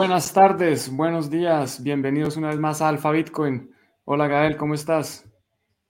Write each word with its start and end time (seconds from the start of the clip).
Buenas 0.00 0.32
tardes, 0.32 0.90
buenos 0.90 1.28
días, 1.28 1.82
bienvenidos 1.82 2.38
una 2.38 2.48
vez 2.48 2.58
más 2.58 2.80
a 2.80 2.88
Alfa 2.88 3.10
Bitcoin. 3.10 3.70
Hola 4.06 4.28
Gael, 4.28 4.56
¿cómo 4.56 4.72
estás? 4.72 5.30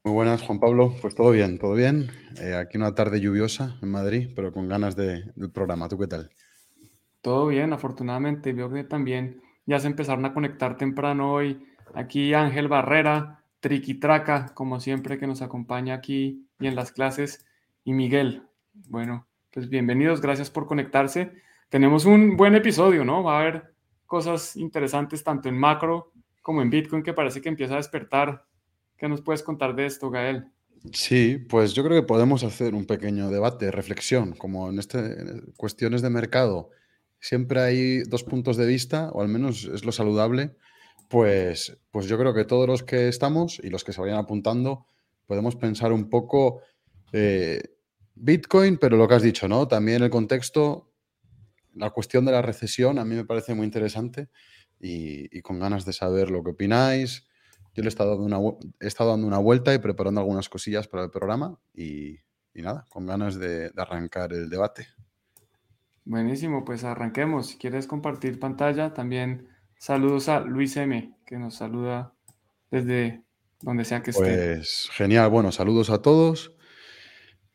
Muy 0.02 0.12
buenas, 0.12 0.42
Juan 0.42 0.58
Pablo. 0.58 0.92
Pues 1.00 1.14
todo 1.14 1.30
bien, 1.30 1.60
todo 1.60 1.74
bien. 1.74 2.10
Eh, 2.40 2.56
aquí 2.56 2.76
una 2.76 2.92
tarde 2.92 3.20
lluviosa 3.20 3.78
en 3.80 3.88
Madrid, 3.92 4.30
pero 4.34 4.52
con 4.52 4.66
ganas 4.66 4.96
de, 4.96 5.30
del 5.36 5.52
programa. 5.52 5.88
¿Tú 5.88 5.96
qué 5.96 6.08
tal? 6.08 6.28
Todo 7.22 7.46
bien, 7.46 7.72
afortunadamente. 7.72 8.52
Veo 8.52 8.68
que 8.68 8.82
también 8.82 9.42
ya 9.64 9.78
se 9.78 9.86
empezaron 9.86 10.24
a 10.24 10.34
conectar 10.34 10.76
temprano 10.76 11.32
hoy. 11.32 11.64
Aquí 11.94 12.34
Ángel 12.34 12.66
Barrera, 12.66 13.44
Triquitraca, 13.60 14.46
como 14.54 14.80
siempre 14.80 15.20
que 15.20 15.28
nos 15.28 15.40
acompaña 15.40 15.94
aquí 15.94 16.48
y 16.58 16.66
en 16.66 16.74
las 16.74 16.90
clases, 16.90 17.46
y 17.84 17.92
Miguel. 17.92 18.42
Bueno, 18.88 19.28
pues 19.52 19.68
bienvenidos, 19.68 20.20
gracias 20.20 20.50
por 20.50 20.66
conectarse. 20.66 21.30
Tenemos 21.68 22.06
un 22.06 22.36
buen 22.36 22.56
episodio, 22.56 23.04
¿no? 23.04 23.22
Va 23.22 23.36
a 23.36 23.40
haber 23.42 23.70
cosas 24.10 24.56
interesantes 24.56 25.22
tanto 25.22 25.48
en 25.48 25.56
macro 25.56 26.10
como 26.42 26.62
en 26.62 26.68
Bitcoin 26.68 27.04
que 27.04 27.12
parece 27.12 27.40
que 27.40 27.48
empieza 27.48 27.74
a 27.74 27.76
despertar. 27.76 28.44
¿Qué 28.98 29.08
nos 29.08 29.22
puedes 29.22 29.44
contar 29.44 29.76
de 29.76 29.86
esto, 29.86 30.10
Gael? 30.10 30.50
Sí, 30.92 31.38
pues 31.48 31.74
yo 31.74 31.84
creo 31.84 32.00
que 32.00 32.06
podemos 32.08 32.42
hacer 32.42 32.74
un 32.74 32.86
pequeño 32.86 33.30
debate, 33.30 33.70
reflexión, 33.70 34.32
como 34.32 34.68
en, 34.68 34.80
este, 34.80 34.98
cuestiones 35.56 36.02
de 36.02 36.10
mercado. 36.10 36.70
Siempre 37.20 37.60
hay 37.60 38.02
dos 38.02 38.24
puntos 38.24 38.56
de 38.56 38.66
vista, 38.66 39.10
o 39.12 39.22
al 39.22 39.28
menos 39.28 39.70
es 39.72 39.84
lo 39.84 39.92
saludable. 39.92 40.56
Pues, 41.08 41.78
pues 41.92 42.06
yo 42.06 42.18
creo 42.18 42.34
que 42.34 42.44
todos 42.44 42.66
los 42.66 42.82
que 42.82 43.06
estamos 43.06 43.60
y 43.62 43.70
los 43.70 43.84
que 43.84 43.92
se 43.92 44.00
vayan 44.00 44.18
apuntando 44.18 44.86
podemos 45.26 45.54
pensar 45.54 45.92
un 45.92 46.10
poco 46.10 46.62
eh, 47.12 47.62
Bitcoin, 48.16 48.76
pero 48.76 48.96
lo 48.96 49.06
que 49.06 49.14
has 49.14 49.22
dicho, 49.22 49.46
¿no? 49.46 49.68
También 49.68 50.02
el 50.02 50.10
contexto, 50.10 50.89
la 51.74 51.90
cuestión 51.90 52.24
de 52.24 52.32
la 52.32 52.42
recesión 52.42 52.98
a 52.98 53.04
mí 53.04 53.14
me 53.14 53.24
parece 53.24 53.54
muy 53.54 53.64
interesante 53.64 54.28
y, 54.78 55.36
y, 55.36 55.42
con 55.42 55.58
ganas 55.58 55.84
de 55.84 55.92
saber 55.92 56.30
lo 56.30 56.42
que 56.42 56.50
opináis. 56.50 57.26
Yo 57.74 57.82
le 57.82 57.88
he 57.88 57.88
estado, 57.88 58.16
dando 58.16 58.24
una, 58.24 58.58
he 58.80 58.86
estado 58.86 59.10
dando 59.10 59.26
una 59.26 59.38
vuelta 59.38 59.72
y 59.74 59.78
preparando 59.78 60.20
algunas 60.20 60.48
cosillas 60.48 60.88
para 60.88 61.04
el 61.04 61.10
programa 61.10 61.58
y, 61.74 62.18
y 62.54 62.62
nada, 62.62 62.86
con 62.88 63.06
ganas 63.06 63.38
de, 63.38 63.70
de, 63.70 63.82
arrancar 63.82 64.32
el 64.32 64.48
debate. 64.48 64.88
Buenísimo, 66.04 66.64
pues 66.64 66.82
arranquemos. 66.84 67.48
Si 67.48 67.58
quieres 67.58 67.86
compartir 67.86 68.40
pantalla, 68.40 68.94
también 68.94 69.48
saludos 69.78 70.28
a 70.28 70.40
Luis 70.40 70.76
M, 70.76 71.14
que 71.26 71.38
nos 71.38 71.54
saluda 71.54 72.14
desde 72.70 73.22
donde 73.60 73.84
sea 73.84 74.02
que 74.02 74.10
esté. 74.10 74.54
Pues 74.56 74.88
genial, 74.92 75.30
bueno, 75.30 75.52
saludos 75.52 75.90
a 75.90 76.02
todos. 76.02 76.52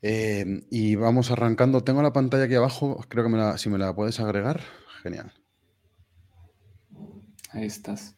Eh, 0.08 0.68
y 0.70 0.94
vamos 0.94 1.32
arrancando. 1.32 1.84
Tengo 1.84 2.04
la 2.04 2.14
pantalla 2.14 2.44
aquí 2.44 2.54
abajo. 2.54 3.04
Creo 3.10 3.24
que 3.24 3.30
me 3.32 3.40
la, 3.40 3.58
si 3.58 3.72
me 3.72 3.80
la 3.80 3.96
puedes 3.96 4.20
agregar, 4.20 4.62
genial. 5.02 5.34
Ahí 7.50 7.66
estás. 7.66 8.16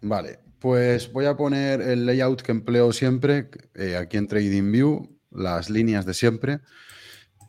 Vale, 0.00 0.40
pues 0.58 1.12
voy 1.12 1.26
a 1.26 1.36
poner 1.36 1.80
el 1.80 2.06
layout 2.06 2.42
que 2.42 2.50
empleo 2.50 2.92
siempre 2.92 3.50
eh, 3.76 3.96
aquí 3.96 4.16
en 4.16 4.26
TradingView, 4.26 5.16
las 5.30 5.70
líneas 5.70 6.04
de 6.04 6.14
siempre, 6.14 6.58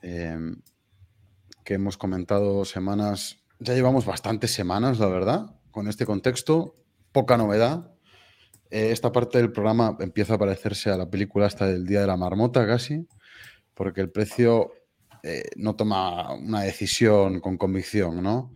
eh, 0.04 0.38
que 1.64 1.74
hemos 1.74 1.98
comentado 1.98 2.64
semanas. 2.64 3.40
Ya 3.58 3.74
llevamos 3.74 4.06
bastantes 4.06 4.52
semanas, 4.54 5.00
la 5.00 5.08
verdad, 5.08 5.60
con 5.72 5.88
este 5.88 6.06
contexto. 6.06 6.76
Poca 7.12 7.38
novedad. 7.38 7.95
Eh, 8.70 8.92
esta 8.92 9.12
parte 9.12 9.38
del 9.38 9.52
programa 9.52 9.98
empieza 10.00 10.36
a 10.36 10.38
parecerse 10.38 10.90
a 10.90 10.98
la 10.98 11.10
película 11.10 11.46
hasta 11.46 11.68
del 11.68 11.86
Día 11.86 12.02
de 12.02 12.08
la 12.08 12.18
Marmota 12.18 12.66
casi, 12.66 13.08
porque 13.74 14.02
el 14.02 14.12
precio 14.12 14.72
eh, 15.24 15.44
no 15.56 15.76
toma 15.76 16.34
una 16.34 16.62
decisión 16.62 17.40
con 17.40 17.58
convicción, 17.58 18.22
¿no? 18.22 18.54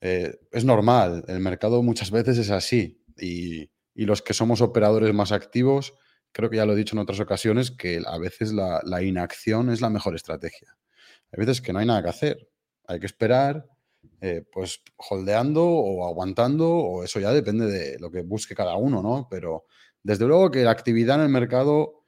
Eh, 0.00 0.36
es 0.50 0.64
normal, 0.64 1.24
el 1.28 1.40
mercado 1.40 1.82
muchas 1.82 2.10
veces 2.10 2.38
es 2.38 2.50
así 2.50 3.00
y, 3.18 3.70
los 3.94 4.22
que 4.22 4.34
somos 4.34 4.62
operadores 4.62 5.12
más 5.14 5.32
activos, 5.32 5.94
creo 6.32 6.48
que 6.48 6.56
ya 6.56 6.64
lo 6.64 6.72
he 6.72 6.76
dicho 6.76 6.96
en 6.96 7.00
otras 7.00 7.20
ocasiones, 7.20 7.70
que 7.70 8.02
a 8.06 8.18
veces 8.18 8.52
la, 8.52 8.80
la 8.84 9.02
inacción 9.02 9.70
es 9.70 9.80
la 9.80 9.90
mejor 9.90 10.16
estrategia. 10.16 10.76
Hay 11.30 11.38
veces 11.44 11.60
que 11.60 11.72
no 11.72 11.78
hay 11.78 11.86
nada 11.86 12.02
que 12.02 12.08
hacer, 12.08 12.48
hay 12.86 12.98
que 12.98 13.06
esperar, 13.06 13.66
eh, 14.24 14.44
pues 14.52 14.80
holdeando 15.10 15.66
o 15.66 16.06
aguantando, 16.06 16.70
o 16.70 17.02
eso 17.02 17.18
ya 17.18 17.32
depende 17.32 17.66
de 17.66 17.98
lo 17.98 18.08
que 18.08 18.22
busque 18.22 18.54
cada 18.54 18.76
uno, 18.76 19.02
¿no? 19.02 19.26
Pero 19.28 19.64
desde 20.00 20.26
luego 20.26 20.48
que 20.52 20.62
la 20.62 20.70
actividad 20.70 21.16
en 21.16 21.22
el 21.22 21.28
mercado 21.28 22.04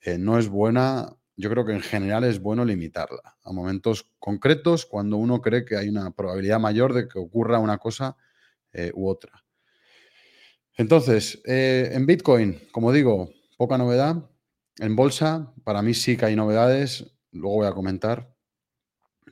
eh, 0.00 0.16
no 0.16 0.38
es 0.38 0.48
buena, 0.48 1.16
yo 1.34 1.50
creo 1.50 1.64
que 1.64 1.72
en 1.72 1.80
general 1.80 2.22
es 2.22 2.38
bueno 2.40 2.64
limitarla 2.64 3.36
a 3.42 3.52
momentos 3.52 4.12
concretos 4.20 4.86
cuando 4.86 5.16
uno 5.16 5.42
cree 5.42 5.64
que 5.64 5.76
hay 5.76 5.88
una 5.88 6.12
probabilidad 6.12 6.60
mayor 6.60 6.94
de 6.94 7.08
que 7.08 7.18
ocurra 7.18 7.58
una 7.58 7.78
cosa 7.78 8.16
eh, 8.72 8.92
u 8.94 9.08
otra. 9.08 9.44
Entonces, 10.76 11.40
en 11.46 12.06
Bitcoin, 12.06 12.60
como 12.70 12.92
digo, 12.92 13.30
poca 13.56 13.76
novedad. 13.76 14.30
En 14.78 14.94
bolsa, 14.94 15.52
para 15.64 15.82
mí 15.82 15.94
sí 15.94 16.16
que 16.16 16.26
hay 16.26 16.36
novedades, 16.36 17.16
luego 17.32 17.56
voy 17.56 17.66
a 17.66 17.72
comentar, 17.72 18.32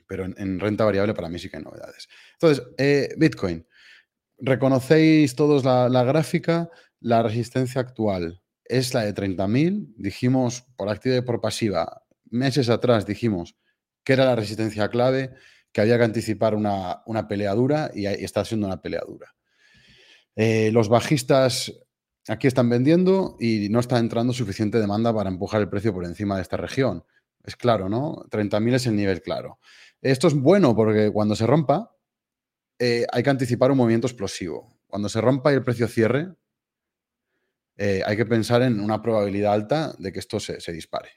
pero 0.07 0.25
en, 0.25 0.33
en, 0.37 0.59
renta 0.59 0.83
variable 0.83 1.13
para 1.13 1.29
mí 1.29 1.37
sí 1.37 1.49
que 1.49 1.57
hay 1.57 1.63
novedades. 1.63 2.09
Entonces, 2.35 2.65
eh, 2.77 3.09
Bitcoin, 3.17 3.65
reconocéis 4.37 5.35
todos 5.35 5.63
la, 5.63 6.03
gráfica, 6.03 6.69
la 6.99 7.23
resistencia 7.23 7.81
actual 7.81 8.41
es 8.63 8.93
la 8.93 9.01
de 9.03 9.13
30.000, 9.13 9.93
dijimos 9.95 10.63
por 10.75 10.89
activa 10.89 11.17
y 11.17 11.21
por 11.21 11.39
pasiva, 11.39 12.03
meses 12.25 12.69
atrás 12.69 13.05
dijimos 13.05 13.55
que 14.03 14.13
era 14.13 14.25
la 14.25 14.35
resistencia 14.35 14.89
clave, 14.89 15.33
que 15.71 15.81
había 15.81 15.97
que 15.97 16.03
anticipar 16.03 16.55
una, 16.55 17.01
una 17.05 17.27
pelea 17.27 17.53
dura 17.53 17.91
y, 17.93 18.07
y, 18.07 18.07
está 18.07 18.45
siendo 18.45 18.67
una 18.67 18.81
pelea 18.81 19.01
dura. 19.05 19.35
Eh, 20.35 20.71
los 20.71 20.89
bajistas 20.89 21.73
aquí 22.27 22.47
están 22.47 22.69
vendiendo 22.69 23.37
y 23.39 23.69
no 23.69 23.79
está 23.79 23.97
entrando 23.99 24.33
suficiente 24.33 24.79
demanda 24.79 25.13
para 25.13 25.29
empujar 25.29 25.61
el 25.61 25.69
precio 25.69 25.93
por 25.93 26.05
encima 26.05 26.35
de 26.35 26.41
esta 26.41 26.57
región. 26.57 27.03
Es 27.43 27.55
claro, 27.55 27.89
¿no? 27.89 28.25
30.000 28.29 28.73
es 28.73 28.87
el 28.87 28.95
nivel 28.95 29.21
claro. 29.21 29.59
Esto 30.01 30.27
es 30.27 30.33
bueno 30.33 30.75
porque 30.75 31.11
cuando 31.11 31.35
se 31.35 31.45
rompa, 31.47 31.94
eh, 32.79 33.05
hay 33.11 33.23
que 33.23 33.29
anticipar 33.29 33.71
un 33.71 33.77
movimiento 33.77 34.07
explosivo. 34.07 34.77
Cuando 34.87 35.09
se 35.09 35.21
rompa 35.21 35.51
y 35.51 35.55
el 35.55 35.63
precio 35.63 35.87
cierre, 35.87 36.33
eh, 37.77 38.01
hay 38.05 38.15
que 38.15 38.25
pensar 38.25 38.61
en 38.61 38.79
una 38.79 39.01
probabilidad 39.01 39.53
alta 39.53 39.93
de 39.97 40.11
que 40.11 40.19
esto 40.19 40.39
se, 40.39 40.71
dispare. 40.71 41.09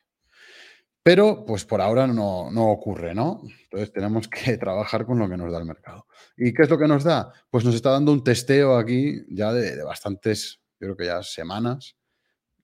Pero, 1.03 1.45
pues 1.47 1.65
por 1.65 1.81
ahora 1.81 2.07
no, 2.07 2.49
ocurre, 2.71 3.15
¿no? 3.15 3.43
Entonces 3.65 3.93
tenemos 3.93 4.29
que 4.29 4.57
trabajar 4.59 5.07
con 5.07 5.19
lo 5.19 5.29
que 5.29 5.37
nos 5.37 5.53
da 5.53 5.59
el 5.59 5.65
mercado. 5.65 6.07
¿Y 6.37 6.53
qué 6.53 6.63
es 6.63 6.71
lo 6.71 6.79
que 6.79 6.89
nos 6.89 7.05
da? 7.05 7.33
Pues 7.51 7.65
nos 7.65 7.75
está 7.75 7.91
dando 7.91 8.13
un 8.13 8.25
testeo 8.25 8.77
aquí 8.77 9.23
ya 9.29 9.53
de, 9.53 9.77
de 9.77 9.85
bastantes, 9.85 10.61
yo 10.81 10.89
creo 10.89 10.97
que 10.97 11.07
ya 11.07 11.23
semanas, 11.23 11.97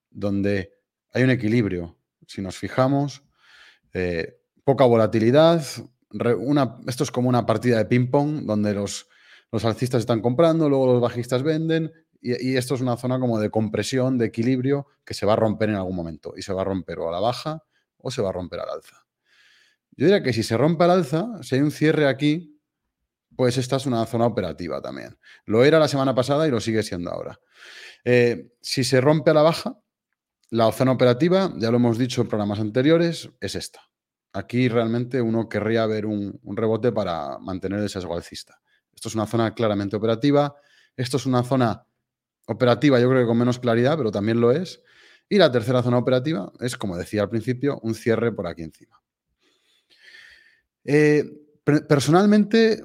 donde 0.09 0.73
hay 1.11 1.23
un 1.23 1.29
equilibrio. 1.29 1.97
Si 2.27 2.41
nos 2.41 2.57
fijamos, 2.57 3.23
eh, 3.93 4.37
poca 4.65 4.83
volatilidad, 4.83 5.63
esto 6.87 7.03
es 7.03 7.11
como 7.11 7.29
una 7.29 7.45
partida 7.45 7.77
de 7.77 7.85
ping-pong 7.85 8.45
donde 8.45 8.73
los, 8.73 9.07
los, 9.51 9.65
alcistas 9.65 10.01
están 10.01 10.21
comprando, 10.21 10.69
luego 10.69 10.93
los 10.93 11.01
bajistas 11.01 11.43
venden 11.43 11.91
y, 12.21 12.51
y, 12.51 12.57
esto 12.57 12.75
es 12.75 12.81
una 12.81 12.97
zona 12.97 13.19
como 13.19 13.39
de 13.39 13.49
compresión, 13.49 14.17
de 14.17 14.25
equilibrio 14.25 14.87
que 15.03 15.13
se 15.13 15.25
va 15.25 15.33
a 15.33 15.35
romper 15.35 15.69
en 15.69 15.75
algún 15.75 15.95
momento 15.95 16.33
y 16.35 16.41
se 16.41 16.53
va 16.53 16.61
a 16.61 16.65
romper 16.65 16.99
o 16.99 17.09
a 17.09 17.11
la 17.11 17.19
baja 17.19 17.63
o 17.97 18.11
se 18.11 18.21
va 18.21 18.29
a 18.29 18.31
romper 18.31 18.59
al 18.59 18.69
alza. 18.69 19.05
Yo 19.97 20.05
diría 20.05 20.23
que 20.23 20.33
si 20.33 20.43
se 20.43 20.57
rompe 20.57 20.83
al 20.83 20.91
alza, 20.91 21.27
si 21.41 21.55
hay 21.55 21.61
un 21.61 21.71
cierre 21.71 22.07
aquí, 22.07 22.59
pues 23.35 23.57
esta 23.57 23.77
es 23.77 23.85
una 23.85 24.05
zona 24.05 24.25
operativa 24.25 24.81
también. 24.81 25.17
Lo 25.45 25.63
era 25.63 25.79
la 25.79 25.87
semana 25.87 26.15
pasada 26.15 26.47
y 26.47 26.51
lo 26.51 26.59
sigue 26.59 26.83
siendo 26.83 27.11
ahora. 27.11 27.39
Eh, 28.03 28.51
si 28.61 28.83
se 28.83 29.01
rompe 29.01 29.31
a 29.31 29.33
la 29.33 29.41
baja, 29.41 29.77
la 30.49 30.71
zona 30.71 30.91
operativa, 30.91 31.51
ya 31.57 31.71
lo 31.71 31.77
hemos 31.77 31.97
dicho 31.97 32.21
en 32.21 32.27
programas 32.27 32.59
anteriores, 32.59 33.29
es 33.41 33.55
esta. 33.55 33.81
Aquí 34.35 34.67
realmente 34.67 35.21
uno 35.21 35.47
querría 35.47 35.85
ver 35.85 36.05
un, 36.05 36.41
rebote 36.43 36.91
para 36.91 37.39
mantener 37.39 37.79
el 37.79 37.89
sesgo. 37.89 38.19
Esto 38.19 38.53
es 39.05 39.15
una 39.15 39.25
zona 39.25 39.53
claramente 39.53 39.95
operativa. 39.95 40.53
Esto 40.97 41.15
es 41.15 41.25
una 41.25 41.41
zona 41.41 41.87
operativa, 42.45 42.99
yo 42.99 43.09
creo 43.09 43.21
que 43.21 43.27
con 43.27 43.37
menos 43.37 43.59
claridad, 43.59 43.97
pero 43.97 44.11
también 44.11 44.41
lo 44.41 44.51
es. 44.51 44.81
Y 45.29 45.37
la 45.37 45.49
tercera 45.49 45.81
zona 45.81 45.99
operativa 45.99 46.51
es, 46.59 46.75
como 46.75 46.97
decía 46.97 47.21
al 47.21 47.29
principio, 47.29 47.79
un 47.81 47.95
cierre 47.95 48.33
por 48.33 48.45
aquí 48.45 48.63
encima. 48.63 49.01
Eh, 50.83 51.23
personalmente, 51.87 52.83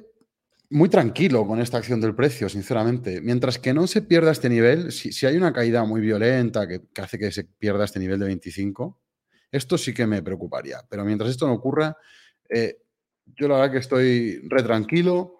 muy 0.69 0.87
tranquilo 0.87 1.45
con 1.45 1.59
esta 1.59 1.79
acción 1.79 1.99
del 1.99 2.15
precio, 2.15 2.47
sinceramente. 2.47 3.19
Mientras 3.19 3.59
que 3.59 3.73
no 3.73 3.87
se 3.87 4.01
pierda 4.01 4.31
este 4.31 4.47
nivel, 4.47 4.93
si, 4.93 5.25
hay 5.25 5.35
una 5.35 5.51
caída 5.51 5.83
muy 5.83 5.99
violenta 5.99 6.65
que 6.65 6.81
hace 6.95 7.19
que 7.19 7.29
se 7.33 7.43
pierda 7.43 7.83
este 7.83 7.99
nivel 7.99 8.19
de 8.19 8.27
25, 8.27 9.01
esto 9.51 9.77
sí 9.77 9.93
que 9.93 10.07
me 10.07 10.21
preocuparía. 10.21 10.79
Pero 10.89 11.05
mientras 11.05 11.29
esto 11.29 11.47
no 11.47 11.53
ocurra, 11.53 11.97
eh, 12.49 12.77
yo 13.25 13.47
la 13.47 13.55
verdad 13.55 13.71
que 13.71 13.77
estoy 13.79 14.39
re 14.47 14.63
tranquilo, 14.63 15.37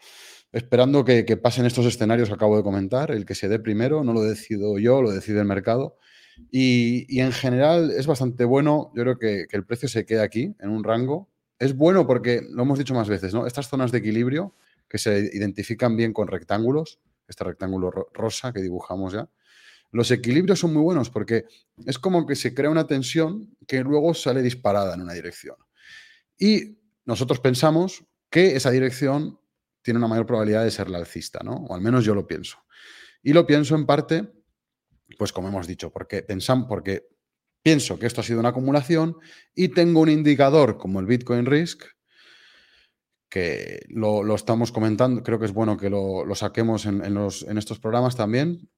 esperando 0.51 1.05
que, 1.05 1.23
pasen 1.37 1.65
estos 1.65 1.85
escenarios 1.85 2.29
que 2.29 2.35
acabo 2.35 2.57
de 2.57 2.63
comentar. 2.63 3.11
El 3.11 3.25
que 3.25 3.35
se 3.35 3.47
dé 3.47 3.59
primero, 3.59 4.03
no 4.03 4.13
lo 4.13 4.21
decido 4.21 4.77
yo, 4.79 5.01
lo 5.01 5.11
decide 5.11 5.39
el 5.39 5.45
mercado. 5.45 5.97
Y, 6.51 7.19
en 7.19 7.31
general 7.31 7.91
es 7.91 8.07
bastante 8.07 8.45
bueno. 8.45 8.91
Yo 8.95 9.03
creo 9.03 9.19
que, 9.19 9.47
que, 9.49 9.57
el 9.57 9.65
precio 9.65 9.87
se 9.89 10.05
quede 10.05 10.21
aquí, 10.21 10.55
en 10.59 10.69
un 10.69 10.83
rango. 10.83 11.29
Es 11.59 11.75
bueno 11.75 12.07
porque, 12.07 12.41
lo 12.49 12.63
hemos 12.63 12.79
dicho 12.79 12.93
más 12.93 13.07
veces, 13.07 13.33
¿no? 13.33 13.45
Estas 13.45 13.69
zonas 13.69 13.91
de 13.91 13.99
equilibrio, 13.99 14.55
que 14.89 14.97
se 14.97 15.29
identifican 15.33 15.95
bien 15.95 16.11
con 16.11 16.27
rectángulos, 16.27 16.99
este 17.27 17.45
rectángulo 17.45 17.91
rosa 18.13 18.51
que 18.51 18.61
dibujamos 18.61 19.13
ya. 19.13 19.29
Los 19.91 20.09
equilibrios 20.11 20.59
son 20.59 20.73
muy 20.73 20.81
buenos 20.81 21.09
porque 21.09 21.45
es 21.85 21.99
como 21.99 22.25
que 22.25 22.35
se 22.35 22.53
crea 22.53 22.69
una 22.69 22.88
tensión 22.88 23.55
que 23.67 23.81
luego 23.81 24.13
sale 24.13 24.41
disparada 24.41 24.93
en 24.93 25.01
una 25.01 25.13
dirección. 25.13 25.57
Y 26.38 26.79
nosotros 27.05 27.39
pensamos 27.39 28.05
que 28.29 28.55
esa 28.55 28.71
dirección 28.71 29.39
tiene 29.81 29.97
una 29.97 30.07
mayor 30.07 30.25
probabilidad 30.25 30.63
de 30.63 30.71
ser 30.71 30.89
la 30.89 30.97
alcista, 30.97 31.41
¿no? 31.43 31.55
O 31.55 31.75
al 31.75 31.81
menos 31.81 32.05
yo 32.05 32.15
lo 32.15 32.25
pienso. 32.25 32.57
Y 33.21 33.33
lo 33.33 33.45
pienso 33.45 33.75
en 33.75 33.85
parte, 33.85 34.31
pues 35.17 35.33
como 35.33 35.49
hemos 35.49 35.67
dicho, 35.67 35.91
porque, 35.91 36.25
porque 36.69 37.07
pienso 37.61 37.99
que 37.99 38.07
esto 38.07 38.21
ha 38.21 38.23
sido 38.23 38.39
una 38.39 38.49
acumulación 38.49 39.17
y 39.53 39.69
tengo 39.69 39.99
un 39.99 40.09
indicador 40.09 40.77
como 40.77 40.99
el 40.99 41.05
Bitcoin 41.05 41.45
Risk, 41.45 41.83
que 43.29 43.85
lo, 43.89 44.35
estamos 44.35 44.71
comentando, 44.71 45.23
creo 45.23 45.39
que 45.39 45.45
es 45.45 45.53
bueno 45.53 45.77
que 45.77 45.89
lo, 45.89 46.25
saquemos 46.35 46.85
en, 46.85 47.01
en 47.03 47.57
estos 47.57 47.79
programas 47.79 48.15
también, 48.15 48.69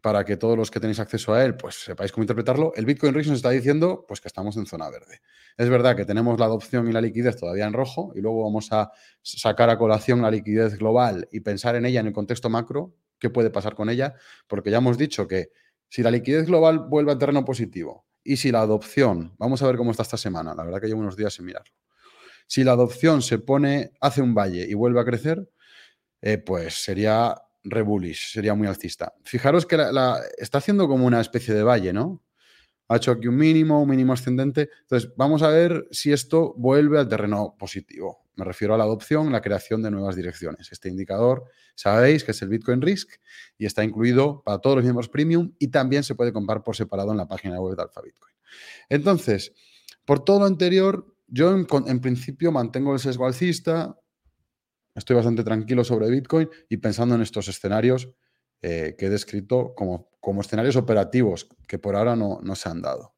para 0.00 0.24
que 0.24 0.36
todos 0.36 0.56
los 0.56 0.70
que 0.70 0.80
tenéis 0.80 1.00
acceso 1.00 1.32
a 1.34 1.44
él, 1.44 1.56
pues 1.56 1.84
sepáis 1.84 2.12
cómo 2.12 2.24
interpretarlo. 2.24 2.72
El 2.76 2.86
Bitcoin 2.86 3.12
nos 3.12 3.26
está 3.28 3.50
diciendo, 3.50 4.04
pues 4.06 4.20
que 4.20 4.28
estamos 4.28 4.56
en 4.56 4.66
zona 4.66 4.88
verde. 4.90 5.20
Es 5.56 5.68
verdad 5.68 5.96
que 5.96 6.04
tenemos 6.04 6.38
la 6.38 6.46
adopción 6.46 6.88
y 6.88 6.92
la 6.92 7.00
liquidez 7.00 7.36
todavía 7.36 7.66
en 7.66 7.72
rojo 7.72 8.12
y 8.14 8.20
luego 8.20 8.44
vamos 8.44 8.72
a 8.72 8.92
sacar 9.22 9.70
a 9.70 9.78
colación 9.78 10.22
la 10.22 10.30
liquidez 10.30 10.78
global 10.78 11.28
y 11.32 11.40
pensar 11.40 11.76
en 11.76 11.86
ella 11.86 12.00
en 12.00 12.06
el 12.06 12.12
contexto 12.12 12.48
macro, 12.48 12.94
qué 13.18 13.30
puede 13.30 13.50
pasar 13.50 13.74
con 13.74 13.90
ella, 13.90 14.14
porque 14.46 14.70
ya 14.70 14.78
hemos 14.78 14.98
dicho 14.98 15.26
que 15.26 15.50
si 15.88 16.02
la 16.02 16.10
liquidez 16.10 16.46
global 16.46 16.78
vuelve 16.78 17.12
a 17.12 17.18
terreno 17.18 17.44
positivo 17.44 18.06
y 18.22 18.36
si 18.36 18.52
la 18.52 18.60
adopción, 18.60 19.34
vamos 19.38 19.62
a 19.62 19.66
ver 19.66 19.76
cómo 19.76 19.90
está 19.90 20.02
esta 20.02 20.16
semana, 20.16 20.54
la 20.54 20.64
verdad 20.64 20.80
que 20.80 20.86
llevo 20.86 21.00
unos 21.00 21.16
días 21.16 21.34
sin 21.34 21.46
mirarlo. 21.46 21.74
Si 22.46 22.64
la 22.64 22.72
adopción 22.72 23.20
se 23.22 23.38
pone, 23.38 23.92
hace 24.00 24.22
un 24.22 24.34
valle 24.34 24.66
y 24.68 24.74
vuelve 24.74 25.00
a 25.00 25.04
crecer, 25.04 25.50
eh, 26.20 26.38
pues 26.38 26.82
sería 26.82 27.34
rebullish, 27.70 28.32
sería 28.32 28.54
muy 28.54 28.66
alcista. 28.66 29.14
Fijaros 29.24 29.66
que 29.66 29.76
la, 29.76 30.20
está 30.36 30.58
haciendo 30.58 30.88
como 30.88 31.06
una 31.06 31.20
especie 31.20 31.54
de 31.54 31.62
valle, 31.62 31.92
¿no? 31.92 32.22
Ha 32.88 32.96
hecho 32.96 33.12
aquí 33.12 33.28
un 33.28 33.36
mínimo, 33.36 33.82
un 33.82 33.88
mínimo 33.88 34.14
ascendente. 34.14 34.70
Entonces, 34.82 35.12
vamos 35.16 35.42
a 35.42 35.48
ver 35.48 35.86
si 35.90 36.10
esto 36.10 36.54
vuelve 36.56 36.98
al 36.98 37.08
terreno 37.08 37.54
positivo. 37.58 38.24
Me 38.34 38.44
refiero 38.44 38.74
a 38.74 38.78
la 38.78 38.84
adopción, 38.84 39.30
la 39.30 39.42
creación 39.42 39.82
de 39.82 39.90
nuevas 39.90 40.16
direcciones. 40.16 40.72
Este 40.72 40.88
indicador, 40.88 41.44
sabéis 41.74 42.24
que 42.24 42.30
es 42.30 42.40
el 42.40 42.48
Bitcoin 42.48 42.80
Risk 42.80 43.10
y 43.58 43.66
está 43.66 43.84
incluido 43.84 44.42
para 44.42 44.58
todos 44.58 44.76
los 44.76 44.84
miembros 44.84 45.08
premium 45.08 45.52
y 45.58 45.68
también 45.68 46.02
se 46.02 46.14
puede 46.14 46.32
comprar 46.32 46.62
por 46.62 46.76
separado 46.76 47.10
en 47.10 47.18
la 47.18 47.28
página 47.28 47.60
web 47.60 47.76
de 47.76 47.82
Alpha 47.82 48.00
Bitcoin. 48.00 48.34
Entonces, 48.88 49.52
por 50.06 50.24
todo 50.24 50.38
lo 50.38 50.46
anterior, 50.46 51.14
yo 51.26 51.50
en, 51.50 51.66
en 51.86 52.00
principio 52.00 52.52
mantengo 52.52 52.94
el 52.94 53.00
sesgo 53.00 53.26
alcista, 53.26 53.98
estoy 54.98 55.16
bastante 55.16 55.44
tranquilo 55.44 55.84
sobre 55.84 56.10
Bitcoin 56.10 56.48
y 56.68 56.76
pensando 56.78 57.14
en 57.14 57.22
estos 57.22 57.48
escenarios 57.48 58.08
eh, 58.62 58.96
que 58.98 59.06
he 59.06 59.10
descrito 59.10 59.74
como, 59.74 60.10
como, 60.20 60.40
escenarios 60.40 60.76
operativos 60.76 61.48
que 61.66 61.78
por 61.78 61.96
ahora 61.96 62.16
no, 62.16 62.40
se 62.54 62.68
han 62.68 62.82
dado. 62.82 63.14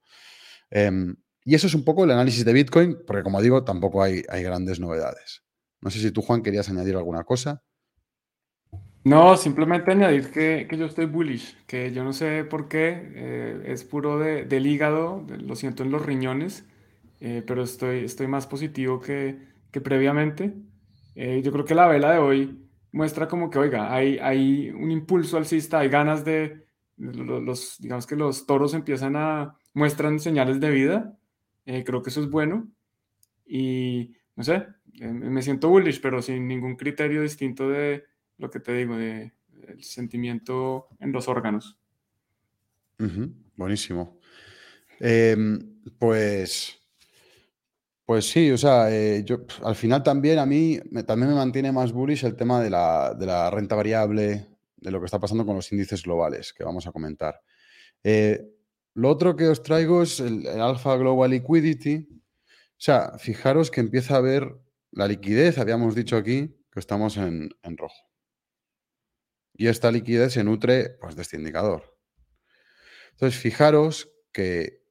Em, 0.70 1.16
y 1.44 1.54
eso 1.54 1.66
es 1.66 1.74
un 1.74 1.84
poco 1.84 2.04
el 2.04 2.10
análisis 2.10 2.44
de 2.44 2.52
Bitcoin, 2.52 2.98
porque 3.06 3.22
como 3.22 3.40
digo, 3.40 3.64
tampoco 3.64 4.02
hay, 4.02 4.22
hay 4.28 4.42
grandes 4.42 4.78
novedades. 4.78 5.42
No 5.80 5.90
sé 5.90 5.98
si 5.98 6.10
tú, 6.10 6.20
Juan, 6.22 6.42
querías 6.42 6.68
añadir 6.68 6.94
alguna 6.96 7.24
cosa. 7.24 7.62
No, 9.02 9.36
simplemente 9.38 9.90
añadir 9.92 10.30
que, 10.30 10.68
yo 10.76 10.84
estoy 10.84 11.06
bullish, 11.06 11.56
que 11.66 11.90
yo 11.92 12.04
no 12.04 12.12
sé 12.12 12.44
por 12.44 12.68
qué, 12.68 13.10
eh, 13.14 13.62
es 13.66 13.82
puro 13.82 14.18
del 14.18 14.66
hígado, 14.66 15.24
lo 15.26 15.56
siento 15.56 15.82
en 15.82 15.90
los 15.90 16.04
riñones, 16.04 16.64
eh, 17.20 17.42
pero 17.46 17.62
estoy, 17.62 18.04
estoy 18.04 18.26
más 18.26 18.46
positivo 18.46 19.00
que, 19.00 19.38
que 19.70 19.80
previamente. 19.80 20.52
Eh, 21.14 21.42
yo 21.42 21.52
creo 21.52 21.64
que 21.64 21.74
la 21.74 21.86
vela 21.86 22.12
de 22.12 22.18
hoy 22.18 22.58
muestra 22.92 23.28
como 23.28 23.50
que, 23.50 23.58
oiga, 23.58 23.92
hay, 23.92 24.18
hay 24.18 24.70
un 24.70 24.90
impulso 24.90 25.36
alcista, 25.36 25.80
hay 25.80 25.88
ganas 25.88 26.24
de, 26.24 26.66
los, 26.96 27.76
digamos 27.78 28.06
que 28.06 28.16
los 28.16 28.46
toros 28.46 28.74
empiezan 28.74 29.16
a, 29.16 29.56
muestran 29.74 30.18
señales 30.20 30.60
de 30.60 30.70
vida, 30.70 31.18
eh, 31.66 31.84
creo 31.84 32.02
que 32.02 32.10
eso 32.10 32.20
es 32.20 32.28
bueno 32.28 32.68
y, 33.46 34.14
no 34.36 34.44
sé, 34.44 34.66
eh, 35.00 35.12
me 35.12 35.42
siento 35.42 35.68
bullish, 35.68 36.00
pero 36.00 36.20
sin 36.22 36.46
ningún 36.48 36.76
criterio 36.76 37.22
distinto 37.22 37.68
de 37.68 38.04
lo 38.38 38.50
que 38.50 38.60
te 38.60 38.74
digo, 38.74 38.96
de, 38.96 39.32
sentimiento 39.80 40.88
en 40.98 41.12
los 41.12 41.28
órganos. 41.28 41.78
Buenísimo. 43.56 44.18
Em, 44.98 45.80
pues 45.98 46.79
pues 48.10 48.28
sí, 48.28 48.50
o 48.50 48.58
sea, 48.58 48.90
eh, 48.90 49.22
yo 49.24 49.46
al 49.62 49.76
final 49.76 50.02
también 50.02 50.40
a 50.40 50.44
mí 50.44 50.80
también 51.06 51.30
me 51.30 51.36
mantiene 51.36 51.70
más 51.70 51.92
bullish 51.92 52.24
el 52.24 52.34
tema 52.34 52.60
de 52.60 52.68
la, 52.68 53.50
renta 53.52 53.76
variable, 53.76 54.48
de 54.78 54.90
lo 54.90 54.98
que 54.98 55.04
está 55.04 55.20
pasando 55.20 55.46
con 55.46 55.54
los 55.54 55.70
índices 55.70 56.02
globales, 56.02 56.52
que 56.52 56.64
vamos 56.64 56.88
a 56.88 56.90
comentar. 56.90 57.40
Eh, 58.02 58.44
lo 58.94 59.10
otro 59.10 59.36
que 59.36 59.46
os 59.46 59.62
traigo 59.62 60.02
es 60.02 60.18
el, 60.18 60.44
Alpha 60.48 60.96
Global 60.96 61.30
Liquidity. 61.30 62.08
O 62.10 62.78
sea, 62.78 63.16
fijaros 63.16 63.70
que 63.70 63.80
empieza 63.80 64.16
a 64.16 64.20
ver 64.20 64.56
la 64.90 65.06
liquidez, 65.06 65.58
habíamos 65.58 65.94
dicho 65.94 66.16
aquí 66.16 66.52
que 66.72 66.80
estamos 66.80 67.16
en, 67.16 67.50
en 67.62 67.76
rojo. 67.76 68.10
Y 69.54 69.68
esta 69.68 69.92
liquidez 69.92 70.32
se 70.32 70.42
nutre 70.42 70.96
pues, 71.00 71.14
de 71.14 71.22
este 71.22 71.36
indicador. 71.36 71.96
Entonces, 73.12 73.38
fijaros 73.38 74.10
que 74.32 74.82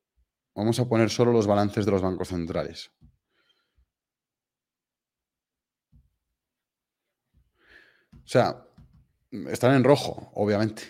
vamos 0.55 0.79
a 0.79 0.87
poner 0.87 1.09
solo 1.09 1.33
los 1.33 1.47
balances 1.47 1.85
de 1.85 1.91
los 1.91 2.01
bancos 2.01 2.29
centrales. 2.29 2.93
O 8.29 8.31
sea, 8.31 8.63
están 9.49 9.73
en 9.73 9.83
rojo, 9.83 10.29
obviamente. 10.35 10.83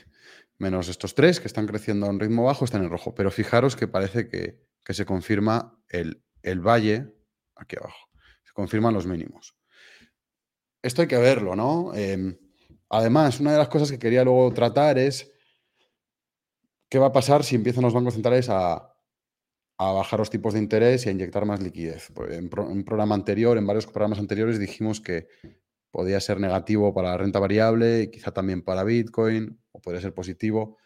Menos 0.57 0.89
estos 0.89 1.15
tres 1.15 1.39
que 1.39 1.47
están 1.47 1.67
creciendo 1.67 2.05
a 2.05 2.09
un 2.09 2.19
ritmo 2.19 2.43
bajo, 2.43 2.65
están 2.65 2.83
en 2.83 2.89
rojo. 2.89 3.15
Pero 3.15 3.31
fijaros 3.31 3.77
que 3.77 3.87
parece 3.87 4.27
que, 4.27 4.67
se 4.89 5.05
confirma 5.05 5.81
el, 5.87 6.21
valle 6.59 7.15
aquí 7.55 7.77
abajo. 7.79 8.09
Se 8.43 8.51
confirman 8.51 8.93
los 8.93 9.05
mínimos. 9.07 9.55
Esto 10.81 11.01
hay 11.01 11.07
que 11.07 11.17
verlo, 11.17 11.55
¿no? 11.55 11.95
Em, 11.95 12.37
además, 12.89 13.39
una 13.39 13.53
de 13.53 13.59
las 13.59 13.69
cosas 13.69 13.89
que 13.89 13.99
quería 13.99 14.25
luego 14.25 14.53
tratar 14.53 14.97
es 14.97 15.31
qué 16.89 16.99
va 16.99 17.07
a 17.07 17.13
pasar 17.13 17.45
si 17.45 17.55
empiezan 17.55 17.85
los 17.85 17.93
bancos 17.93 18.15
centrales 18.15 18.49
a, 18.49 18.85
bajar 19.77 20.19
los 20.19 20.29
tipos 20.29 20.55
de 20.55 20.59
interés 20.59 21.05
y 21.05 21.09
a 21.09 21.13
inyectar 21.13 21.45
más 21.45 21.63
liquidez. 21.63 22.11
Pues 22.13 22.33
en, 22.33 22.49
un 22.53 22.83
programa 22.83 23.15
anterior, 23.15 23.57
en 23.57 23.65
varios 23.65 23.85
programas 23.85 24.19
anteriores, 24.19 24.59
dijimos 24.59 24.99
que 24.99 25.29
podría 25.91 26.19
ser 26.19 26.39
negativo 26.39 26.93
para 26.93 27.11
la 27.11 27.17
renta 27.17 27.39
variable, 27.39 28.09
quizá 28.11 28.31
también 28.31 28.61
para 28.61 28.83
Bitcoin, 28.83 29.59
o 29.71 29.81
podría 29.81 30.01
ser 30.01 30.13
positivo. 30.13 30.77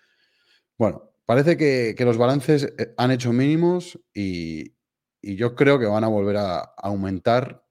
Bueno, 0.77 1.11
parece 1.25 1.57
que, 1.57 1.95
los 2.05 2.17
balances 2.17 2.73
eh, 2.77 2.93
han 2.97 3.11
hecho 3.11 3.33
mínimos 3.33 3.99
y, 4.13 4.73
yo 5.21 5.55
creo 5.55 5.79
que 5.79 5.85
van 5.85 6.03
a 6.03 6.09
volver 6.09 6.37
a, 6.37 6.59
aumentar. 6.77 7.65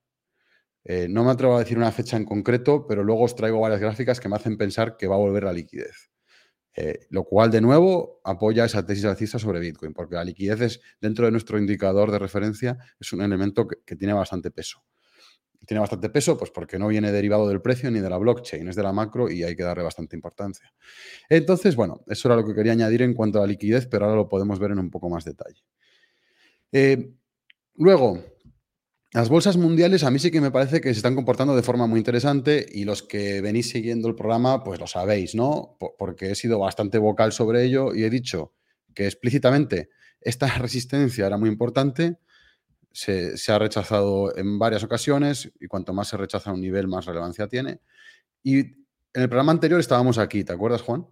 Eh, 0.85 1.07
no 1.09 1.25
me 1.25 1.31
atrevo 1.31 1.57
a 1.57 1.61
decir 1.61 1.77
una 1.77 1.93
fecha 1.93 2.17
en 2.17 2.25
concreto, 2.25 2.87
pero 2.87 3.05
luego 3.05 3.25
os 3.25 3.37
traigo 3.37 3.61
varias 3.61 3.81
gráficas 3.81 4.21
que 4.21 4.29
me 4.29 4.37
hacen 4.37 4.57
pensar 4.57 4.97
que 4.97 5.07
va 5.07 5.17
a 5.17 5.19
volver 5.19 5.45
la 5.45 5.53
liquidez. 5.53 6.11
Eh, 6.75 7.07
lo 7.11 7.25
cual, 7.25 7.51
de 7.51 7.61
nuevo, 7.61 8.21
apoya 8.25 8.65
esa 8.65 8.87
tesis 8.87 9.05
alcista 9.05 9.39
sobre 9.39 9.61
Bitcoin, 9.61 9.93
porque 9.93 10.15
la 10.15 10.25
liquidez 10.25 10.61
es, 10.63 10.81
dentro 11.01 11.27
de 11.27 11.33
nuestro 11.33 11.59
indicador 11.59 12.11
de 12.11 12.19
referencia, 12.19 12.79
es 12.99 13.13
un 13.13 13.21
elemento 13.23 13.69
que 13.69 13.97
tiene 13.97 14.15
bastante 14.15 14.51
peso 14.51 14.83
tiene 15.67 15.81
bastante 15.81 16.09
peso, 16.11 16.37
pues 16.37 16.51
porque 16.51 16.79
no 16.79 16.89
viene 16.89 17.13
derivado 17.13 17.49
del 17.49 17.61
precio 17.61 17.91
ni 17.91 18.01
de 18.01 18.11
la 18.11 18.19
blockchain, 18.19 18.69
es 18.69 18.77
de 18.77 18.83
la 18.83 18.93
macro 18.93 19.31
y 19.31 19.45
hay 19.45 19.55
que 19.55 19.63
darle 19.63 19.83
bastante 19.83 20.17
importancia. 20.17 20.73
Entonces, 21.29 21.77
bueno, 21.77 22.03
eso 22.07 22.29
era 22.29 22.37
lo 22.37 22.47
que 22.47 22.55
quería 22.55 22.73
añadir 22.73 23.03
en 23.03 23.15
cuanto 23.15 23.39
a 23.39 23.43
la 23.43 23.47
liquidez, 23.47 23.87
pero 23.87 24.05
ahora 24.05 24.17
lo 24.17 24.29
podemos 24.29 24.59
ver 24.59 24.73
en 24.73 24.79
un 24.79 24.91
poco 24.91 25.09
más 25.09 25.25
detalle. 25.25 25.63
Eh, 26.73 27.13
luego, 27.75 28.25
las 29.13 29.29
bolsas 29.29 29.59
mundiales 29.59 30.05
a 30.05 30.11
mí 30.11 30.19
sí 30.19 30.31
que 30.31 30.41
me 30.41 30.51
parece 30.51 30.81
que 30.81 30.89
se 30.89 30.99
están 30.99 31.15
comportando 31.15 31.55
de 31.55 31.63
forma 31.63 31.87
muy 31.87 31.99
interesante 31.99 32.67
y 32.73 32.85
los 32.85 33.03
que 33.03 33.43
venís 33.43 33.69
siguiendo 33.69 34.09
el 34.09 34.15
programa, 34.15 34.65
pues 34.65 34.81
lo 34.81 34.87
sabéis, 34.87 35.35
¿no? 35.35 35.77
Porque 35.99 36.31
he 36.31 36.35
sido 36.35 36.59
bastante 36.59 36.99
vocal 36.99 37.33
sobre 37.33 37.63
ello 37.63 37.95
y 37.95 38.05
he 38.05 38.11
dicho 38.11 38.55
que 38.95 39.05
explícitamente 39.05 39.91
esta 40.21 40.47
resistencia 40.59 41.27
era 41.27 41.37
muy 41.37 41.51
importante 41.51 42.19
se, 42.93 43.35
ha 43.53 43.59
rechazado 43.59 44.37
en 44.37 44.59
varias 44.59 44.85
ocasiones 44.85 45.51
y 45.61 45.67
cuanto 45.67 45.93
más 45.93 46.09
se 46.09 46.17
rechaza 46.17 46.51
a 46.51 46.53
un 46.53 46.61
nivel, 46.61 46.89
más 46.89 47.07
relevancia 47.07 47.49
tiene. 47.49 47.81
Y 48.43 48.59
en 48.59 49.23
el 49.23 49.29
programa 49.29 49.53
anterior 49.53 49.81
estábamos 49.81 50.19
aquí, 50.19 50.45
¿te 50.45 50.53
acuerdas, 50.53 50.83
Juan? 50.83 51.07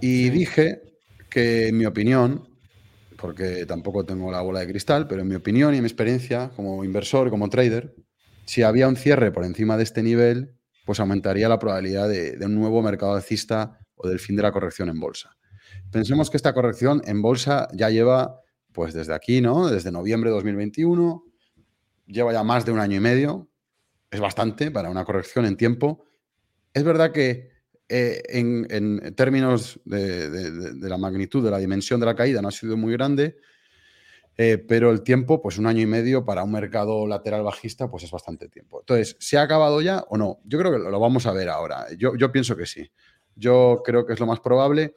Y 0.00 0.30
dije 0.30 0.82
que 1.30 1.68
en 1.68 1.78
mi 1.78 1.86
opinión, 1.86 2.48
porque 3.16 3.66
tampoco 3.66 4.04
tengo 4.04 4.30
la 4.30 4.42
bola 4.42 4.60
de 4.60 4.68
cristal, 4.68 5.08
pero 5.08 5.22
en 5.22 5.28
mi 5.28 5.34
opinión 5.34 5.74
y 5.74 5.78
en 5.78 5.82
mi 5.82 5.88
experiencia 5.88 6.50
como 6.54 6.84
inversor, 6.84 7.30
como 7.30 7.48
trader, 7.48 7.94
si 8.44 8.62
había 8.62 8.88
un 8.88 8.96
cierre 8.96 9.32
por 9.32 9.44
encima 9.44 9.76
de 9.76 9.82
este 9.82 10.02
nivel, 10.02 10.56
pues 10.84 11.00
aumentaría 11.00 11.48
la 11.48 11.58
probabilidad 11.58 12.08
de, 12.08 12.36
de 12.36 12.46
un 12.46 12.54
nuevo 12.54 12.80
mercado 12.82 13.14
alcista 13.14 13.78
o 13.94 14.08
del 14.08 14.20
fin 14.20 14.36
de 14.36 14.42
la 14.42 14.52
corrección 14.52 14.88
en 14.88 15.00
bolsa. 15.00 15.36
Pensemos 15.90 16.30
que 16.30 16.36
esta 16.36 16.54
corrección 16.54 17.02
en 17.04 17.20
bolsa 17.20 17.68
ya 17.72 17.90
lleva 17.90 18.42
pues 18.78 18.94
desde 18.94 19.12
aquí, 19.12 19.40
¿no? 19.40 19.68
Desde 19.68 19.90
noviembre 19.90 20.30
de 20.30 20.36
2021, 20.36 21.24
lleva 22.06 22.32
ya 22.32 22.44
más 22.44 22.64
de 22.64 22.70
un 22.70 22.78
año 22.78 22.98
y 22.98 23.00
medio. 23.00 23.48
es 24.08 24.20
bastante 24.20 24.70
para 24.70 24.88
una 24.88 25.04
corrección 25.04 25.46
en 25.46 25.56
tiempo. 25.56 26.04
Es 26.72 26.84
verdad 26.84 27.10
que 27.10 27.50
eh, 27.88 28.22
en, 28.28 29.16
términos 29.16 29.80
de, 29.84 30.78
la 30.80 30.96
magnitud, 30.96 31.44
de 31.44 31.50
la 31.50 31.58
dimensión 31.58 31.98
de 31.98 32.06
la 32.06 32.14
caída, 32.14 32.40
no 32.40 32.46
ha 32.46 32.52
sido 32.52 32.76
muy 32.76 32.92
grande, 32.92 33.38
eh, 34.36 34.58
pero 34.58 34.92
el 34.92 35.02
tiempo, 35.02 35.42
pues 35.42 35.58
un 35.58 35.66
año 35.66 35.82
y 35.82 35.86
medio 35.86 36.24
para 36.24 36.44
un 36.44 36.52
mercado 36.52 37.04
lateral 37.08 37.42
bajista, 37.42 37.90
pues 37.90 38.04
es 38.04 38.12
bastante 38.12 38.48
tiempo. 38.48 38.78
Entonces, 38.78 39.16
¿se 39.18 39.38
ha 39.38 39.42
acabado 39.42 39.80
ya 39.80 40.04
o 40.08 40.16
no? 40.16 40.38
Yo 40.44 40.56
creo 40.56 40.70
que 40.70 40.78
lo, 40.78 41.00
vamos 41.00 41.26
a 41.26 41.32
ver 41.32 41.48
ahora. 41.48 41.88
Yo, 41.96 42.14
yo 42.14 42.30
pienso 42.30 42.56
que 42.56 42.66
sí. 42.66 42.92
Yo 43.34 43.82
creo 43.84 44.06
que 44.06 44.12
es 44.12 44.20
lo 44.20 44.26
más 44.26 44.38
probable, 44.38 44.94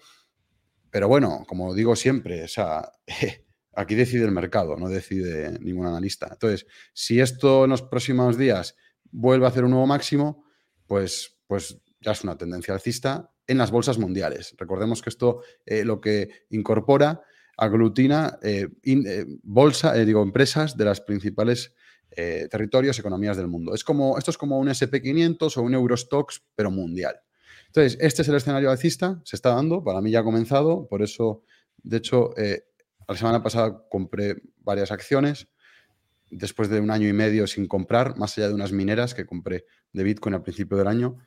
pero 0.91 1.07
bueno, 1.07 1.45
como 1.47 1.73
digo 1.73 1.95
siempre, 1.95 2.43
o 2.43 2.47
sea, 2.47 2.91
aquí 3.73 3.95
decide 3.95 4.25
el 4.25 4.31
mercado, 4.31 4.75
no 4.77 4.89
decide 4.89 5.57
ningún 5.59 5.85
analista. 5.85 6.29
Entonces, 6.31 6.65
si 6.93 7.19
esto 7.19 7.63
en 7.65 7.71
los 7.71 7.81
próximos 7.81 8.37
días 8.37 8.75
vuelve 9.11 9.45
a 9.45 9.49
hacer 9.49 9.63
un 9.63 9.71
nuevo 9.71 9.87
máximo, 9.87 10.45
pues, 10.87 11.37
pues 11.47 11.79
ya 11.99 12.11
es 12.11 12.23
una 12.23 12.37
tendencia 12.37 12.73
alcista 12.73 13.31
en 13.47 13.57
las 13.57 13.71
bolsas 13.71 13.97
mundiales. 13.97 14.55
Recordemos 14.57 15.01
que 15.01 15.09
esto 15.09 15.41
eh, 15.65 15.83
lo 15.83 16.01
que 16.01 16.29
incorpora, 16.49 17.21
aglutina 17.57 18.39
eh, 18.41 18.67
eh, 18.83 19.25
bolsa, 19.43 19.93
digo, 19.93 20.23
empresas 20.23 20.77
de 20.77 20.85
las 20.85 21.01
principales 21.01 21.73
territorios, 22.49 22.99
economías 22.99 23.37
del 23.37 23.47
mundo. 23.47 23.73
Es 23.73 23.85
como, 23.85 24.17
esto 24.17 24.31
es 24.31 24.37
como 24.37 24.59
un 24.59 24.67
SP500 24.67 25.55
o 25.55 25.61
un 25.61 25.73
Eurostox, 25.73 26.43
pero 26.55 26.69
mundial. 26.69 27.15
Entonces, 27.67 27.97
este 28.01 28.23
es 28.23 28.27
el 28.27 28.35
escenario 28.35 28.69
alcista, 28.69 29.21
se 29.23 29.37
está 29.37 29.55
dando, 29.55 29.81
para 29.81 30.01
mí 30.01 30.11
ya 30.11 30.19
ha 30.19 30.23
comenzado, 30.25 30.89
por 30.89 31.01
eso, 31.01 31.41
de 31.77 31.95
hecho, 31.95 32.31
la 33.11 33.17
semana 33.17 33.43
pasada 33.43 33.85
compré 33.89 34.41
varias 34.59 34.91
acciones, 34.91 35.47
después 36.29 36.69
de 36.69 36.79
un 36.79 36.91
año 36.91 37.07
y 37.07 37.13
medio 37.13 37.47
sin 37.47 37.67
comprar, 37.67 38.17
más 38.17 38.37
allá 38.37 38.47
de 38.47 38.53
unas 38.53 38.71
mineras 38.71 39.13
que 39.13 39.25
compré 39.25 39.65
de 39.93 40.03
Bitcoin 40.03 40.35
al 40.35 40.43
principio 40.43 40.77
del 40.77 40.87
año 40.87 41.17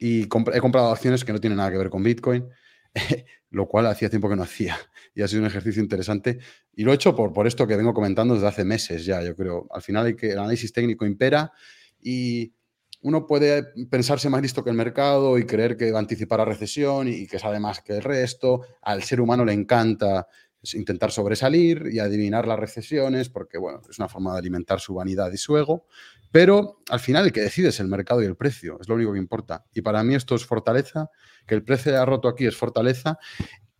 y 0.00 0.22
he 0.22 0.28
comprado 0.28 0.90
acciones 0.90 1.24
que 1.24 1.32
no 1.32 1.40
tienen 1.40 1.58
nada 1.58 1.70
que 1.70 1.76
ver 1.76 1.90
con 1.90 2.02
Bitcoin, 2.02 2.48
lo 3.50 3.68
cual 3.68 3.86
hacía 3.86 4.08
tiempo 4.08 4.30
que 4.30 4.34
no 4.34 4.42
hacía 4.42 4.76
y 5.14 5.22
ha 5.22 5.28
sido 5.28 5.42
un 5.42 5.46
ejercicio 5.46 5.82
interesante. 5.82 6.38
Y 6.74 6.84
lo 6.84 6.92
he 6.92 6.94
hecho 6.94 7.14
por, 7.14 7.34
por 7.34 7.46
esto 7.46 7.66
que 7.66 7.76
vengo 7.76 7.92
comentando 7.92 8.34
desde 8.34 8.48
hace 8.48 8.64
meses 8.64 9.04
ya, 9.04 9.22
yo 9.22 9.36
creo. 9.36 9.68
Al 9.70 9.82
final 9.82 10.06
hay 10.06 10.16
que, 10.16 10.32
el 10.32 10.38
análisis 10.38 10.72
técnico 10.72 11.04
impera 11.04 11.52
y 12.00 12.54
uno 13.02 13.26
puede 13.26 13.64
pensarse 13.90 14.30
más 14.30 14.40
listo 14.40 14.64
que 14.64 14.70
el 14.70 14.76
mercado 14.76 15.38
y 15.38 15.44
creer 15.44 15.76
que 15.76 15.92
va 15.92 15.98
a 15.98 16.02
anticipar 16.02 16.38
la 16.38 16.46
recesión 16.46 17.06
y 17.08 17.26
que 17.26 17.38
sabe 17.38 17.60
más 17.60 17.82
que 17.82 17.96
el 17.96 18.02
resto. 18.02 18.62
Al 18.80 19.02
ser 19.02 19.20
humano 19.20 19.44
le 19.44 19.52
encanta 19.52 20.26
intentar 20.74 21.10
sobresalir 21.10 21.88
y 21.90 21.98
adivinar 21.98 22.46
las 22.46 22.58
recesiones, 22.58 23.28
porque 23.28 23.58
bueno, 23.58 23.80
es 23.88 23.98
una 23.98 24.08
forma 24.08 24.32
de 24.32 24.38
alimentar 24.38 24.80
su 24.80 24.94
vanidad 24.94 25.32
y 25.32 25.36
su 25.36 25.56
ego. 25.56 25.86
Pero 26.30 26.80
al 26.88 27.00
final 27.00 27.26
el 27.26 27.32
que 27.32 27.40
decide 27.40 27.68
es 27.68 27.80
el 27.80 27.88
mercado 27.88 28.22
y 28.22 28.26
el 28.26 28.36
precio, 28.36 28.78
es 28.80 28.88
lo 28.88 28.94
único 28.94 29.12
que 29.12 29.18
importa. 29.18 29.64
Y 29.74 29.82
para 29.82 30.02
mí 30.04 30.14
esto 30.14 30.34
es 30.34 30.44
fortaleza, 30.44 31.10
que 31.46 31.54
el 31.54 31.64
precio 31.64 32.00
ha 32.00 32.04
roto 32.04 32.28
aquí 32.28 32.46
es 32.46 32.56
fortaleza 32.56 33.18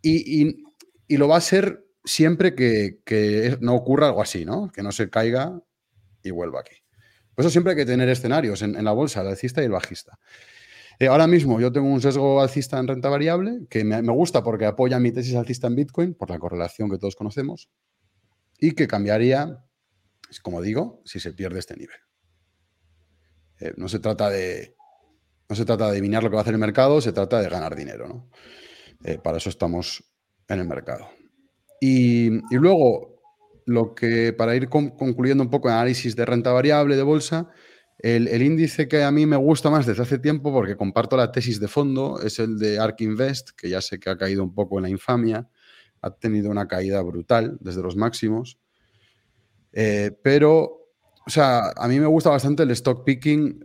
y, 0.02 0.64
lo 1.08 1.28
va 1.28 1.36
a 1.36 1.40
ser 1.40 1.84
siempre 2.04 2.54
que, 2.54 3.58
no 3.60 3.74
ocurra 3.74 4.06
algo 4.06 4.22
así, 4.22 4.44
¿no? 4.44 4.70
Que 4.72 4.82
no 4.82 4.90
se 4.92 5.10
caiga 5.10 5.60
y 6.22 6.30
vuelva 6.30 6.60
aquí. 6.60 6.76
Por 7.34 7.44
eso 7.44 7.50
siempre 7.50 7.72
hay 7.72 7.76
que 7.76 7.86
tener 7.86 8.08
escenarios 8.08 8.62
en, 8.62 8.84
la 8.84 8.92
bolsa, 8.92 9.20
el 9.20 9.28
alcista 9.28 9.62
y 9.62 9.66
el 9.66 9.72
bajista. 9.72 10.18
Eh, 11.00 11.08
ahora 11.08 11.26
mismo 11.26 11.58
yo 11.58 11.72
tengo 11.72 11.88
un 11.88 12.02
sesgo 12.02 12.42
alcista 12.42 12.78
en 12.78 12.86
renta 12.86 13.08
variable 13.08 13.66
que 13.70 13.84
me, 13.84 14.02
gusta 14.02 14.44
porque 14.44 14.66
apoya 14.66 15.00
mi 15.00 15.10
tesis 15.12 15.34
alcista 15.34 15.66
en 15.66 15.74
Bitcoin 15.74 16.12
por 16.12 16.28
la 16.28 16.38
correlación 16.38 16.90
que 16.90 16.98
todos 16.98 17.16
conocemos 17.16 17.70
y 18.58 18.72
que 18.72 18.86
cambiaría, 18.86 19.64
como 20.42 20.60
digo, 20.60 21.00
si 21.06 21.18
se 21.18 21.32
pierde 21.32 21.58
este 21.58 21.74
nivel. 21.74 21.96
Eh, 23.60 23.72
no, 23.78 23.88
se 23.88 23.98
trata 23.98 24.28
de, 24.28 24.76
no 25.48 25.56
se 25.56 25.64
trata 25.64 25.86
de 25.86 25.92
adivinar 25.92 26.22
lo 26.22 26.28
que 26.28 26.34
va 26.34 26.40
a 26.40 26.42
hacer 26.42 26.52
el 26.52 26.60
mercado, 26.60 27.00
se 27.00 27.12
trata 27.12 27.40
de 27.40 27.48
ganar 27.48 27.74
dinero. 27.74 28.06
¿no? 28.06 28.30
Eh, 29.02 29.16
para 29.16 29.38
eso 29.38 29.48
estamos 29.48 30.04
en 30.48 30.60
el 30.60 30.68
mercado. 30.68 31.08
Y, 31.80 32.28
luego, 32.50 33.22
lo 33.64 33.94
que 33.94 34.34
para 34.34 34.54
ir 34.54 34.68
concluyendo 34.68 35.42
un 35.42 35.48
poco 35.48 35.68
el 35.68 35.74
análisis 35.76 36.14
de 36.14 36.26
renta 36.26 36.52
variable 36.52 36.94
de 36.96 37.02
bolsa, 37.02 37.48
el, 38.02 38.42
índice 38.42 38.88
que 38.88 39.02
a 39.02 39.10
mí 39.10 39.26
me 39.26 39.36
gusta 39.36 39.70
más 39.70 39.86
desde 39.86 40.02
hace 40.02 40.18
tiempo, 40.18 40.52
porque 40.52 40.76
comparto 40.76 41.16
la 41.16 41.32
tesis 41.32 41.60
de 41.60 41.68
fondo, 41.68 42.20
es 42.20 42.38
el 42.38 42.58
de 42.58 42.78
ARK 42.78 43.00
Invest, 43.02 43.50
que 43.50 43.68
ya 43.68 43.80
sé 43.80 43.98
que 44.00 44.10
ha 44.10 44.16
caído 44.16 44.42
un 44.42 44.54
poco 44.54 44.78
en 44.78 44.84
la 44.84 44.88
infamia, 44.88 45.48
ha 46.02 46.10
tenido 46.10 46.50
una 46.50 46.66
caída 46.66 47.02
brutal 47.02 47.58
desde 47.60 47.82
los 47.82 47.96
máximos, 47.96 48.58
eh, 49.72 50.10
pero 50.22 50.80
o 51.26 51.30
sea, 51.30 51.70
a 51.76 51.86
mí 51.86 52.00
me 52.00 52.06
gusta 52.06 52.30
bastante 52.30 52.62
el 52.62 52.70
stock 52.72 53.04
picking, 53.04 53.62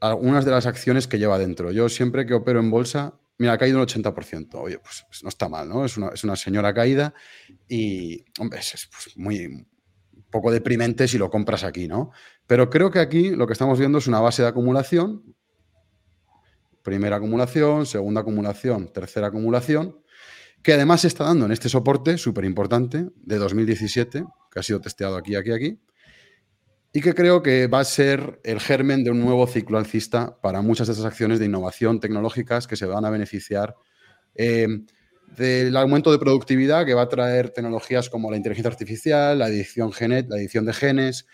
algunas 0.00 0.44
de 0.44 0.50
las 0.50 0.64
acciones 0.64 1.06
que 1.06 1.18
lleva 1.18 1.38
dentro. 1.38 1.72
Yo 1.72 1.90
siempre 1.90 2.24
que 2.24 2.34
opero 2.34 2.60
en 2.60 2.70
bolsa, 2.70 3.20
mira, 3.38 3.52
ha 3.52 3.58
caído 3.58 3.78
un 3.78 3.86
80%. 3.86 4.54
Oye, 4.54 4.78
pues, 4.78 5.04
pues, 5.08 5.22
no 5.22 5.28
está 5.28 5.48
mal, 5.50 5.68
¿no? 5.68 5.84
Es 5.84 5.98
una, 5.98 6.36
señora 6.36 6.72
caída 6.72 7.12
y, 7.68 8.24
hombre, 8.38 8.60
es, 8.60 8.88
pues, 8.90 9.16
muy 9.16 9.66
poco 10.30 10.50
deprimente 10.50 11.08
si 11.08 11.18
lo 11.18 11.30
compras 11.30 11.64
aquí, 11.64 11.88
¿no? 11.88 12.10
Pero 12.46 12.70
creo 12.70 12.90
que 12.90 13.00
aquí 13.00 13.30
lo 13.30 13.46
que 13.46 13.52
estamos 13.52 13.78
viendo 13.78 13.98
es 13.98 14.06
una 14.06 14.20
base 14.20 14.42
de 14.42 14.48
acumulación. 14.48 15.34
Primera 16.82 17.16
acumulación, 17.16 17.84
segunda 17.86 18.22
acumulación, 18.22 18.92
tercera 18.92 19.26
acumulación, 19.26 20.00
que 20.62 20.72
además 20.72 21.02
se 21.02 21.08
está 21.08 21.24
dando 21.24 21.46
en 21.46 21.52
este 21.52 21.68
soporte 21.68 22.16
súper 22.16 22.44
importante 22.44 23.08
de 23.16 23.36
2017, 23.36 24.24
que 24.50 24.58
ha 24.58 24.62
sido 24.62 24.80
testeado 24.80 25.16
aquí, 25.16 25.34
aquí, 25.34 25.52
aquí, 25.52 25.80
y 26.92 27.00
que 27.00 27.14
creo 27.14 27.42
que 27.42 27.66
va 27.66 27.80
a 27.80 27.84
ser 27.84 28.40
el 28.44 28.60
germen 28.60 29.04
de 29.04 29.10
un 29.10 29.20
nuevo 29.20 29.46
ciclo 29.46 29.78
alcista 29.78 30.40
para 30.40 30.62
muchas 30.62 30.86
de 30.86 30.94
esas 30.94 31.04
acciones 31.04 31.38
de 31.38 31.46
innovación 31.46 32.00
tecnológicas 32.00 32.66
que 32.66 32.76
se 32.76 32.86
van 32.86 33.04
a 33.04 33.10
beneficiar 33.10 33.76
eh, 34.34 34.66
del 35.36 35.76
aumento 35.76 36.10
de 36.12 36.18
productividad 36.18 36.84
que 36.84 36.94
va 36.94 37.02
a 37.02 37.08
traer 37.08 37.50
tecnologías 37.50 38.10
como 38.10 38.30
la 38.30 38.36
inteligencia 38.36 38.70
artificial, 38.70 39.38
la 39.38 39.48
edición, 39.48 39.92
genet, 39.92 40.28
la 40.28 40.36
edición 40.36 40.64
de 40.66 40.72
genes, 40.72 41.26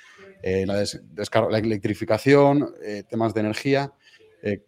eh, 0.42 0.66
la, 0.66 0.82
electrificación, 1.58 2.74
eh, 2.82 3.02
temas 3.08 3.34
de 3.34 3.40
energía. 3.40 3.92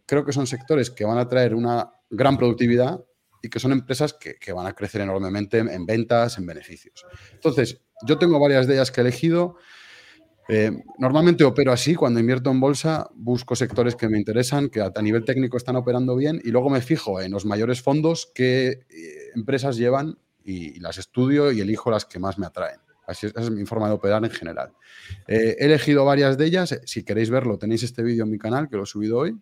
creo 0.07 0.25
que 0.25 0.33
son 0.33 0.47
sectores 0.47 0.91
que 0.91 1.05
van 1.05 1.19
a 1.19 1.29
traer 1.29 1.55
una 1.55 1.93
gran 2.11 2.37
productividad 2.37 3.05
y 3.43 3.49
que 3.49 3.61
son 3.61 3.73
empresas 3.73 4.15
que, 4.15 4.53
van 4.53 4.67
a 4.67 4.73
crecer 4.73 5.03
enormemente 5.03 5.59
en, 5.59 5.69
en 5.69 5.87
ventas, 5.87 6.39
en 6.39 6.47
beneficios. 6.47 7.05
Entonces, 7.33 7.81
yo 8.07 8.19
tengo 8.19 8.39
varias 8.41 8.67
de 8.67 8.75
ellas 8.75 8.91
que 8.91 9.01
he 9.01 9.05
elegido. 9.05 9.57
Eh, 10.51 10.73
normalmente 10.97 11.45
opero 11.45 11.73
así, 11.73 11.95
cuando 11.95 12.21
invierto 12.21 12.51
en 12.51 12.59
bolsa, 12.59 13.11
busco 13.15 13.55
sectores 13.55 13.95
que 13.95 14.09
me 14.09 14.17
interesan, 14.17 14.71
que 14.71 14.81
a, 14.81 14.91
nivel 15.03 15.25
técnico 15.27 15.59
están 15.59 15.77
operando 15.77 16.17
bien 16.17 16.41
y 16.43 16.51
luego 16.51 16.71
me 16.71 16.81
fijo 16.81 17.21
en 17.21 17.33
los 17.33 17.45
mayores 17.45 17.83
fondos 17.83 18.33
que 18.35 18.69
eh, 18.69 19.31
empresas 19.35 19.77
llevan 19.77 20.19
y, 20.43 20.81
las 20.81 20.97
estudio 20.97 21.53
y 21.53 21.61
elijo 21.61 21.91
las 21.91 22.07
que 22.07 22.19
más 22.19 22.39
me 22.39 22.47
atraen. 22.47 22.81
Así 23.07 23.27
es, 23.27 23.33
esa 23.33 23.43
es 23.43 23.51
mi 23.51 23.67
forma 23.67 23.89
de 23.89 23.95
operar 23.95 24.25
en 24.25 24.31
general. 24.31 24.73
Eh, 25.27 25.57
he 25.59 25.67
elegido 25.67 26.07
varias 26.07 26.39
de 26.39 26.47
ellas. 26.47 26.81
Si 26.85 27.05
queréis 27.05 27.29
verlo, 27.29 27.59
tenéis 27.59 27.83
este 27.83 28.03
vídeo 28.03 28.25
en 28.25 28.31
mi 28.31 28.39
canal 28.39 28.71
que 28.71 28.77
lo 28.77 28.85
he 28.85 28.87
subido 28.87 29.19
hoy, 29.19 29.39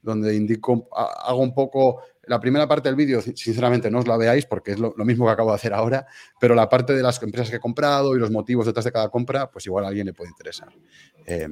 donde 0.00 0.34
indico, 0.34 0.88
hago 0.92 1.40
un 1.40 1.54
poco 1.54 2.02
la 2.24 2.38
primera 2.38 2.68
parte 2.68 2.88
del 2.88 2.96
vídeo, 2.96 3.20
sinceramente, 3.22 3.90
no 3.90 3.98
os 4.00 4.06
la 4.06 4.16
veáis 4.16 4.46
porque 4.46 4.72
es 4.72 4.78
lo, 4.78 4.92
mismo 5.04 5.26
que 5.26 5.32
acabo 5.32 5.50
de 5.50 5.56
hacer 5.56 5.72
ahora, 5.72 6.06
pero 6.38 6.54
la 6.54 6.68
parte 6.68 6.94
de 6.94 7.02
las 7.02 7.22
empresas 7.22 7.50
que 7.50 7.56
he 7.56 7.60
comprado 7.60 8.14
y 8.14 8.18
los 8.18 8.30
motivos 8.30 8.66
detrás 8.66 8.84
de 8.84 8.92
cada 8.92 9.08
compra, 9.08 9.50
pues 9.50 9.66
igual 9.66 9.84
a 9.84 9.88
alguien 9.88 10.06
le 10.06 10.12
puede 10.12 10.30
interesar. 10.30 10.68
Eh, 11.26 11.48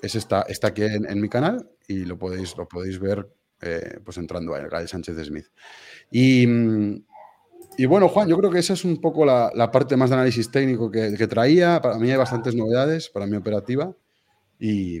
es 0.00 0.14
está 0.14 0.44
aquí 0.66 0.82
en, 0.82 1.20
mi 1.20 1.28
canal 1.28 1.68
y 1.88 2.04
lo 2.04 2.18
podéis, 2.18 2.56
lo 2.56 2.68
podéis 2.68 2.98
ver 2.98 3.26
eh, 3.62 3.98
pues 4.04 4.18
entrando 4.18 4.54
ahí, 4.54 4.64
Gael 4.70 4.86
Sánchez 4.86 5.16
Smith. 5.26 5.46
Y, 6.10 6.46
y, 7.78 7.86
bueno, 7.86 8.08
Juan, 8.08 8.28
yo 8.28 8.36
creo 8.36 8.50
que 8.50 8.58
esa 8.58 8.74
es 8.74 8.84
un 8.84 9.00
poco 9.00 9.24
la, 9.24 9.70
parte 9.72 9.96
más 9.96 10.10
de 10.10 10.16
análisis 10.16 10.50
técnico 10.50 10.90
que, 10.90 11.14
que, 11.16 11.26
traía. 11.26 11.80
Para 11.80 11.98
mí 11.98 12.10
hay 12.10 12.16
bastantes 12.16 12.54
novedades 12.54 13.08
para 13.08 13.26
mi 13.26 13.36
operativa 13.36 13.94
y, 14.58 15.00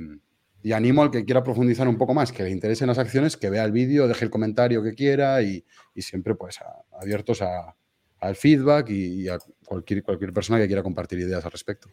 y 0.64 0.72
animo 0.72 1.02
al 1.02 1.10
que 1.10 1.26
quiera 1.26 1.44
profundizar 1.44 1.86
un 1.86 1.98
poco 1.98 2.14
más, 2.14 2.32
que 2.32 2.42
le 2.42 2.48
interesen 2.48 2.88
las 2.88 2.98
acciones, 2.98 3.36
que 3.36 3.50
vea 3.50 3.64
el 3.64 3.70
vídeo, 3.70 4.08
deje 4.08 4.24
el 4.24 4.30
comentario 4.30 4.82
que 4.82 4.94
quiera 4.94 5.42
y, 5.42 5.62
siempre 5.94 6.34
pues 6.34 6.58
abiertos 6.98 7.42
al 7.42 8.34
feedback 8.34 8.88
y, 8.88 9.28
a 9.28 9.36
cualquier, 9.66 10.02
cualquier 10.02 10.32
persona 10.32 10.58
que 10.58 10.66
quiera 10.66 10.82
compartir 10.82 11.18
ideas 11.18 11.44
al 11.44 11.50
respecto. 11.50 11.90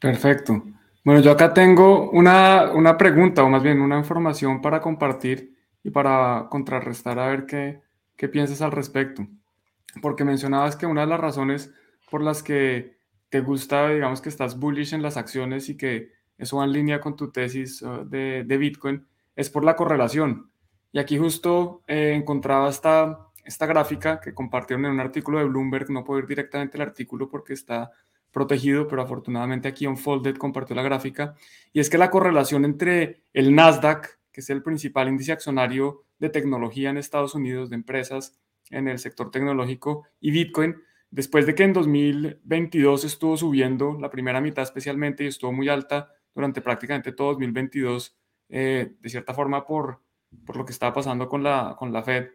Perfecto. 0.00 0.62
Bueno, 1.04 1.20
yo 1.20 1.32
acá 1.32 1.52
tengo 1.52 2.10
una, 2.12 2.70
una, 2.70 2.96
pregunta 2.96 3.42
o 3.42 3.48
más 3.48 3.64
bien 3.64 3.80
una 3.80 3.98
información 3.98 4.62
para 4.62 4.80
compartir 4.80 5.52
y 5.82 5.90
para 5.90 6.46
contrarrestar 6.48 7.18
a 7.18 7.26
ver 7.26 7.44
qué, 7.44 7.80
qué 8.14 8.28
piensas 8.28 8.62
al 8.62 8.70
respecto. 8.70 9.26
Porque 10.00 10.24
mencionabas 10.24 10.76
que 10.76 10.86
una 10.86 11.00
de 11.00 11.08
las 11.08 11.20
razones 11.20 11.72
por 12.08 12.22
las 12.22 12.44
que 12.44 12.98
te 13.30 13.40
gusta, 13.40 13.88
digamos 13.88 14.20
que 14.20 14.28
estás 14.28 14.60
bullish 14.60 14.94
en 14.94 15.02
las 15.02 15.16
acciones 15.16 15.68
y 15.68 15.76
que 15.76 16.14
eso 16.38 16.58
va 16.58 16.64
en 16.64 16.72
línea 16.72 17.00
con 17.00 17.16
tu 17.16 17.30
tesis 17.30 17.82
uh, 17.82 18.04
de, 18.08 18.56
Bitcoin, 18.58 19.06
es 19.36 19.50
por 19.50 19.64
la 19.64 19.76
correlación. 19.76 20.50
Y 20.92 20.98
aquí 20.98 21.18
justo 21.18 21.82
eh, 21.86 22.12
encontraba 22.14 22.68
esta, 22.68 23.28
esta 23.44 23.66
gráfica 23.66 24.20
que 24.20 24.34
compartieron 24.34 24.84
en 24.86 24.92
un 24.92 25.00
artículo 25.00 25.38
de 25.38 25.44
Bloomberg, 25.44 25.90
no 25.90 26.04
puedo 26.04 26.20
ir 26.20 26.26
directamente 26.26 26.76
al 26.76 26.82
artículo 26.88 27.28
porque 27.28 27.52
está 27.52 27.90
protegido, 28.34 28.88
pero 28.88 29.00
afortunadamente 29.00 29.68
aquí 29.68 29.86
Unfolded 29.86 30.36
compartió 30.36 30.74
la 30.74 30.82
gráfica, 30.82 31.36
y 31.72 31.80
es 31.80 31.88
que 31.88 31.96
la 31.96 32.10
correlación 32.10 32.64
entre 32.64 33.22
el 33.32 33.54
Nasdaq, 33.54 34.18
que 34.32 34.40
es 34.40 34.50
el 34.50 34.62
principal 34.62 35.08
índice 35.08 35.32
accionario 35.32 36.04
de 36.18 36.28
tecnología 36.28 36.90
en 36.90 36.98
Estados 36.98 37.36
Unidos, 37.36 37.70
de 37.70 37.76
empresas 37.76 38.36
en 38.70 38.88
el 38.88 38.98
sector 38.98 39.30
tecnológico, 39.30 40.04
y 40.20 40.32
Bitcoin, 40.32 40.74
después 41.12 41.46
de 41.46 41.54
que 41.54 41.62
en 41.62 41.72
2022 41.72 43.04
estuvo 43.04 43.36
subiendo, 43.36 43.96
la 44.00 44.10
primera 44.10 44.40
mitad 44.40 44.64
especialmente, 44.64 45.22
y 45.22 45.28
estuvo 45.28 45.52
muy 45.52 45.68
alta 45.68 46.12
durante 46.34 46.60
prácticamente 46.60 47.12
todo 47.12 47.28
2022, 47.32 48.16
eh, 48.48 48.94
de 49.00 49.08
cierta 49.08 49.34
forma 49.34 49.64
por, 49.64 50.00
por 50.44 50.56
lo 50.56 50.64
que 50.64 50.72
estaba 50.72 50.92
pasando 50.92 51.28
con 51.28 51.42
la, 51.42 51.76
con 51.78 51.92
la 51.92 52.02
Fed, 52.02 52.28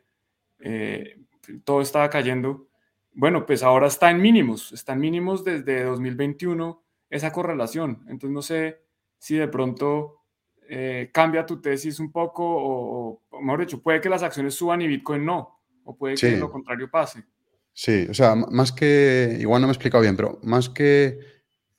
eh, 0.59 1.19
todo 1.63 1.81
estaba 1.81 2.09
cayendo 2.09 2.69
bueno, 3.13 3.45
pues 3.45 3.63
ahora 3.63 3.87
está 3.87 4.11
en 4.11 4.21
mínimos, 4.21 4.71
está 4.71 4.93
en 4.93 4.99
mínimos 4.99 5.43
desde 5.43 5.83
2021 5.83 6.81
esa 7.09 7.31
correlación. 7.31 8.05
Entonces 8.07 8.29
no 8.29 8.41
sé 8.41 8.81
si 9.17 9.35
de 9.35 9.47
pronto 9.47 10.21
eh, 10.69 11.09
cambia 11.11 11.45
tu 11.45 11.59
tesis 11.59 11.99
un 11.99 12.11
poco 12.11 12.43
o, 12.45 13.21
mejor 13.41 13.61
dicho, 13.61 13.81
puede 13.81 13.99
que 13.99 14.09
las 14.09 14.23
acciones 14.23 14.53
suban 14.53 14.81
y 14.81 14.87
Bitcoin 14.87 15.25
no, 15.25 15.59
o 15.83 15.97
puede 15.97 16.15
que 16.15 16.37
lo 16.37 16.51
contrario 16.51 16.89
pase. 16.89 17.25
Sí, 17.73 18.07
o 18.09 18.13
sea, 18.13 18.35
más 18.35 18.71
que, 18.71 19.37
igual 19.39 19.61
no 19.61 19.67
me 19.67 19.71
he 19.71 19.75
explicado 19.75 20.01
bien, 20.01 20.15
pero 20.15 20.39
más 20.43 20.69
que 20.69 21.19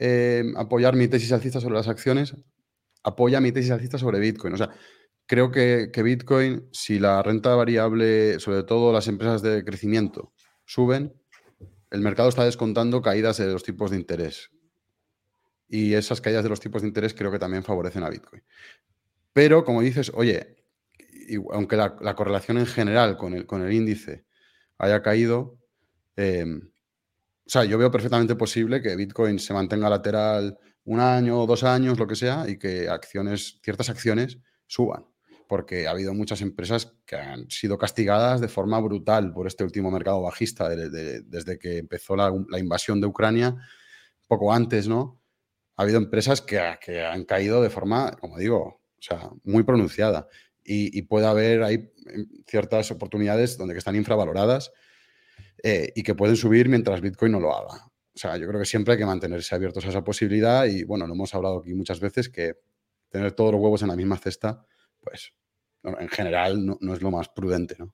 eh, 0.03 0.43
apoyar 0.57 0.97
mi 0.97 1.09
tesis 1.09 1.31
alcista 1.31 1.61
sobre 1.61 1.75
las 1.75 1.87
acciones, 1.87 2.35
apoya 3.03 3.39
mi 3.41 3.53
tesis 3.53 3.71
alcista 3.71 3.99
sobre 3.99 4.19
Bitcoin. 4.19 4.55
O 4.55 4.57
sea, 4.57 4.71
creo 5.27 5.51
que, 5.51 5.91
Bitcoin, 6.03 6.69
si 6.73 6.99
la 6.99 7.23
renta 7.23 7.55
variable, 7.55 8.41
sobre 8.41 8.63
todo 8.63 8.95
las 8.95 9.09
empresas 9.09 9.43
de 9.43 9.63
crecimiento, 9.63 10.33
suben, 10.65 11.13
el 11.91 12.01
mercado 12.01 12.31
está 12.31 12.47
descontando 12.47 13.03
caídas 13.03 13.37
de 13.37 13.53
los 13.53 13.63
tipos 13.63 13.91
de 13.91 13.99
interés. 13.99 14.51
Y 15.69 15.93
esas 15.93 16.23
caídas 16.23 16.45
de 16.45 16.49
los 16.49 16.61
tipos 16.61 16.81
de 16.81 16.89
interés 16.89 17.13
creo 17.13 17.31
que 17.31 17.39
también 17.39 17.63
favorecen 17.63 18.03
a 18.03 18.09
Bitcoin. 18.09 18.43
Pero, 19.35 19.65
como 19.67 19.83
dices, 19.83 20.11
oye, 20.15 20.57
aunque 21.53 21.77
la, 21.77 22.15
correlación 22.17 22.57
en 22.57 22.67
general 22.67 23.19
con 23.19 23.35
el, 23.35 23.45
con 23.47 23.63
el 23.63 23.73
índice 23.73 24.25
haya 24.79 25.03
caído, 25.03 25.59
em, 26.17 26.71
o 27.51 27.53
sea, 27.53 27.65
yo 27.65 27.79
veo 27.79 27.91
perfectamente 27.91 28.37
posible 28.37 28.81
que 28.81 28.95
Bitcoin 28.95 29.41
se 29.41 29.53
mantenga 29.53 29.91
lateral 29.91 30.57
un 30.85 31.01
año 31.01 31.45
dos 31.47 31.65
años, 31.65 31.99
lo 31.99 32.07
que 32.07 32.15
sea, 32.15 32.49
y 32.49 32.61
que 32.61 32.89
acciones, 32.89 33.59
ciertas 33.61 33.91
acciones 33.91 34.39
suban 34.69 35.05
porque 35.49 35.89
ha 35.89 35.91
habido 35.91 36.15
muchas 36.15 36.43
empresas 36.43 36.95
que 37.05 37.17
han 37.17 37.51
sido 37.51 37.77
castigadas 37.77 38.41
de 38.41 38.47
forma 38.47 38.79
brutal 38.79 39.33
por 39.33 39.49
este 39.49 39.65
último 39.65 39.91
mercado 39.91 40.23
bajista 40.23 40.69
desde 40.69 41.59
que 41.59 41.79
empezó 41.79 42.15
la, 42.15 42.31
invasión 42.57 43.01
de 43.01 43.09
Ucrania, 43.09 43.57
poco 44.29 44.53
antes, 44.53 44.87
¿no? 44.87 45.21
Ha 45.75 45.83
habido 45.83 45.99
empresas 45.99 46.41
que, 46.41 46.61
han 46.61 47.25
caído 47.25 47.61
de 47.63 47.69
forma, 47.69 48.13
como 48.21 48.39
digo, 48.39 48.81
o 48.97 49.03
sea, 49.03 49.29
muy 49.43 49.65
pronunciada. 49.65 50.29
Y, 50.63 51.03
puede 51.03 51.27
haber 51.27 51.65
hay 51.65 51.91
ciertas 52.47 52.93
oportunidades 52.93 53.59
donde 53.59 53.75
que 53.75 53.79
están 53.79 53.97
infravaloradas 53.97 54.71
eh, 55.63 55.93
y 55.95 56.03
que 56.03 56.15
pueden 56.15 56.37
subir 56.37 56.69
mientras 56.69 57.01
Bitcoin 57.01 57.33
no 57.33 57.41
lo 57.41 57.55
haga. 57.55 57.87
O 58.15 58.19
sea, 58.19 58.37
yo 58.37 58.47
creo 58.47 58.61
que 58.61 58.67
siempre 58.67 58.93
hay 58.93 58.99
que 58.99 59.07
mantenerse 59.07 59.55
abiertos 59.55 59.85
a 59.87 59.89
esa 59.89 60.05
posibilidad 60.05 60.67
y, 60.67 60.85
bueno, 60.85 61.07
lo 61.07 61.15
hemos 61.15 61.35
hablado 61.35 61.61
aquí 61.61 61.75
muchas 61.75 62.01
veces 62.01 62.29
que 62.29 62.55
tener 63.09 63.33
todos 63.33 63.53
los 63.53 63.61
huevos 63.61 63.83
en 63.83 63.89
la 63.89 63.97
misma 63.97 64.17
cesta, 64.17 64.65
pues 65.01 65.33
en 65.83 66.09
general 66.09 66.65
no, 66.81 66.95
es 66.95 67.03
lo 67.03 67.11
más 67.11 67.29
prudente, 67.29 67.77
¿no? 67.79 67.93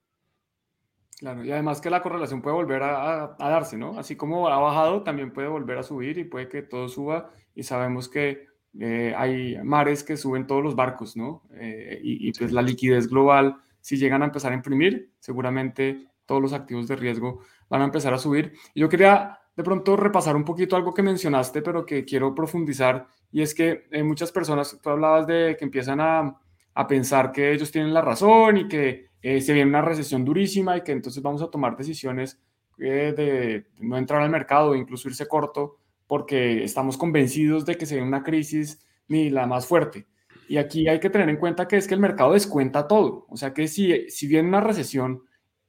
Claro, 1.19 1.43
y 1.43 1.51
además 1.51 1.81
que 1.81 1.89
la 1.89 2.03
correlación 2.03 2.43
puede 2.43 2.55
volver 2.55 2.83
a, 2.83 3.35
darse, 3.39 3.75
¿no? 3.75 3.97
Así 3.97 4.15
como 4.15 4.47
ha 4.47 4.59
bajado, 4.59 5.01
también 5.01 5.33
puede 5.33 5.47
volver 5.47 5.79
a 5.79 5.83
subir 5.83 6.19
y 6.19 6.25
puede 6.25 6.47
que 6.47 6.61
todo 6.61 6.89
suba 6.89 7.31
y 7.55 7.63
sabemos 7.63 8.07
que 8.07 8.45
eh, 8.79 9.13
hay 9.17 9.57
mares 9.63 10.03
que 10.03 10.15
suben 10.15 10.45
todos 10.45 10.63
los 10.63 10.75
barcos, 10.75 11.17
¿no? 11.17 11.43
Eh, 11.55 11.99
y, 12.03 12.31
pues 12.33 12.51
la 12.51 12.61
liquidez 12.61 13.07
global, 13.07 13.57
si 13.81 13.97
llegan 13.97 14.21
a 14.21 14.25
empezar 14.25 14.51
a 14.51 14.55
imprimir, 14.55 15.11
seguramente 15.19 16.07
todos 16.27 16.41
los 16.41 16.53
activos 16.53 16.87
de 16.87 16.95
riesgo 16.97 17.39
van 17.69 17.81
a 17.81 17.85
empezar 17.85 18.13
a 18.13 18.17
subir. 18.17 18.53
Y 18.73 18.81
yo 18.81 18.89
quería 18.89 19.39
de 19.55 19.63
pronto 19.63 19.95
repasar 19.95 20.35
un 20.35 20.45
poquito 20.45 20.75
algo 20.75 20.93
que 20.93 21.03
mencionaste, 21.03 21.61
pero 21.61 21.85
que 21.85 22.05
quiero 22.05 22.35
profundizar, 22.35 23.07
y 23.31 23.41
es 23.41 23.55
que 23.55 23.87
eh, 23.91 24.03
muchas 24.03 24.31
personas, 24.31 24.77
tú 24.81 24.89
hablabas 24.89 25.27
de 25.27 25.55
que 25.57 25.65
empiezan 25.65 25.99
a 25.99 26.39
a 26.77 26.85
pensar 26.85 27.31
que 27.31 27.51
ellos 27.53 27.71
tienen 27.71 27.91
la 27.91 28.01
razón 28.01 28.55
y 28.57 28.67
que 28.67 29.07
eh, 29.23 29.41
se 29.41 29.51
viene 29.51 29.67
una 29.67 29.81
recesión 29.81 30.23
durísima 30.23 30.77
y 30.77 30.81
que 30.83 30.91
entonces 30.91 31.23
vamos 31.23 31.41
a 31.41 31.49
tomar 31.49 31.75
decisiones 31.75 32.39
eh, 32.77 33.15
de 33.17 33.65
no 33.79 33.97
entrar 33.97 34.21
al 34.21 34.29
mercado, 34.29 34.75
incluso 34.75 35.09
irse 35.09 35.27
corto, 35.27 35.77
porque 36.05 36.63
estamos 36.63 36.95
convencidos 36.95 37.65
de 37.65 37.77
que 37.77 37.87
se 37.87 37.95
viene 37.95 38.07
una 38.07 38.21
crisis 38.21 38.79
ni 39.07 39.31
la 39.31 39.47
más 39.47 39.65
fuerte. 39.65 40.05
Y 40.47 40.57
aquí 40.57 40.87
hay 40.87 40.99
que 40.99 41.09
tener 41.09 41.29
en 41.29 41.37
cuenta 41.37 41.67
que 41.67 41.77
es 41.77 41.87
que 41.87 41.95
el 41.95 41.99
mercado 41.99 42.33
descuenta 42.33 42.87
todo. 42.87 43.25
O 43.27 43.37
sea 43.37 43.55
que 43.55 43.67
si, 43.67 44.07
si 44.11 44.27
viene 44.27 44.47
una 44.47 44.61
recesión, 44.61 45.23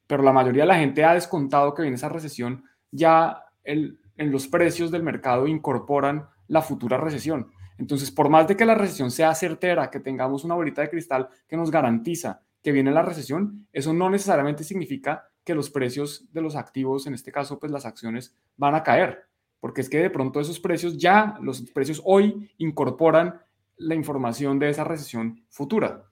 pero 0.09 0.25
la 0.25 0.33
mayoría 0.33 0.65
de 0.65 0.69
la 0.69 0.79
gente 0.79 1.05
ha 1.05 1.15
descontado 1.15 1.75
que 1.75 1.83
viene 1.83 1.95
esa 1.95 2.09
recesión, 2.09 2.65
ya 2.91 3.45
el, 3.63 4.01
en 4.17 4.33
los 4.33 4.49
precios 4.49 4.91
del 4.91 5.05
mercado 5.05 5.47
incorporan 5.47 6.27
la 6.49 6.63
futura 6.63 6.97
recesión. 6.97 7.53
Entonces, 7.77 8.11
por 8.11 8.29
más 8.29 8.49
de 8.49 8.57
que 8.57 8.65
la 8.65 8.75
recesión 8.75 9.13
sea 9.13 9.35
certera, 9.35 9.91
que 9.91 10.01
tengamos 10.01 10.43
una 10.45 10.57
bolita 10.57 10.83
de 10.83 10.91
cristal 10.91 11.29
que 11.47 11.57
nos 11.57 11.71
garantiza 11.71 12.41
que 12.63 12.73
viene 12.73 12.91
la 12.91 13.03
recesión, 13.03 13.69
eso 13.73 13.93
no 13.93 14.11
necesariamente 14.11 14.65
significa 14.65 15.29
que 15.45 15.55
los 15.55 15.71
precios 15.71 16.27
de 16.33 16.43
los 16.43 16.57
activos, 16.57 17.07
en 17.07 17.15
este 17.15 17.31
caso, 17.31 17.59
pues 17.59 17.71
las 17.71 17.87
acciones, 17.87 18.35
van 18.57 18.75
a 18.75 18.83
caer, 18.83 19.27
porque 19.61 19.83
es 19.83 19.89
que 19.89 19.99
de 19.99 20.11
pronto 20.11 20.41
esos 20.41 20.59
precios 20.59 20.99
ya, 20.99 21.37
los 21.41 21.63
precios 21.71 22.03
hoy 22.05 22.51
incorporan 22.59 23.41
la 23.77 23.95
información 23.95 24.59
de 24.59 24.71
esa 24.71 24.85
recesión 24.85 25.45
futura. 25.49 26.08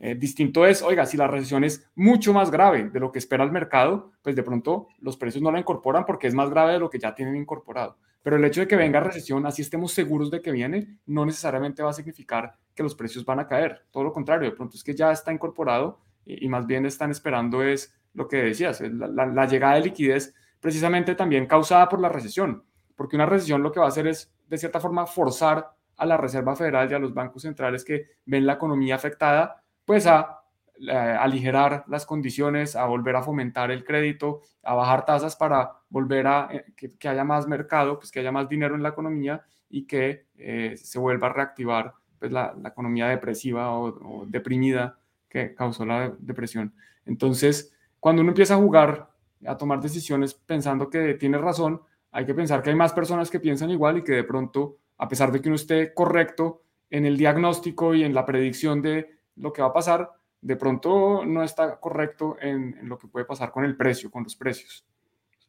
Eh, 0.00 0.14
distinto 0.14 0.64
es, 0.64 0.82
oiga, 0.82 1.06
si 1.06 1.16
la 1.16 1.26
recesión 1.26 1.64
es 1.64 1.90
mucho 1.96 2.32
más 2.32 2.50
grave 2.50 2.88
de 2.90 3.00
lo 3.00 3.10
que 3.10 3.18
espera 3.18 3.42
el 3.42 3.50
mercado, 3.50 4.12
pues 4.22 4.36
de 4.36 4.42
pronto 4.42 4.88
los 5.00 5.16
precios 5.16 5.42
no 5.42 5.50
la 5.50 5.58
incorporan 5.58 6.04
porque 6.06 6.28
es 6.28 6.34
más 6.34 6.50
grave 6.50 6.74
de 6.74 6.78
lo 6.78 6.88
que 6.88 6.98
ya 6.98 7.14
tienen 7.14 7.36
incorporado. 7.36 7.96
Pero 8.22 8.36
el 8.36 8.44
hecho 8.44 8.60
de 8.60 8.68
que 8.68 8.76
venga 8.76 9.00
recesión, 9.00 9.46
así 9.46 9.62
estemos 9.62 9.92
seguros 9.92 10.30
de 10.30 10.40
que 10.40 10.52
viene, 10.52 10.98
no 11.06 11.24
necesariamente 11.24 11.82
va 11.82 11.90
a 11.90 11.94
significar 11.94 12.54
que 12.74 12.82
los 12.82 12.94
precios 12.94 13.24
van 13.24 13.40
a 13.40 13.46
caer. 13.46 13.86
Todo 13.90 14.04
lo 14.04 14.12
contrario, 14.12 14.50
de 14.50 14.56
pronto 14.56 14.76
es 14.76 14.84
que 14.84 14.94
ya 14.94 15.10
está 15.10 15.32
incorporado 15.32 16.00
y, 16.24 16.48
más 16.48 16.66
bien 16.66 16.84
están 16.84 17.10
esperando 17.10 17.62
es 17.62 17.94
lo 18.14 18.28
que 18.28 18.36
decías, 18.36 18.80
la, 18.80 19.46
llegada 19.46 19.76
de 19.76 19.82
liquidez 19.82 20.34
precisamente 20.60 21.14
también 21.14 21.46
causada 21.46 21.88
por 21.88 22.00
la 22.00 22.08
recesión, 22.08 22.64
porque 22.96 23.16
una 23.16 23.26
recesión 23.26 23.62
lo 23.62 23.72
que 23.72 23.80
va 23.80 23.86
a 23.86 23.90
hacer 23.90 24.06
es, 24.06 24.32
de 24.48 24.58
cierta 24.58 24.80
forma, 24.80 25.06
forzar 25.06 25.70
a 25.96 26.06
la 26.06 26.16
Reserva 26.16 26.54
Federal 26.54 26.90
y 26.90 26.94
a 26.94 26.98
los 26.98 27.14
bancos 27.14 27.42
centrales 27.42 27.84
que 27.84 28.06
ven 28.26 28.46
la 28.46 28.54
economía 28.54 28.96
afectada, 28.96 29.62
pues 29.88 30.06
a 30.06 30.42
eh, 30.80 30.92
aligerar 30.92 31.82
las 31.88 32.04
condiciones, 32.04 32.76
a 32.76 32.84
volver 32.84 33.16
a 33.16 33.22
fomentar 33.22 33.70
el 33.70 33.84
crédito, 33.84 34.42
a 34.62 34.74
bajar 34.74 35.06
tasas 35.06 35.34
para 35.34 35.72
volver 35.88 36.26
a 36.26 36.50
eh, 36.52 36.66
que, 36.76 37.08
haya 37.08 37.24
más 37.24 37.48
mercado, 37.48 37.98
pues 37.98 38.12
que 38.12 38.20
haya 38.20 38.30
más 38.30 38.50
dinero 38.50 38.74
en 38.74 38.82
la 38.82 38.90
economía 38.90 39.42
y 39.70 39.86
que 39.86 40.26
eh, 40.36 40.74
se 40.76 40.98
vuelva 40.98 41.28
a 41.28 41.32
reactivar 41.32 41.94
pues 42.18 42.30
la, 42.30 42.54
economía 42.66 43.08
depresiva 43.08 43.72
o, 43.78 44.26
deprimida 44.26 44.98
que 45.26 45.54
causó 45.54 45.86
la 45.86 46.12
depresión. 46.18 46.74
Entonces, 47.06 47.74
cuando 47.98 48.20
uno 48.20 48.32
empieza 48.32 48.52
a 48.52 48.58
jugar, 48.58 49.08
a 49.46 49.56
tomar 49.56 49.80
decisiones 49.80 50.34
pensando 50.34 50.90
que 50.90 51.14
tiene 51.14 51.38
razón, 51.38 51.80
hay 52.10 52.26
que 52.26 52.34
pensar 52.34 52.62
que 52.62 52.68
hay 52.68 52.76
más 52.76 52.92
personas 52.92 53.30
que 53.30 53.40
piensan 53.40 53.70
igual 53.70 53.96
y 53.96 54.04
que 54.04 54.12
de 54.12 54.24
pronto, 54.24 54.80
a 54.98 55.08
pesar 55.08 55.32
de 55.32 55.40
que 55.40 55.48
uno 55.48 55.56
esté 55.56 55.94
correcto 55.94 56.60
en 56.90 57.06
el 57.06 57.16
diagnóstico 57.16 57.94
y 57.94 58.04
en 58.04 58.12
la 58.12 58.26
predicción 58.26 58.82
de 58.82 59.17
lo 59.38 59.52
que 59.52 59.62
va 59.62 59.68
a 59.68 59.72
pasar, 59.72 60.10
de 60.40 60.56
pronto 60.56 61.24
no 61.24 61.42
está 61.42 61.78
correcto 61.80 62.36
en, 62.40 62.76
lo 62.88 62.98
que 62.98 63.08
puede 63.08 63.24
pasar 63.24 63.50
con 63.50 63.64
el 63.64 63.76
precio, 63.76 64.10
con 64.10 64.24
los 64.24 64.36
precios. 64.36 64.84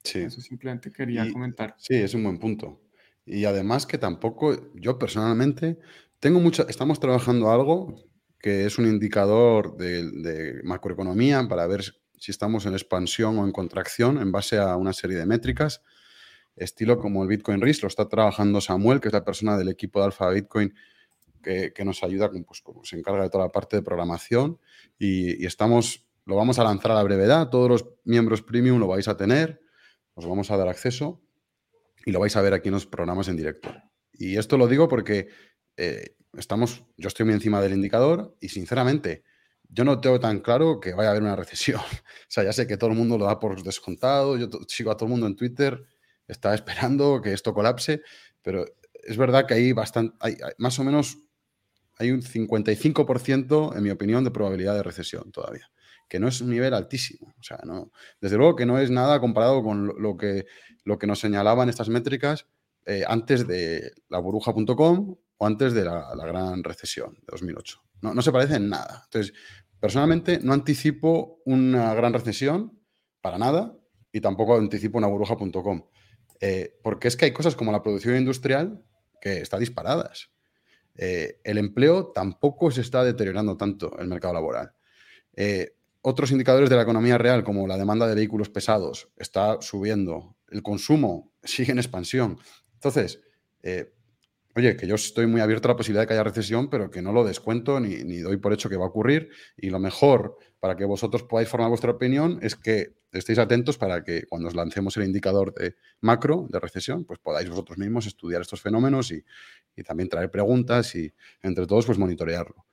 Sí. 0.03 0.19
Eso 0.19 0.41
simplemente 0.41 0.91
quería 0.91 1.31
comentar. 1.31 1.75
Sí, 1.77 1.95
es 1.95 2.13
un 2.13 2.23
buen 2.23 2.39
punto. 2.39 2.81
Y 3.25 3.45
además 3.45 3.85
que 3.85 3.97
tampoco, 3.97 4.73
yo 4.73 4.97
personalmente, 4.97 5.77
tengo 6.19 6.39
mucha, 6.39 6.63
estamos 6.67 6.99
trabajando 6.99 7.51
algo 7.51 7.95
que 8.39 8.65
es 8.65 8.77
un 8.77 8.87
indicador 8.87 9.75
de, 9.77 10.61
macroeconomía 10.63 11.45
para 11.47 11.67
ver 11.67 11.83
si 12.17 12.31
estamos 12.31 12.65
en 12.65 12.73
expansión 12.73 13.37
o 13.37 13.45
en 13.45 13.51
contracción 13.51 14.17
en 14.17 14.31
base 14.31 14.57
a 14.57 14.75
una 14.77 14.93
serie 14.93 15.17
de 15.17 15.25
métricas, 15.25 15.81
estilo 16.55 16.97
como 16.99 17.23
el 17.23 17.29
Bitcoin 17.29 17.61
Risk, 17.61 17.83
lo 17.83 17.87
está 17.87 18.07
trabajando 18.07 18.61
Samuel, 18.61 18.99
que 18.99 19.09
es 19.09 19.13
la 19.13 19.23
persona 19.23 19.57
del 19.57 19.69
equipo 19.69 19.99
de 19.99 20.05
Alfa 20.05 20.29
Bitcoin 20.29 20.73
que, 21.41 21.73
nos 21.85 22.03
ayuda, 22.03 22.29
pues, 22.29 22.63
se 22.83 22.97
encarga 22.97 23.23
de 23.23 23.29
toda 23.29 23.45
la 23.45 23.51
parte 23.51 23.77
de 23.77 23.81
programación 23.81 24.59
y, 24.97 25.45
estamos, 25.45 26.07
lo 26.25 26.35
vamos 26.35 26.59
a 26.59 26.63
lanzar 26.63 26.91
a 26.91 26.95
la 26.95 27.03
brevedad, 27.03 27.49
todos 27.49 27.69
los 27.69 27.85
miembros 28.03 28.41
premium 28.41 28.79
lo 28.79 28.87
vais 28.87 29.07
a 29.07 29.17
tener, 29.17 29.61
os 30.13 30.25
vamos 30.27 30.51
a 30.51 30.57
dar 30.57 30.67
acceso 30.67 31.21
y 32.05 32.11
lo 32.11 32.19
vais 32.19 32.35
a 32.35 32.41
ver 32.41 32.53
aquí 32.53 32.69
en 32.69 32.75
los 32.75 32.85
programas 32.85 33.27
en 33.27 33.37
directo. 33.37 33.73
Y 34.13 34.37
esto 34.37 34.57
lo 34.57 34.67
digo 34.67 34.87
porque 34.87 35.29
eh, 35.77 36.15
estamos, 36.33 36.83
yo 36.97 37.07
estoy 37.07 37.25
muy 37.25 37.33
encima 37.33 37.61
del 37.61 37.73
indicador 37.73 38.35
y 38.39 38.49
sinceramente 38.49 39.23
yo 39.69 39.85
no 39.85 40.01
tengo 40.01 40.19
tan 40.19 40.39
claro 40.39 40.79
que 40.79 40.93
vaya 40.93 41.09
a 41.09 41.11
haber 41.11 41.23
una 41.23 41.35
recesión. 41.35 41.79
o 41.81 42.27
sea, 42.27 42.43
ya 42.43 42.53
sé 42.53 42.67
que 42.67 42.77
todo 42.77 42.89
el 42.89 42.97
mundo 42.97 43.17
lo 43.17 43.25
da 43.25 43.39
por 43.39 43.61
descontado, 43.63 44.37
yo 44.37 44.49
sigo 44.67 44.91
a 44.91 44.97
todo 44.97 45.05
el 45.05 45.11
mundo 45.11 45.27
en 45.27 45.35
Twitter, 45.35 45.85
está 46.27 46.53
esperando 46.53 47.21
que 47.21 47.33
esto 47.33 47.53
colapse, 47.53 48.01
pero 48.41 48.65
es 49.03 49.17
verdad 49.17 49.45
que 49.45 49.53
hay 49.53 49.71
bastante, 49.73 50.15
hay, 50.19 50.37
más 50.57 50.77
o 50.79 50.83
menos, 50.83 51.17
hay 51.99 52.11
un 52.11 52.21
55%, 52.21 53.75
en 53.75 53.83
mi 53.83 53.89
opinión, 53.89 54.23
de 54.23 54.31
probabilidad 54.31 54.73
de 54.73 54.83
recesión 54.83 55.31
todavía, 55.31 55.69
que 56.07 56.19
no 56.19 56.29
es 56.29 56.39
un 56.39 56.49
nivel 56.49 56.73
altísimo. 56.73 57.35
O 57.37 57.43
sea, 57.43 57.59
no, 57.65 57.91
desde 58.21 58.37
luego 58.37 58.55
que 58.55 58.65
no 58.65 58.79
es 58.79 58.89
nada 58.89 59.19
comparado 59.19 59.61
con 59.61 60.01
lo, 60.01 60.17
que, 60.17 60.45
lo 60.85 60.97
que 60.97 61.07
nos 61.07 61.19
señalaban 61.19 61.67
estas 61.67 61.89
métricas 61.89 62.47
eh, 62.85 63.03
antes 63.05 63.45
de 63.47 63.91
la 64.07 64.19
burbuja.com 64.19 65.15
o 65.37 65.45
antes 65.45 65.73
de 65.73 65.83
la, 65.83 66.09
gran 66.25 66.63
recesión 66.63 67.15
de 67.15 67.27
2008. 67.27 67.83
No, 68.01 68.13
no 68.13 68.21
se 68.21 68.31
parece 68.31 68.55
en 68.55 68.69
nada. 68.69 69.01
Entonces, 69.05 69.33
personalmente 69.79 70.39
no 70.41 70.53
anticipo 70.53 71.41
una 71.45 71.93
gran 71.93 72.13
recesión 72.13 72.79
para 73.21 73.37
nada 73.37 73.75
y 74.13 74.21
tampoco 74.21 74.55
anticipo 74.55 74.97
una 74.97 75.07
burbuja.com. 75.07 75.85
Eh, 76.39 76.79
porque 76.81 77.09
es 77.09 77.17
que 77.17 77.25
hay 77.25 77.33
cosas 77.33 77.57
como 77.57 77.73
la 77.73 77.83
producción 77.83 78.15
industrial 78.15 78.81
que 79.21 79.41
está 79.41 79.59
disparadas. 79.59 80.31
Eh, 81.01 81.39
el 81.45 81.57
empleo 81.57 82.07
tampoco 82.07 82.71
se 82.71 82.81
está 82.81 83.05
deteriorando 83.05 83.55
tanto 83.55 83.97
el 83.99 84.07
mercado 84.07 84.33
laboral. 84.33 84.73
Eh, 85.33 85.75
otros 86.01 86.31
indicadores 86.31 86.69
de 86.69 86.75
la 86.75 86.81
economía 86.81 87.17
real, 87.17 87.45
como 87.45 87.67
la 87.67 87.77
demanda 87.77 88.05
de 88.05 88.15
vehículos 88.15 88.49
pesados, 88.49 89.07
está 89.15 89.61
subiendo. 89.61 90.35
El 90.49 90.61
consumo 90.61 91.31
sigue 91.41 91.71
en 91.71 91.77
expansión. 91.77 92.37
Entonces, 92.73 93.21
oye, 94.59 94.75
que 94.77 94.87
yo 94.87 94.95
estoy 94.95 95.25
muy 95.27 95.41
abierto 95.41 95.67
a 95.67 95.71
la 95.71 95.75
posibilidad 95.75 96.03
de 96.03 96.07
que 96.07 96.13
haya 96.13 96.23
recesión, 96.23 96.69
pero 96.69 96.91
que 96.91 97.01
no 97.01 97.11
lo 97.11 97.23
descuento 97.23 97.79
ni, 97.79 98.19
doy 98.19 98.37
por 98.37 98.53
hecho 98.53 98.69
que 98.69 98.77
va 98.77 98.85
a 98.85 98.89
ocurrir. 98.89 99.29
Y 99.57 99.69
lo 99.69 99.79
mejor 99.79 100.37
para 100.59 100.75
que 100.75 100.85
vosotros 100.85 101.23
podáis 101.23 101.49
formar 101.49 101.69
vuestra 101.69 101.91
opinión 101.91 102.39
es 102.41 102.55
que 102.55 102.93
estéis 103.11 103.39
atentos 103.39 103.77
para 103.77 104.03
que 104.03 104.25
cuando 104.27 104.47
os 104.47 104.55
lancemos 104.55 104.95
el 104.97 105.05
indicador 105.05 105.53
de 105.53 105.75
macro 106.01 106.47
de 106.49 106.59
recesión, 106.59 107.05
pues 107.05 107.19
podáis 107.19 107.49
vosotros 107.49 107.77
mismos 107.77 108.05
estudiar 108.05 108.41
estos 108.41 108.61
fenómenos 108.61 109.11
y, 109.11 109.23
también 109.85 110.09
traer 110.09 110.29
preguntas 110.29 110.93
y 110.95 111.13
entre 111.41 111.65
todos 111.65 111.85
pues 111.85 111.97
monitorearlo. 111.97 112.65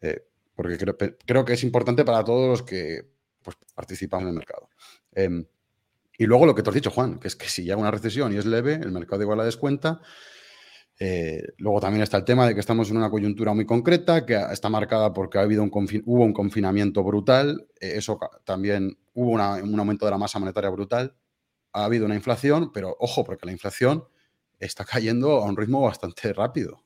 Eh, 0.00 0.24
porque 0.56 0.76
creo, 1.24 1.44
que 1.44 1.52
es 1.52 1.62
importante 1.62 2.04
para 2.04 2.24
todos 2.24 2.48
los 2.48 2.62
que 2.64 3.08
pues, 3.42 3.56
participan 3.76 4.22
en 4.22 4.28
el 4.28 4.34
mercado. 4.34 4.68
Em, 5.12 5.46
y 6.18 6.26
luego 6.26 6.46
lo 6.46 6.54
que 6.56 6.64
te 6.64 6.70
has 6.70 6.74
dicho, 6.74 6.90
Juan, 6.90 7.20
que 7.20 7.28
es 7.28 7.36
que 7.36 7.48
si 7.48 7.62
llega 7.62 7.76
una 7.76 7.92
recesión 7.92 8.32
y 8.32 8.38
es 8.38 8.44
leve, 8.44 8.74
el 8.74 8.90
mercado 8.90 9.22
igual 9.22 9.38
la 9.38 9.44
descuenta 9.44 10.00
eh, 11.00 11.54
luego 11.58 11.80
también 11.80 12.02
está 12.02 12.16
el 12.16 12.24
tema 12.24 12.46
de 12.46 12.54
que 12.54 12.60
estamos 12.60 12.90
en 12.90 12.96
una 12.96 13.10
coyuntura 13.10 13.54
muy 13.54 13.64
concreta, 13.64 14.26
que 14.26 14.34
está 14.50 14.68
marcada 14.68 15.12
porque 15.12 15.38
ha 15.38 15.42
habido 15.42 15.62
un 15.62 15.70
hubo 15.72 16.24
un 16.24 16.32
confinamiento 16.32 17.04
brutal, 17.04 17.68
eh, 17.80 17.92
eso 17.96 18.18
también 18.44 18.98
hubo 19.14 19.32
un 19.32 19.40
aumento 19.78 20.06
de 20.06 20.10
la 20.10 20.18
masa 20.18 20.40
monetaria 20.40 20.70
brutal, 20.70 21.14
ha 21.72 21.84
habido 21.84 22.06
una 22.06 22.16
inflación, 22.16 22.72
pero 22.72 22.96
ojo, 22.98 23.22
porque 23.22 23.46
la 23.46 23.52
inflación 23.52 24.04
está 24.58 24.84
cayendo 24.84 25.38
a 25.38 25.44
un 25.44 25.56
ritmo 25.56 25.82
bastante 25.82 26.32
rápido. 26.32 26.84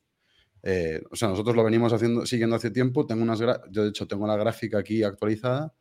Eh, 0.63 1.01
o 1.11 1.17
sea, 1.17 1.29
nosotros 1.29 1.57
lo 1.57 1.65
venimos 1.65 1.93
haciendo, 1.93 2.27
siguiendo 2.27 2.57
hace 2.57 2.71
tiempo. 2.71 3.07
Tengo 3.07 3.23
unas 3.23 3.41
yo, 3.41 3.83
de 3.83 3.89
hecho, 3.89 4.07
tengo 4.07 4.27
la 4.27 4.37
gráfica 4.37 4.79
aquí 4.79 5.03
actualizada. 5.03 5.75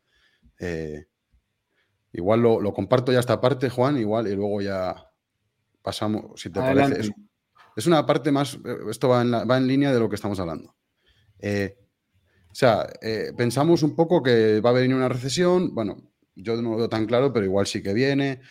igual 2.13 2.41
lo, 2.41 2.73
comparto 2.73 3.11
ya 3.11 3.19
esta 3.19 3.41
parte, 3.41 3.69
Juan, 3.69 3.97
igual, 3.97 4.27
y 4.27 4.35
luego 4.35 4.61
ya 4.61 5.11
pasamos, 5.81 6.39
si 6.39 6.49
te 6.49 6.61
parece. 6.61 7.11
Es 7.75 7.87
una 7.87 8.05
parte 8.05 8.31
más, 8.31 8.55
eh, 8.55 8.77
esto 8.89 9.09
va 9.09 9.21
en, 9.21 9.31
va 9.31 9.57
en 9.57 9.67
línea 9.67 9.93
de 9.93 9.99
lo 9.99 10.09
que 10.09 10.15
estamos 10.15 10.39
hablando. 10.39 10.75
Eh, 11.39 11.77
o 12.49 12.55
sea, 12.55 12.87
eh, 13.01 13.31
pensamos 13.35 13.81
un 13.83 13.95
poco 13.95 14.21
que 14.21 14.59
va 14.59 14.71
a 14.71 14.73
venir 14.73 14.95
una 14.95 15.07
recesión, 15.07 15.73
bueno, 15.73 15.97
yo 16.35 16.61
no 16.61 16.71
lo 16.71 16.77
veo 16.77 16.89
tan 16.89 17.05
claro, 17.05 17.31
pero 17.31 17.45
igual 17.45 17.65
sí 17.65 17.81
que 17.81 17.93
viene. 17.93 18.41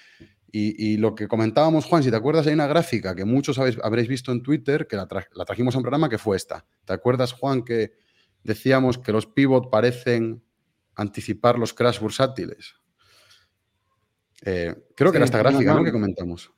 Y, 0.53 0.97
lo 0.97 1.15
que 1.15 1.29
comentábamos, 1.29 1.85
Juan, 1.85 2.03
si 2.03 2.11
te 2.11 2.17
acuerdas, 2.17 2.45
hay 2.49 2.55
una 2.55 2.67
gráfica 2.67 3.15
que 3.15 3.25
muchos 3.25 3.57
habréis 3.57 4.09
visto 4.09 4.33
en 4.33 4.43
Twitter, 4.43 4.89
que 4.89 4.97
la, 4.97 5.07
trajimos 5.07 5.77
a 5.77 5.79
un 5.79 5.85
programa, 5.85 6.09
que 6.09 6.19
fue 6.19 6.37
esta. 6.37 6.67
¿Te 6.85 6.93
acuerdas, 6.93 7.33
Juan, 7.33 7.63
que 7.63 7.93
decíamos 8.43 8.99
que 8.99 9.13
los 9.13 9.27
pivot 9.27 9.71
parecen 9.71 10.43
anticipar 10.97 11.57
los 11.57 11.73
crash 11.73 12.01
bursátiles? 12.01 12.75
creo 14.43 15.13
que 15.13 15.19
era 15.19 15.25
esta 15.25 15.39
gráfica, 15.39 15.73
¿no? 15.73 15.85
Que 15.85 15.93
comentamos. 15.93 16.51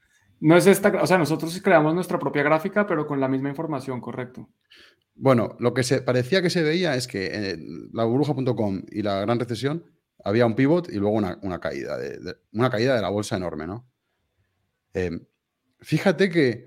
No 0.43 0.57
es 0.57 0.67
esta, 0.67 0.89
o 1.01 1.07
sea, 1.07 1.19
nosotros 1.19 1.61
creamos 1.63 1.95
nuestra 1.95 2.19
propia 2.19 2.43
gráfica, 2.43 2.85
pero 2.85 3.07
con 3.07 3.21
la 3.21 3.29
misma 3.29 3.49
información, 3.49 4.01
correcto. 4.01 4.49
Bueno, 5.15 5.57
lo 5.61 5.73
que 5.73 5.85
se 5.85 6.03
parecía 6.03 6.43
que 6.43 6.51
se 6.51 6.65
veía 6.65 6.97
es 6.97 7.07
que 7.07 7.53
en 7.53 7.91
la 7.93 8.03
burbuja.com 8.03 8.83
y 8.91 9.03
la 9.03 9.21
gran 9.21 9.39
recesión 9.39 9.85
había 10.25 10.45
un 10.45 10.57
pivot 10.57 10.89
y 10.89 10.97
luego 10.97 11.15
una, 11.15 11.61
caída, 11.61 11.97
de, 11.97 12.39
una 12.55 12.71
caída 12.71 12.97
de 12.97 13.03
la 13.03 13.11
bolsa 13.11 13.37
enorme, 13.37 13.69
¿no? 13.69 13.89
Em, 14.95 15.25
fíjate 15.79 16.29
que 16.29 16.67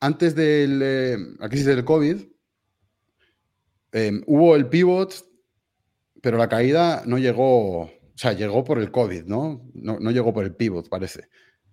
antes 0.00 0.34
de 0.34 0.64
eh, 0.64 1.18
la 1.38 1.50
crisis 1.50 1.66
del 1.66 1.84
COVID 1.84 2.16
em, 3.92 4.22
hubo 4.26 4.56
el 4.56 4.70
pivot, 4.70 5.22
pero 6.22 6.38
la 6.38 6.48
caída 6.48 7.02
no 7.04 7.18
llegó, 7.18 7.82
o 7.82 7.90
sea, 8.14 8.32
llegó 8.32 8.64
por 8.64 8.78
el 8.78 8.90
COVID, 8.90 9.24
¿no? 9.24 9.68
No, 9.74 10.00
no 10.00 10.10
llegó 10.12 10.32
por 10.32 10.44
el 10.44 10.54
pivot, 10.54 10.88
parece. 10.88 11.28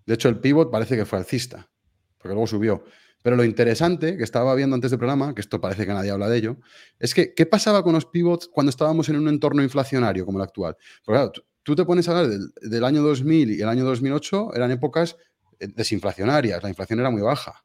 De 0.05 0.13
hecho, 0.15 0.29
el 0.29 0.39
pivot 0.39 0.71
parece 0.71 0.95
que 0.95 1.05
fue 1.05 1.19
alcista, 1.19 1.69
porque 2.17 2.33
luego 2.33 2.47
subió. 2.47 2.83
Pero 3.23 3.37
lo 3.37 3.45
interesante 3.45 4.17
que 4.17 4.23
estaba 4.23 4.53
viendo 4.53 4.75
antes 4.75 4.91
del 4.91 4.99
programa, 4.99 5.33
que 5.33 5.41
esto 5.41 5.61
parece 5.61 5.85
que 5.85 5.93
nadie 5.93 6.11
habla 6.11 6.27
de 6.27 6.37
ello, 6.37 6.57
es 6.99 7.13
que 7.13 7.33
¿qué 7.33 7.45
pasaba 7.45 7.81
con 7.81 7.93
los 7.93 8.05
pivots 8.05 8.49
cuando 8.49 8.69
estábamos 8.69 9.07
en 9.07 9.15
un 9.15 9.29
entorno 9.29 9.63
inflacionario 9.63 10.25
como 10.25 10.39
el 10.39 10.43
actual? 10.43 10.75
Porque 11.05 11.17
claro, 11.17 11.31
tú 11.63 11.73
te 11.73 11.85
pones 11.85 12.07
a 12.07 12.11
hablar 12.19 12.37
del, 12.61 12.83
año 12.83 13.01
2000 13.01 13.51
y 13.51 13.61
el 13.61 13.69
año 13.69 13.85
2008, 13.85 14.55
eran 14.55 14.71
épocas 14.71 15.15
eh, 15.59 15.67
desinflacionarias, 15.67 16.61
la 16.61 16.69
inflación 16.69 16.99
era 16.99 17.09
muy 17.09 17.21
baja. 17.21 17.63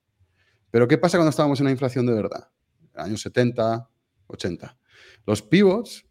Pero 0.70 0.86
¿qué 0.86 0.96
pasa 0.96 1.18
cuando 1.18 1.30
estábamos 1.30 1.58
en 1.58 1.64
una 1.64 1.72
inflación 1.72 2.06
de 2.06 2.12
verdad? 2.12 2.48
Años 2.94 3.20
70, 3.22 3.88
80. 4.28 4.78
Los 5.26 5.42
pivots, 5.42 6.06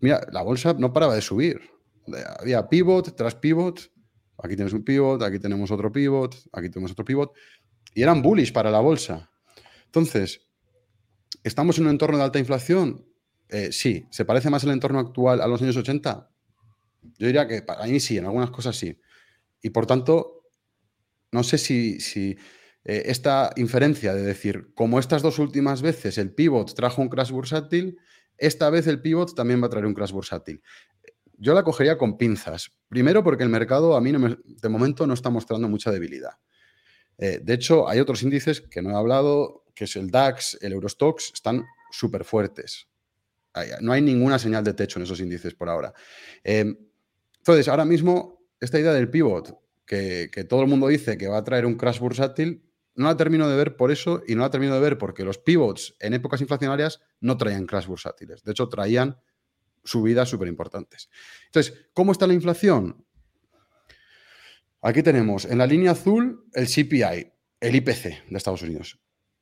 mira, 0.00 0.26
la 0.32 0.40
bolsa 0.40 0.74
no 0.78 0.94
paraba 0.94 1.14
de 1.14 1.20
subir. 1.20 1.60
Había 2.40 2.66
pivot 2.68 3.14
tras 3.14 3.34
pivot 3.34 3.92
Aquí 4.42 4.54
tienes 4.54 4.72
un 4.72 4.84
pivot, 4.84 5.22
aquí 5.22 5.38
tenemos 5.38 5.70
otro 5.70 5.90
pivot, 5.90 6.34
aquí 6.52 6.70
tenemos 6.70 6.92
otro 6.92 7.04
pivot. 7.04 7.32
Y 7.94 8.02
eran 8.02 8.22
bullish 8.22 8.52
para 8.52 8.70
la 8.70 8.80
bolsa. 8.80 9.30
Entonces, 9.86 10.46
¿estamos 11.42 11.78
en 11.78 11.84
un 11.84 11.90
entorno 11.90 12.18
de 12.18 12.24
alta 12.24 12.38
inflación? 12.38 13.04
Eh, 13.48 13.72
sí. 13.72 14.06
¿Se 14.10 14.24
parece 14.24 14.50
más 14.50 14.62
el 14.62 14.70
entorno 14.70 15.00
actual 15.00 15.40
a 15.40 15.48
los 15.48 15.60
años 15.60 15.76
80? 15.76 16.30
Yo 17.18 17.26
diría 17.26 17.48
que 17.48 17.62
para 17.62 17.86
mí 17.86 17.98
sí, 17.98 18.18
en 18.18 18.26
algunas 18.26 18.50
cosas 18.50 18.76
sí. 18.76 19.00
Y 19.60 19.70
por 19.70 19.86
tanto, 19.86 20.44
no 21.32 21.42
sé 21.42 21.58
si, 21.58 21.98
eh, 22.84 23.02
esta 23.06 23.50
inferencia 23.56 24.14
de 24.14 24.22
decir, 24.22 24.72
como 24.74 25.00
estas 25.00 25.22
dos 25.22 25.40
últimas 25.40 25.82
veces 25.82 26.16
el 26.16 26.32
pivot 26.32 26.74
trajo 26.74 27.02
un 27.02 27.08
crash 27.08 27.32
bursátil, 27.32 27.98
esta 28.36 28.70
vez 28.70 28.86
el 28.86 29.00
pivot 29.00 29.34
también 29.34 29.60
va 29.60 29.66
a 29.66 29.70
traer 29.70 29.86
un 29.86 29.94
crash 29.94 30.12
bursátil 30.12 30.62
yo 31.38 31.54
la 31.54 31.62
cogería 31.62 31.96
con 31.96 32.18
pinzas. 32.18 32.70
Primero 32.88 33.22
porque 33.22 33.44
el 33.44 33.48
mercado 33.48 33.96
a 33.96 34.00
mí 34.00 34.12
de 34.12 34.68
momento 34.68 35.06
no 35.06 35.14
está 35.14 35.30
mostrando 35.30 35.68
mucha 35.68 35.90
debilidad. 35.90 36.32
Eh, 37.16 37.40
de 37.42 37.54
hecho, 37.54 37.88
hay 37.88 38.00
otros 38.00 38.22
índices 38.22 38.60
que 38.60 38.82
no 38.82 38.90
he 38.90 38.94
hablado, 38.94 39.64
que 39.74 39.84
es 39.84 39.96
el 39.96 40.10
DAX, 40.10 40.58
el 40.60 40.72
Eurostox, 40.72 41.32
están 41.34 41.64
súper 41.90 42.24
fuertes. 42.24 42.88
No 43.80 43.92
hay 43.92 44.02
ninguna 44.02 44.38
señal 44.38 44.62
de 44.62 44.74
techo 44.74 44.98
en 44.98 45.04
esos 45.04 45.18
índices 45.20 45.54
por 45.54 45.68
ahora. 45.68 45.92
Eh, 46.44 46.76
entonces, 47.38 47.66
ahora 47.66 47.84
mismo, 47.84 48.46
esta 48.60 48.78
idea 48.78 48.92
del 48.92 49.10
pivot, 49.10 49.58
que, 49.84 50.30
que, 50.32 50.44
todo 50.44 50.62
el 50.62 50.68
mundo 50.68 50.86
dice 50.88 51.18
que 51.18 51.26
va 51.26 51.38
a 51.38 51.44
traer 51.44 51.66
un 51.66 51.76
crash 51.76 51.98
bursátil, 51.98 52.62
no 52.94 53.06
la 53.06 53.16
termino 53.16 53.48
de 53.48 53.56
ver 53.56 53.76
por 53.76 53.90
eso 53.90 54.22
y 54.26 54.34
no 54.34 54.42
la 54.42 54.50
termino 54.50 54.74
de 54.74 54.80
ver 54.80 54.98
porque 54.98 55.24
los 55.24 55.38
pivots 55.38 55.96
en 55.98 56.14
épocas 56.14 56.40
inflacionarias 56.40 57.00
no 57.20 57.36
traían 57.36 57.66
crash 57.66 57.86
bursátiles. 57.86 58.42
De 58.42 58.52
hecho, 58.52 58.68
traían 58.68 59.18
subidas 59.84 60.28
súper 60.28 60.48
importantes. 60.48 61.10
Entonces, 61.46 61.86
¿cómo 61.92 62.12
está 62.12 62.26
la 62.26 62.34
inflación? 62.34 63.04
Aquí 64.80 65.02
tenemos 65.02 65.44
en 65.44 65.58
la 65.58 65.66
línea 65.66 65.92
azul 65.92 66.44
el 66.54 66.66
CPI, 66.66 67.32
el 67.60 67.74
IPC 67.74 68.28
de 68.28 68.36
Estados 68.36 68.62
Unidos. 68.62 69.00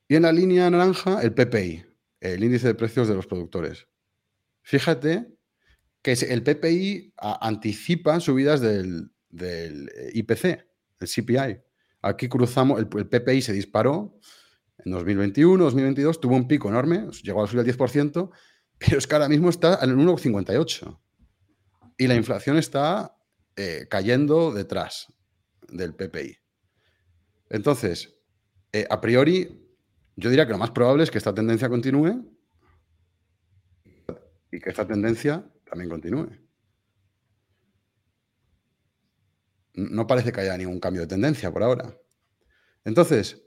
Y 0.09 0.15
en 0.15 0.23
la 0.23 0.33
línea 0.33 0.71
naranja 0.71 1.21
el 1.23 1.35
PPI, 1.35 1.85
el 2.21 2.43
índice 2.43 2.69
de 2.69 2.75
precios 2.75 3.09
de 3.09 3.15
los 3.15 3.27
productores. 3.27 3.87
Fíjate 4.63 5.27
que 6.03 6.13
el 6.13 6.43
PPI 6.43 7.13
anticipa 7.17 8.21
subidas 8.21 8.61
del, 8.61 9.11
IPC, 10.15 10.45
el 11.01 11.09
CPI. 11.09 11.61
Aquí 12.03 12.29
cruzamos, 12.29 12.79
el, 12.81 12.89
el, 12.97 13.09
PPI 13.09 13.43
se 13.43 13.53
disparó 13.53 14.19
en 14.85 14.93
2021, 14.93 15.65
2022, 15.65 16.21
tuvo 16.21 16.37
un 16.37 16.47
pico 16.47 16.69
enorme, 16.69 17.09
llegó 17.23 17.43
a 17.43 17.47
subir 17.47 17.61
al 17.61 17.67
10%, 17.67 18.31
pero 18.79 18.99
es 18.99 19.07
que 19.07 19.15
ahora 19.15 19.29
mismo 19.29 19.51
está 19.51 19.79
en 19.83 19.91
el 19.91 19.97
1,58. 19.97 21.01
Y 21.99 22.07
la 22.07 22.15
inflación 22.15 22.57
está 22.59 23.17
eh, 23.57 23.87
cayendo 23.89 24.53
detrás 24.53 25.13
del 25.69 25.95
PPI. 25.95 26.39
Entonces, 27.49 28.19
eh, 28.73 28.87
a 28.91 29.01
priori, 29.01 29.67
yo 30.17 30.31
diría 30.31 30.47
que 30.47 30.53
lo 30.53 30.59
más 30.59 30.71
probable 30.71 31.05
es 31.05 31.11
que 31.11 31.19
esta 31.19 31.35
tendencia 31.35 31.69
continúe 31.69 32.25
y 34.51 34.61
que 34.61 34.71
esta 34.71 34.87
tendencia 34.87 35.51
también 35.65 35.89
continúe. 35.89 36.29
No 39.75 40.07
parece 40.07 40.33
que 40.33 40.41
haya 40.41 40.57
ningún 40.57 40.81
cambio 40.81 41.03
de 41.03 41.09
tendencia 41.09 41.51
por 41.53 41.63
ahora. 41.63 41.97
Entonces, 42.85 43.47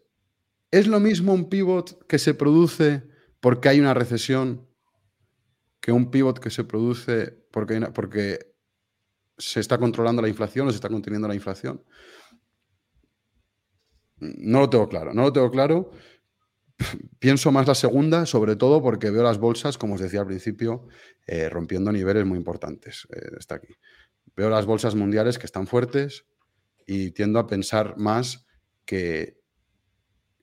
¿Es 0.71 0.85
lo 0.85 0.99
mismo 0.99 1.33
un 1.33 1.49
pivot 1.49 2.05
que 2.05 2.19
se 2.19 2.35
produce 2.35 3.03
porque 3.39 3.69
hay 3.69 3.79
una 3.79 3.95
recesión 3.95 4.68
que 5.79 5.91
un 5.91 6.11
pivot 6.11 6.39
que 6.39 6.49
se 6.49 6.63
produce 6.63 7.31
porque, 7.51 7.79
porque 7.93 8.53
se 9.37 9.59
está 9.59 9.77
controlando 9.77 10.21
la 10.21 10.27
inflación 10.27 10.67
o 10.67 10.71
se 10.71 10.75
está 10.75 10.89
conteniendo 10.89 11.27
la 11.27 11.35
inflación? 11.35 11.83
No 14.17 14.59
lo 14.59 14.69
tengo 14.69 14.89
claro, 14.89 15.13
no 15.13 15.23
lo 15.23 15.33
tengo 15.33 15.49
claro. 15.49 15.91
Pienso 17.19 17.51
más 17.51 17.67
la 17.67 17.75
segunda, 17.75 18.25
sobre 18.25 18.55
todo 18.55 18.81
porque 18.81 19.09
veo 19.09 19.23
las 19.23 19.37
bolsas, 19.37 19.77
como 19.77 19.95
os 19.95 20.01
decía 20.01 20.21
al 20.21 20.27
principio, 20.27 20.87
eh, 21.27 21.49
rompiendo 21.49 21.91
niveles 21.91 22.25
muy 22.25 22.37
importantes. 22.37 23.07
Eh, 23.11 23.31
está 23.37 23.55
aquí. 23.55 23.75
Veo 24.35 24.49
las 24.49 24.65
bolsas 24.65 24.95
mundiales 24.95 25.39
que 25.39 25.45
están 25.45 25.67
fuertes 25.67 26.25
y 26.85 27.11
tiendo 27.11 27.39
a 27.39 27.47
pensar 27.47 27.97
más 27.97 28.45
que, 28.85 29.39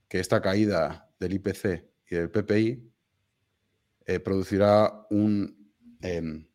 que 0.09 0.20
esta 0.20 0.40
caída 0.40 1.11
del 1.18 1.35
IPC 1.35 1.85
y 2.11 2.14
del 2.14 2.31
PPI 2.31 2.96
eh, 4.07 4.21
producirá 4.21 5.07
un, 5.11 5.73
em, 6.01 6.47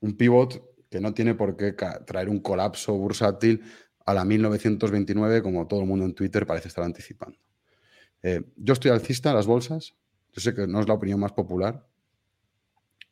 un 0.00 0.16
pivot 0.16 0.62
que 0.90 1.00
no 1.00 1.12
tiene 1.12 1.34
por 1.34 1.56
qué 1.56 1.74
traer 2.06 2.28
un 2.28 2.40
colapso 2.40 2.94
bursátil 2.96 3.62
a 4.06 4.14
la 4.14 4.24
1929, 4.24 5.42
como 5.42 5.66
todo 5.66 5.80
el 5.80 5.86
mundo 5.86 6.04
en 6.04 6.14
Twitter 6.14 6.46
parece 6.46 6.68
estar 6.68 6.84
anticipando. 6.84 7.38
Eh, 8.22 8.42
yo 8.56 8.72
estoy 8.72 8.90
alcista 8.90 9.30
a 9.30 9.34
las 9.34 9.46
bolsas, 9.46 9.94
yo 10.32 10.40
sé 10.40 10.54
que 10.54 10.66
no 10.66 10.80
es 10.80 10.88
la 10.88 10.94
opinión 10.94 11.20
más 11.20 11.32
popular, 11.32 11.86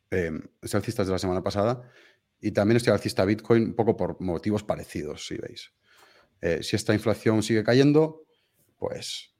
estoy 0.09 0.77
alcista 0.77 1.03
desde 1.03 1.13
la 1.13 1.19
semana 1.19 1.43
pasada, 1.43 1.83
y 2.39 2.51
también 2.51 2.77
estoy 2.77 2.93
alcista 2.93 3.23
a 3.23 3.25
Bitcoin 3.25 3.63
un 3.63 3.75
poco 3.75 3.97
por 3.97 4.21
motivos 4.21 4.63
parecidos, 4.63 5.27
si 5.27 5.37
veis. 5.37 5.71
Eh, 6.41 6.61
si 6.61 6.75
esta 6.75 6.93
inflación 6.93 7.41
sigue 7.41 7.63
cayendo, 7.63 8.25
pues 8.77 9.35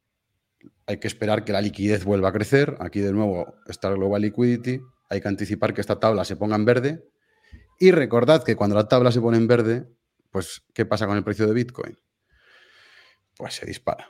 hay 0.87 0.99
que 0.99 1.07
esperar 1.07 1.43
que 1.43 1.51
la 1.51 1.61
liquidez 1.61 2.05
vuelva 2.05 2.29
a 2.29 2.31
crecer. 2.31 2.77
Aquí 2.79 3.01
de 3.01 3.11
nuevo 3.11 3.55
está 3.67 3.89
el 3.89 3.95
Global 3.95 4.21
Liquidity. 4.21 4.81
Hay 5.09 5.21
que 5.21 5.27
anticipar 5.27 5.73
que 5.73 5.81
esta 5.81 5.99
tabla 5.99 6.23
se 6.23 6.37
ponga 6.37 6.55
en 6.55 6.63
verde. 6.63 7.05
Y 7.77 7.91
recordad 7.91 8.43
que 8.43 8.55
cuando 8.55 8.75
la 8.75 8.87
tabla 8.87 9.11
se 9.11 9.19
pone 9.19 9.37
en 9.37 9.47
verde, 9.47 9.85
pues, 10.31 10.63
¿qué 10.73 10.85
pasa 10.85 11.05
con 11.05 11.17
el 11.17 11.25
precio 11.25 11.45
de 11.45 11.53
Bitcoin? 11.53 11.97
Pues 13.35 13.55
se 13.55 13.65
dispara. 13.65 14.09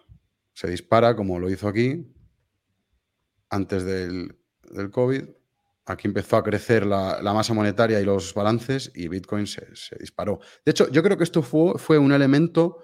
Se 0.53 0.69
dispara 0.69 1.15
como 1.15 1.39
lo 1.39 1.49
hizo 1.49 1.67
aquí 1.67 2.13
antes 3.49 3.83
del, 3.83 4.37
COVID. 4.91 5.23
Aquí 5.85 6.07
empezó 6.07 6.37
a 6.37 6.43
crecer 6.43 6.85
la, 6.85 7.19
masa 7.33 7.55
monetaria 7.55 7.99
y 7.99 8.05
los 8.05 8.35
balances 8.35 8.91
y 8.93 9.07
Bitcoin 9.07 9.47
se, 9.47 9.65
disparó. 9.99 10.39
De 10.63 10.71
hecho, 10.71 10.91
yo 10.91 11.01
creo 11.01 11.17
que 11.17 11.23
esto 11.23 11.41
fue, 11.41 11.79
fue 11.79 11.97
un 11.97 12.11
elemento 12.11 12.83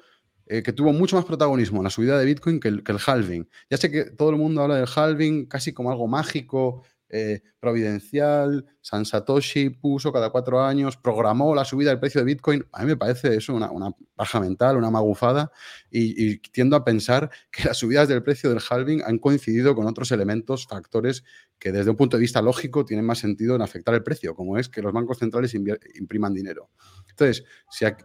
eh, 0.53 0.61
que 0.61 0.71
tuvo 0.71 0.93
mucho 0.93 1.15
más 1.15 1.25
protagonismo 1.25 1.79
en 1.79 1.85
la 1.85 1.89
subida 1.89 2.19
de 2.19 2.25
Bitcoin 2.25 2.59
que 2.59 2.67
el, 2.67 2.83
que 2.83 2.91
el, 2.91 2.99
halving. 3.03 3.49
Ya 3.71 3.77
sé 3.77 3.89
que 3.89 4.03
todo 4.11 4.29
el 4.29 4.35
mundo 4.35 4.61
habla 4.61 4.75
del 4.75 4.87
halving 4.87 5.47
casi 5.47 5.73
como 5.73 5.89
algo 5.89 6.07
mágico, 6.07 6.83
eh, 7.15 7.43
providencial, 7.59 8.65
San 8.81 9.05
Satoshi 9.05 9.69
puso 9.69 10.11
cada 10.11 10.31
cuatro 10.31 10.63
años, 10.63 10.97
programó 10.97 11.53
la 11.53 11.63
subida 11.63 11.91
del 11.91 11.99
precio 11.99 12.21
de 12.21 12.25
Bitcoin. 12.25 12.65
A 12.71 12.81
mí 12.81 12.87
me 12.87 12.97
parece 12.97 13.35
eso 13.35 13.53
una, 13.53 13.69
una 13.69 13.91
paja 14.15 14.39
mental, 14.39 14.77
una 14.77 14.89
magufada, 14.89 15.51
y, 15.91 16.39
tiendo 16.39 16.75
a 16.75 16.83
pensar 16.83 17.29
que 17.51 17.65
las 17.65 17.77
subidas 17.77 18.07
del 18.07 18.23
precio 18.23 18.49
del 18.49 18.63
halving 18.67 19.03
han 19.05 19.19
coincidido 19.19 19.75
con 19.75 19.85
otros 19.85 20.11
elementos, 20.11 20.65
factores 20.65 21.23
que 21.59 21.71
desde 21.71 21.91
un 21.91 21.97
punto 21.97 22.17
de 22.17 22.21
vista 22.21 22.41
lógico 22.41 22.83
tienen 22.83 23.05
más 23.05 23.19
sentido 23.19 23.55
en 23.55 23.61
afectar 23.61 23.93
el 23.93 24.01
precio, 24.01 24.33
como 24.33 24.57
es 24.57 24.67
que 24.67 24.81
los 24.81 24.91
bancos 24.91 25.19
centrales 25.19 25.53
impriman 25.53 26.33
dinero. 26.33 26.71
Entonces, 27.07 27.45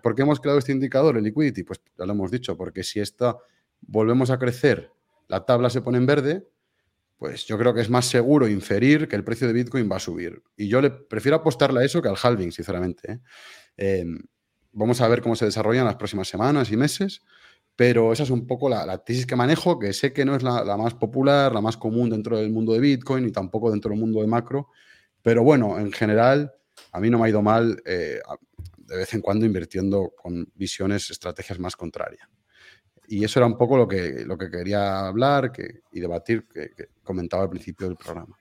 ¿por 0.02 0.14
qué 0.14 0.20
hemos 0.20 0.38
creado 0.38 0.58
este 0.58 0.72
indicador, 0.72 1.16
el 1.16 1.24
liquidity? 1.24 1.62
Pues 1.62 1.80
ya 1.96 2.04
lo 2.04 2.12
hemos 2.12 2.30
dicho, 2.30 2.58
porque 2.58 2.84
si 2.84 3.00
esta 3.00 3.38
volvemos 3.80 4.28
a 4.28 4.38
crecer, 4.38 4.92
la 5.28 5.46
tabla 5.46 5.70
se 5.70 5.80
pone 5.80 5.96
en 5.96 6.04
verde, 6.04 6.46
pues 7.18 7.46
yo 7.46 7.58
creo 7.58 7.74
que 7.74 7.80
es 7.80 7.90
más 7.90 8.06
seguro 8.06 8.48
inferir 8.48 9.08
que 9.08 9.16
el 9.16 9.24
precio 9.24 9.48
de 9.48 9.52
Bitcoin 9.52 9.90
va 9.90 9.96
a 9.96 10.00
subir. 10.00 10.40
Y 10.56 10.68
yo 10.68 10.80
le 10.80 10.90
prefiero 10.90 11.36
apostarle 11.36 11.80
a 11.80 11.84
eso 11.84 12.00
que 12.00 12.08
al 12.08 12.16
halving, 12.20 12.52
sinceramente. 12.52 13.12
¿eh? 13.12 13.20
Em, 13.76 14.18
vamos 14.72 15.00
a 15.00 15.08
ver 15.08 15.20
cómo 15.20 15.34
se 15.34 15.44
desarrollan 15.44 15.84
las 15.84 15.96
próximas 15.96 16.28
semanas 16.28 16.70
y 16.70 16.76
meses, 16.76 17.22
pero 17.74 18.12
esa 18.12 18.22
es 18.22 18.30
un 18.30 18.46
poco 18.46 18.68
la, 18.68 18.98
tesis 19.04 19.26
que 19.26 19.34
manejo, 19.34 19.80
que 19.80 19.92
sé 19.92 20.12
que 20.12 20.24
no 20.24 20.36
es 20.36 20.44
la, 20.44 20.76
más 20.76 20.94
popular, 20.94 21.52
la 21.52 21.60
más 21.60 21.76
común 21.76 22.08
dentro 22.08 22.38
del 22.38 22.50
mundo 22.50 22.72
de 22.72 22.80
Bitcoin 22.80 23.26
y 23.26 23.32
tampoco 23.32 23.70
dentro 23.70 23.90
del 23.90 23.98
mundo 23.98 24.20
de 24.20 24.28
macro, 24.28 24.68
pero 25.20 25.42
bueno, 25.42 25.78
en 25.78 25.90
general, 25.90 26.52
a 26.92 27.00
mí 27.00 27.10
no 27.10 27.18
me 27.18 27.26
ha 27.26 27.28
ido 27.30 27.42
mal 27.42 27.82
eh, 27.84 28.20
de 28.76 28.96
vez 28.96 29.12
en 29.14 29.20
cuando 29.20 29.44
invirtiendo 29.44 30.12
con 30.16 30.50
visiones, 30.54 31.10
estrategias 31.10 31.58
más 31.58 31.74
contrarias. 31.74 32.28
Y 33.08 33.24
eso 33.24 33.40
era 33.40 33.46
un 33.46 33.56
poco 33.56 33.76
lo 33.76 33.88
que, 33.88 34.24
lo 34.26 34.36
que 34.36 34.50
quería 34.50 35.06
hablar 35.06 35.52
y 35.92 36.00
debatir, 36.00 36.46
que, 36.46 36.70
comentaba 37.02 37.42
al 37.42 37.50
principio 37.50 37.88
del 37.88 37.96
programa. 37.96 38.36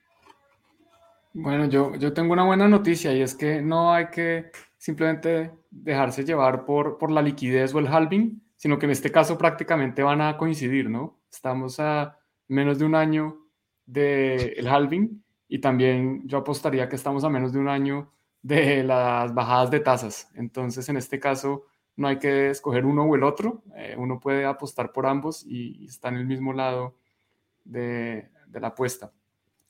Bueno, 1.33 1.65
yo, 1.65 1.95
yo 1.95 2.13
tengo 2.13 2.33
una 2.33 2.43
buena 2.43 2.67
noticia 2.67 3.13
y 3.13 3.21
es 3.21 3.33
que 3.33 3.61
no 3.61 3.93
hay 3.93 4.07
que 4.07 4.51
simplemente 4.77 5.51
dejarse 5.71 6.25
llevar 6.25 6.65
por, 6.65 6.97
por 6.97 7.11
la 7.11 7.21
liquidez 7.21 7.73
o 7.73 7.79
el 7.79 7.87
halving, 7.87 8.41
sino 8.57 8.77
que 8.77 8.87
en 8.87 8.91
este 8.91 9.11
caso 9.11 9.37
prácticamente 9.37 10.03
van 10.03 10.21
a 10.21 10.37
coincidir, 10.37 10.89
¿no? 10.89 11.19
Estamos 11.31 11.79
a 11.79 12.17
menos 12.47 12.79
de 12.79 12.85
un 12.85 12.95
año 12.95 13.37
del 13.85 14.67
halving 14.67 15.23
y 15.47 15.59
también 15.59 16.27
yo 16.27 16.39
apostaría 16.39 16.89
que 16.89 16.95
estamos 16.95 17.23
a 17.23 17.29
menos 17.29 17.53
de 17.53 17.59
un 17.59 17.69
año 17.69 18.11
de 18.41 18.83
las 18.83 19.33
bajadas 19.33 19.71
de 19.71 19.79
tasas. 19.79 20.29
Entonces, 20.35 20.89
en 20.89 20.97
este 20.97 21.19
caso, 21.19 21.65
no 21.97 22.07
hay 22.07 22.19
que 22.19 22.51
escoger 22.51 22.85
uno 22.85 23.03
o 23.03 23.15
el 23.15 23.23
otro, 23.23 23.63
eh, 23.75 23.95
uno 23.97 24.19
puede 24.19 24.45
apostar 24.45 24.91
por 24.91 25.07
ambos 25.07 25.43
y, 25.45 25.85
está 25.85 26.09
en 26.09 26.17
el 26.17 26.25
mismo 26.25 26.53
lado 26.53 26.95
de, 27.65 28.29
la 28.53 28.69
apuesta. 28.69 29.11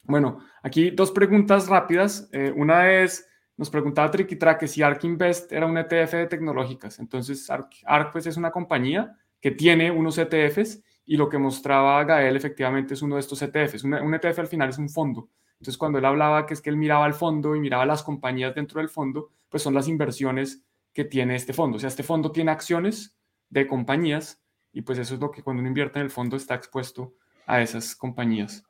Bueno, 0.03 0.39
aquí 0.61 0.91
dos 0.91 1.11
preguntas 1.11 1.67
rápidas. 1.67 2.29
Eh, 2.31 2.53
una 2.55 2.91
es, 2.91 3.27
nos 3.57 3.69
preguntaba 3.69 4.11
Triquitra 4.11 4.57
que 4.57 4.67
si 4.67 4.81
ARK 4.81 5.03
Invest 5.05 5.51
era 5.51 5.65
un 5.65 5.77
ETF 5.77 6.13
de 6.13 6.27
tecnológicas. 6.27 6.99
Entonces, 6.99 7.49
ARK, 7.49 8.11
pues, 8.11 8.27
es 8.27 8.37
una 8.37 8.51
compañía 8.51 9.17
que 9.41 9.51
tiene 9.51 9.91
unos 9.91 10.17
ETFs 10.17 10.83
y 11.05 11.17
lo 11.17 11.27
que 11.27 11.37
mostraba 11.37 12.03
Gael 12.03 12.35
efectivamente 12.35 12.93
es 12.93 13.01
uno 13.01 13.15
de 13.15 13.21
estos 13.21 13.41
ETFs. 13.41 13.83
Un, 13.83 13.93
un 13.95 14.13
ETF 14.13 14.39
al 14.39 14.47
final 14.47 14.69
es 14.69 14.77
un 14.77 14.89
fondo. 14.89 15.29
Entonces, 15.53 15.77
cuando 15.77 15.97
él 15.97 16.05
hablaba 16.05 16.45
que 16.45 16.53
es 16.53 16.61
que 16.61 16.69
él 16.69 16.77
miraba 16.77 17.07
el 17.07 17.13
fondo 17.13 17.55
y 17.55 17.59
miraba 17.59 17.85
las 17.85 18.03
compañías 18.03 18.53
dentro 18.53 18.79
del 18.79 18.89
fondo, 18.89 19.31
pues 19.49 19.63
son 19.63 19.73
las 19.73 19.87
inversiones 19.87 20.66
que 20.97 21.05
tiene 21.05 21.35
este 21.35 21.53
fondo. 21.53 21.77
O 21.77 21.79
sea, 21.79 21.89
este 21.89 22.01
fondo 22.01 22.31
tiene 22.31 22.49
acciones 22.49 23.15
de 23.51 23.67
compañías 23.67 24.41
y 24.73 24.81
pues 24.81 24.97
eso 24.97 25.13
es 25.13 25.19
lo 25.19 25.29
que 25.29 25.43
cuando 25.43 25.59
uno 25.59 25.67
invierte 25.67 25.99
en 25.99 26.05
el 26.05 26.09
fondo 26.09 26.35
está 26.35 26.55
expuesto 26.55 27.13
a 27.45 27.61
esas 27.61 27.95
compañías. 27.95 28.63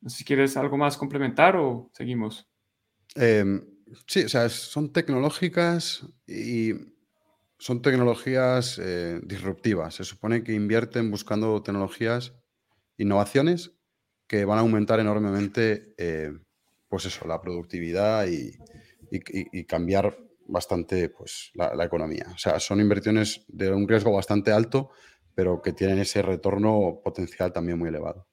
No 0.00 0.10
sé 0.10 0.18
si 0.18 0.24
quieres 0.24 0.56
algo 0.56 0.76
más 0.76 0.96
complementar 0.96 1.56
o 1.56 1.90
seguimos. 1.92 2.48
Em, 3.16 3.66
sí, 4.06 4.22
o 4.22 4.28
sea, 4.28 4.48
son 4.48 4.92
tecnológicas 4.92 6.06
y 6.24 6.70
son 7.58 7.82
tecnologías 7.82 8.78
eh, 8.80 9.20
disruptivas. 9.24 9.96
Se 9.96 10.04
supone 10.04 10.44
que 10.44 10.52
invierten 10.52 11.10
buscando 11.10 11.60
tecnologías, 11.64 12.32
innovaciones 12.96 13.72
que 14.28 14.44
van 14.44 14.58
a 14.58 14.60
aumentar 14.60 15.00
enormemente, 15.00 15.96
eh, 15.98 16.30
pues 16.86 17.06
eso, 17.06 17.26
la 17.26 17.40
productividad 17.40 18.28
y, 18.28 18.52
y 19.10 19.64
cambiar 19.64 20.29
bastante 20.50 21.08
pues, 21.08 21.50
la, 21.54 21.84
economía. 21.84 22.26
O 22.34 22.38
sea, 22.38 22.58
son 22.60 22.80
inversiones 22.80 23.44
de 23.48 23.72
un 23.72 23.88
riesgo 23.88 24.12
bastante 24.12 24.52
alto, 24.52 24.90
pero 25.34 25.62
que 25.62 25.72
tienen 25.72 25.98
ese 25.98 26.22
retorno 26.22 27.00
potencial 27.02 27.52
también 27.52 27.78
muy 27.78 27.88
elevado. 27.88 28.26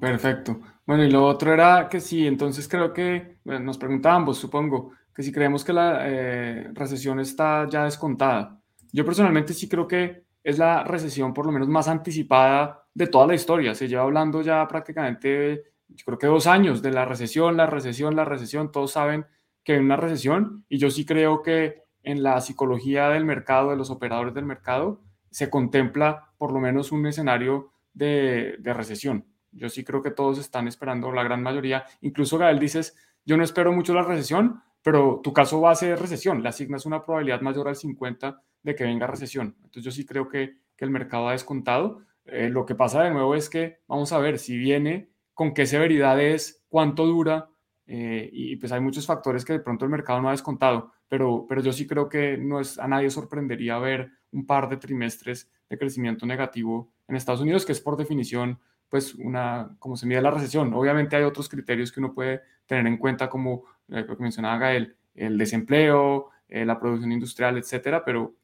Perfecto. 0.00 0.60
Bueno, 0.86 1.04
y 1.04 1.10
lo 1.10 1.24
otro 1.24 1.52
era 1.52 1.88
que 1.88 2.00
sí, 2.00 2.26
entonces 2.26 2.68
creo 2.68 2.92
que 2.92 3.38
nos 3.44 3.78
preguntábamos, 3.78 4.38
supongo, 4.38 4.92
que 5.14 5.22
si 5.22 5.32
creemos 5.32 5.64
que 5.64 5.72
la 5.72 6.00
eh, 6.02 6.70
recesión 6.74 7.20
está 7.20 7.66
ya 7.68 7.84
descontada. 7.84 8.60
Yo 8.92 9.04
personalmente 9.04 9.54
sí 9.54 9.68
creo 9.68 9.86
que 9.86 10.24
es 10.42 10.58
la 10.58 10.84
recesión 10.84 11.32
por 11.32 11.46
lo 11.46 11.52
menos 11.52 11.68
más 11.68 11.88
anticipada 11.88 12.86
de 12.92 13.06
toda 13.06 13.26
la 13.26 13.34
historia. 13.34 13.74
Se 13.74 13.88
lleva 13.88 14.02
hablando 14.02 14.42
ya 14.42 14.66
prácticamente, 14.68 15.64
yo 15.88 16.04
creo 16.04 16.18
que 16.18 16.26
dos 16.26 16.46
años 16.46 16.82
de 16.82 16.90
la 16.90 17.04
recesión, 17.04 17.56
la 17.56 17.66
recesión, 17.66 18.14
la 18.14 18.24
recesión. 18.24 18.70
Todos 18.70 18.92
saben 18.92 19.26
que 19.64 19.78
una 19.78 19.96
recesión 19.96 20.64
y 20.68 20.78
yo 20.78 20.90
sí 20.90 21.04
creo 21.04 21.42
que 21.42 21.82
en 22.02 22.22
la 22.22 22.40
psicología 22.40 23.08
del 23.08 23.24
mercado, 23.24 23.70
de 23.70 23.76
los 23.76 23.90
operadores 23.90 24.34
del 24.34 24.44
mercado, 24.44 25.00
se 25.30 25.50
contempla 25.50 26.32
por 26.38 26.52
lo 26.52 26.60
menos 26.60 26.92
un 26.92 27.06
escenario 27.06 27.72
de, 27.94 28.56
recesión. 28.62 29.26
Yo 29.52 29.68
sí 29.68 29.84
creo 29.84 30.02
que 30.02 30.10
todos 30.10 30.38
están 30.38 30.68
esperando, 30.68 31.10
la 31.12 31.22
gran 31.22 31.42
mayoría. 31.42 31.84
Incluso 32.02 32.38
Gael 32.38 32.58
dices, 32.58 32.96
yo 33.24 33.36
no 33.36 33.44
espero 33.44 33.72
mucho 33.72 33.94
la 33.94 34.02
recesión, 34.02 34.62
pero 34.82 35.20
tu 35.22 35.32
caso 35.32 35.60
va 35.60 35.70
a 35.70 35.76
ser 35.76 35.98
recesión. 35.98 36.42
Le 36.42 36.50
asignas 36.50 36.86
una 36.86 37.02
probabilidad 37.02 37.40
mayor 37.40 37.68
al 37.68 37.76
50 37.76 38.42
de 38.62 38.74
que 38.74 38.84
venga 38.84 39.06
recesión. 39.06 39.56
Entonces 39.64 39.84
yo 39.84 39.90
sí 39.90 40.04
creo 40.04 40.28
que, 40.28 40.62
el 40.76 40.90
mercado 40.90 41.28
ha 41.28 41.32
descontado. 41.32 42.02
Eh, 42.26 42.50
lo 42.50 42.66
que 42.66 42.74
pasa 42.74 43.02
de 43.02 43.10
nuevo 43.10 43.34
es 43.34 43.48
que 43.48 43.78
vamos 43.88 44.12
a 44.12 44.18
ver 44.18 44.38
si 44.38 44.58
viene, 44.58 45.08
con 45.32 45.54
qué 45.54 45.64
severidad 45.64 46.20
es, 46.20 46.62
cuánto 46.68 47.06
dura, 47.06 47.48
eh, 47.86 48.28
y 48.32 48.56
pues 48.56 48.72
hay 48.72 48.80
muchos 48.80 49.06
factores 49.06 49.44
que 49.44 49.52
de 49.52 49.60
pronto 49.60 49.84
el 49.84 49.90
mercado 49.90 50.20
no 50.20 50.28
ha 50.28 50.32
descontado, 50.32 50.92
pero, 51.08 51.46
pero 51.48 51.60
yo 51.62 51.72
sí 51.72 51.86
creo 51.86 52.08
que 52.08 52.38
no 52.38 52.60
es, 52.60 52.78
a 52.78 52.88
nadie 52.88 53.10
sorprendería 53.10 53.78
ver 53.78 54.10
un 54.32 54.46
par 54.46 54.68
de 54.68 54.76
trimestres 54.76 55.50
de 55.68 55.78
crecimiento 55.78 56.26
negativo 56.26 56.92
en 57.08 57.16
Estados 57.16 57.40
Unidos, 57.40 57.64
que 57.66 57.72
es 57.72 57.80
por 57.80 57.96
definición, 57.96 58.58
pues, 58.88 59.14
una, 59.14 59.76
como 59.78 59.96
se 59.96 60.06
mide 60.06 60.22
la 60.22 60.30
recesión. 60.30 60.72
Obviamente 60.74 61.16
hay 61.16 61.24
otros 61.24 61.48
criterios 61.48 61.92
que 61.92 62.00
uno 62.00 62.14
puede 62.14 62.42
tener 62.66 62.86
en 62.86 62.96
cuenta, 62.96 63.28
como 63.28 63.64
eh, 63.88 64.04
lo 64.06 64.16
que 64.16 64.22
mencionaba 64.22 64.58
Gael, 64.58 64.96
el 65.14 65.36
desempleo, 65.36 66.30
eh, 66.48 66.64
la 66.64 66.78
producción 66.78 67.12
industrial, 67.12 67.58
etcétera, 67.58 68.04
pero 68.04 68.34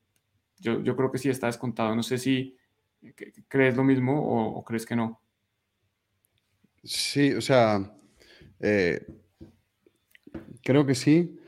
yo, 0.59 0.81
yo, 0.83 0.97
creo 0.97 1.11
que 1.11 1.19
sí 1.19 1.31
está 1.31 1.47
descontado. 1.47 1.95
No 1.97 2.03
sé 2.03 2.19
si 2.19 2.57
crees 3.49 3.77
lo 3.77 3.85
mismo 3.85 4.57
o, 4.57 4.63
crees 4.65 4.85
que 4.85 4.97
no. 4.97 5.21
Sí, 6.83 7.33
o 7.33 7.41
sea, 7.41 7.91
eh, 8.61 9.07
creo 10.63 10.87
que 10.87 10.95
sí. 10.95 11.39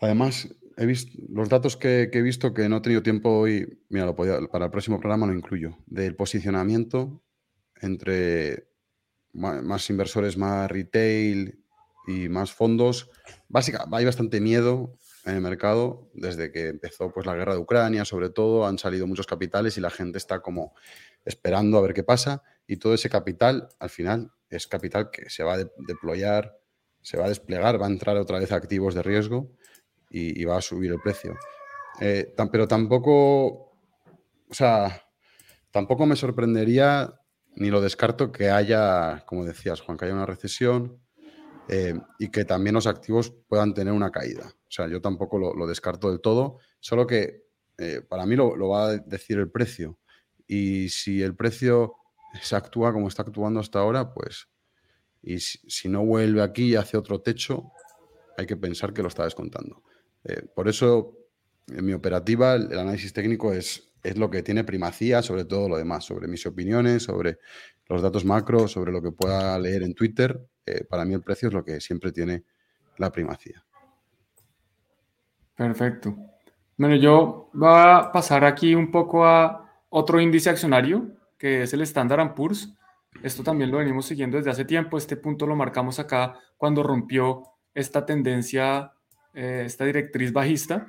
Además, 0.00 0.48
he 0.76 0.86
visto 0.86 1.12
los 1.28 1.48
datos 1.48 1.76
que, 1.76 2.10
he 2.12 2.22
visto 2.22 2.54
que 2.54 2.68
no 2.68 2.78
he 2.78 2.80
tenido 2.80 3.02
tiempo 3.02 3.30
hoy, 3.30 3.80
mira, 3.88 4.06
lo 4.06 4.14
podía, 4.14 4.40
para 4.48 4.66
el 4.66 4.70
próximo 4.70 4.98
programa 4.98 5.26
lo 5.26 5.34
incluyo, 5.34 5.78
del 5.86 6.16
posicionamiento 6.16 7.22
entre 7.80 8.68
más 9.32 9.90
inversores, 9.90 10.36
más 10.36 10.70
retail 10.70 11.64
y 12.06 12.28
más 12.28 12.52
fondos. 12.52 13.10
Básicamente, 13.48 13.96
hay 13.96 14.04
bastante 14.04 14.40
miedo 14.40 14.98
en 15.24 15.36
el 15.36 15.40
mercado 15.40 16.10
desde 16.14 16.50
que 16.50 16.68
empezó 16.68 17.12
pues, 17.12 17.26
la 17.26 17.34
guerra 17.34 17.54
de 17.54 17.60
Ucrania, 17.60 18.04
sobre 18.04 18.30
todo, 18.30 18.66
han 18.66 18.78
salido 18.78 19.06
muchos 19.06 19.26
capitales 19.26 19.76
y 19.78 19.80
la 19.80 19.90
gente 19.90 20.18
está 20.18 20.40
como 20.40 20.74
esperando 21.24 21.78
a 21.78 21.82
ver 21.82 21.94
qué 21.94 22.02
pasa 22.02 22.42
y 22.66 22.76
todo 22.76 22.94
ese 22.94 23.08
capital 23.08 23.68
al 23.78 23.90
final 23.90 24.32
es 24.48 24.66
capital 24.66 25.10
que 25.10 25.30
se 25.30 25.44
va 25.44 25.54
a 25.54 25.58
deployar, 25.58 26.58
se 27.02 27.18
va 27.18 27.26
a 27.26 27.28
desplegar, 27.28 27.80
va 27.80 27.86
a 27.86 27.90
entrar 27.90 28.16
otra 28.16 28.38
vez 28.38 28.52
activos 28.52 28.94
de 28.94 29.02
riesgo 29.02 29.50
y, 30.10 30.44
va 30.44 30.58
a 30.58 30.62
subir 30.62 30.92
el 30.92 31.00
precio. 31.00 31.36
Eh, 32.00 32.34
pero 32.50 32.68
tampoco, 32.68 33.46
o 33.46 34.54
sea, 34.54 35.02
tampoco 35.70 36.06
me 36.06 36.16
sorprendería 36.16 37.12
ni 37.56 37.70
lo 37.70 37.80
descarto 37.80 38.32
que 38.32 38.50
haya, 38.50 39.24
como 39.26 39.44
decías, 39.44 39.80
Juan, 39.80 39.96
que 39.96 40.06
haya 40.06 40.14
una 40.14 40.26
recesión 40.26 41.02
eh, 41.68 41.94
y 42.18 42.28
que 42.28 42.44
también 42.44 42.74
los 42.74 42.86
activos 42.86 43.30
puedan 43.48 43.74
tener 43.74 43.92
una 43.92 44.10
caída. 44.10 44.46
O 44.46 44.70
sea, 44.70 44.88
yo 44.88 45.00
tampoco 45.00 45.38
lo, 45.38 45.66
descarto 45.66 46.10
del 46.10 46.20
todo, 46.20 46.58
solo 46.80 47.06
que 47.06 47.44
eh, 47.78 48.00
para 48.08 48.26
mí 48.26 48.36
lo, 48.36 48.68
va 48.68 48.86
a 48.86 48.96
decir 48.98 49.38
el 49.38 49.50
precio. 49.50 49.98
Y 50.46 50.88
si 50.88 51.22
el 51.22 51.36
precio 51.36 51.94
se 52.40 52.56
actúa 52.56 52.92
como 52.92 53.08
está 53.08 53.22
actuando 53.22 53.60
hasta 53.60 53.78
ahora, 53.78 54.12
pues, 54.12 54.48
y 55.22 55.38
si, 55.38 55.88
no 55.88 56.04
vuelve 56.04 56.42
aquí 56.42 56.70
y 56.70 56.76
hace 56.76 56.96
otro 56.96 57.20
techo, 57.20 57.70
hay 58.36 58.46
que 58.46 58.56
pensar 58.56 58.92
que 58.92 59.02
lo 59.02 59.08
está 59.08 59.24
descontando. 59.24 59.82
Eh, 60.24 60.42
por 60.54 60.68
eso, 60.68 61.16
en 61.68 61.84
mi 61.84 61.92
operativa, 61.92 62.54
el, 62.54 62.76
análisis 62.78 63.12
técnico 63.12 63.52
es, 63.52 63.92
es 64.02 64.18
lo 64.18 64.30
que 64.30 64.42
tiene 64.42 64.64
primacía 64.64 65.22
sobre 65.22 65.44
todo 65.44 65.68
lo 65.68 65.76
demás, 65.76 66.04
sobre 66.04 66.26
mis 66.26 66.44
opiniones, 66.46 67.04
sobre 67.04 67.38
los 67.88 68.02
datos 68.02 68.24
macro, 68.24 68.66
sobre 68.66 68.90
lo 68.90 69.00
que 69.00 69.12
pueda 69.12 69.58
leer 69.58 69.82
en 69.82 69.94
Twitter. 69.94 70.40
Eh, 70.66 70.84
para 70.84 71.04
mí 71.04 71.14
el 71.14 71.22
precio 71.22 71.48
es 71.48 71.54
lo 71.54 71.64
que 71.64 71.80
siempre 71.80 72.10
tiene 72.10 72.44
la 72.98 73.12
primacía. 73.12 73.64
Perfecto. 75.54 76.16
Bueno, 76.76 76.96
yo 76.96 77.50
voy 77.52 77.68
a 77.70 78.10
pasar 78.12 78.44
aquí 78.44 78.74
un 78.74 78.90
poco 78.90 79.24
a 79.24 79.70
otro 79.90 80.20
índice 80.20 80.50
accionario, 80.50 81.16
que 81.38 81.62
es 81.62 81.72
el 81.74 81.82
Standard 81.82 82.34
Poor's. 82.34 82.74
Esto 83.22 83.42
también 83.42 83.70
lo 83.70 83.78
venimos 83.78 84.06
siguiendo 84.06 84.36
desde 84.36 84.50
hace 84.50 84.64
tiempo. 84.64 84.96
Este 84.96 85.16
punto 85.16 85.46
lo 85.46 85.56
marcamos 85.56 85.98
acá 85.98 86.38
cuando 86.56 86.82
rompió 86.82 87.42
esta 87.74 88.04
tendencia 88.06 88.92
eh, 89.34 89.62
esta 89.66 89.84
directriz 89.84 90.32
bajista. 90.32 90.86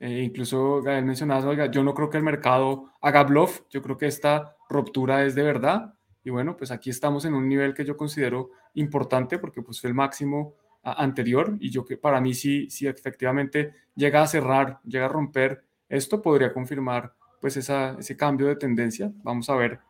Eh, 0.00 0.22
incluso 0.22 0.82
Gael 0.82 1.04
mencionaba, 1.04 1.66
yo 1.66 1.84
no 1.84 1.94
creo 1.94 2.10
que 2.10 2.16
el 2.16 2.24
mercado 2.24 2.90
haga 3.00 3.22
bluff, 3.22 3.60
yo 3.70 3.82
creo 3.82 3.98
que 3.98 4.06
esta 4.06 4.56
ruptura 4.68 5.24
es 5.24 5.34
de 5.34 5.42
verdad. 5.42 5.94
Y 6.24 6.30
bueno, 6.30 6.56
pues 6.56 6.70
aquí 6.70 6.90
estamos 6.90 7.24
en 7.24 7.34
un 7.34 7.48
nivel 7.48 7.74
que 7.74 7.84
yo 7.84 7.96
considero 7.96 8.50
importante 8.74 9.38
porque 9.38 9.62
pues 9.62 9.80
fue 9.80 9.88
el 9.88 9.94
máximo 9.94 10.54
anterior 10.82 11.56
y 11.60 11.70
yo 11.70 11.84
que 11.84 11.96
para 11.96 12.20
mí 12.20 12.34
sí, 12.34 12.68
sí 12.68 12.88
efectivamente 12.88 13.74
llega 13.94 14.22
a 14.22 14.26
cerrar, 14.26 14.80
llega 14.84 15.04
a 15.06 15.08
romper 15.08 15.64
esto, 15.88 16.22
podría 16.22 16.52
confirmar 16.52 17.14
pues 17.40 17.56
esa, 17.56 17.96
ese 17.98 18.16
cambio 18.16 18.48
de 18.48 18.56
tendencia. 18.56 19.12
Vamos 19.22 19.50
a 19.50 19.56
ver 19.56 19.80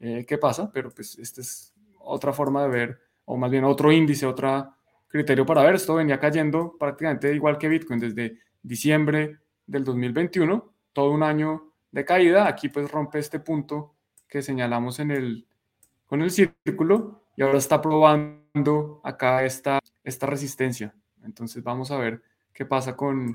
eh, 0.00 0.24
qué 0.26 0.38
pasa, 0.38 0.70
pero 0.72 0.90
pues 0.90 1.18
esta 1.18 1.42
es 1.42 1.74
otra 1.98 2.32
forma 2.32 2.62
de 2.62 2.68
ver, 2.68 3.00
o 3.26 3.36
más 3.36 3.50
bien 3.50 3.64
otro 3.64 3.92
índice, 3.92 4.26
otra 4.26 4.74
criterio 5.08 5.44
para 5.44 5.62
ver. 5.62 5.74
Esto 5.74 5.94
venía 5.96 6.18
cayendo 6.18 6.76
prácticamente 6.78 7.34
igual 7.34 7.58
que 7.58 7.68
Bitcoin 7.68 8.00
desde 8.00 8.38
diciembre 8.62 9.38
del 9.66 9.84
2021, 9.84 10.72
todo 10.92 11.10
un 11.10 11.22
año 11.22 11.72
de 11.92 12.04
caída. 12.04 12.48
Aquí 12.48 12.68
pues 12.68 12.90
rompe 12.90 13.18
este 13.18 13.40
punto 13.40 13.94
que 14.26 14.42
señalamos 14.42 15.00
en 15.00 15.10
el, 15.10 15.46
con 16.06 16.22
el 16.22 16.30
círculo 16.30 17.24
y 17.36 17.42
ahora 17.42 17.58
está 17.58 17.80
probando 17.80 19.00
acá 19.04 19.44
esta, 19.44 19.80
esta 20.02 20.26
resistencia. 20.26 20.94
Entonces 21.24 21.62
vamos 21.62 21.90
a 21.90 21.98
ver 21.98 22.22
qué 22.52 22.64
pasa 22.64 22.96
con, 22.96 23.34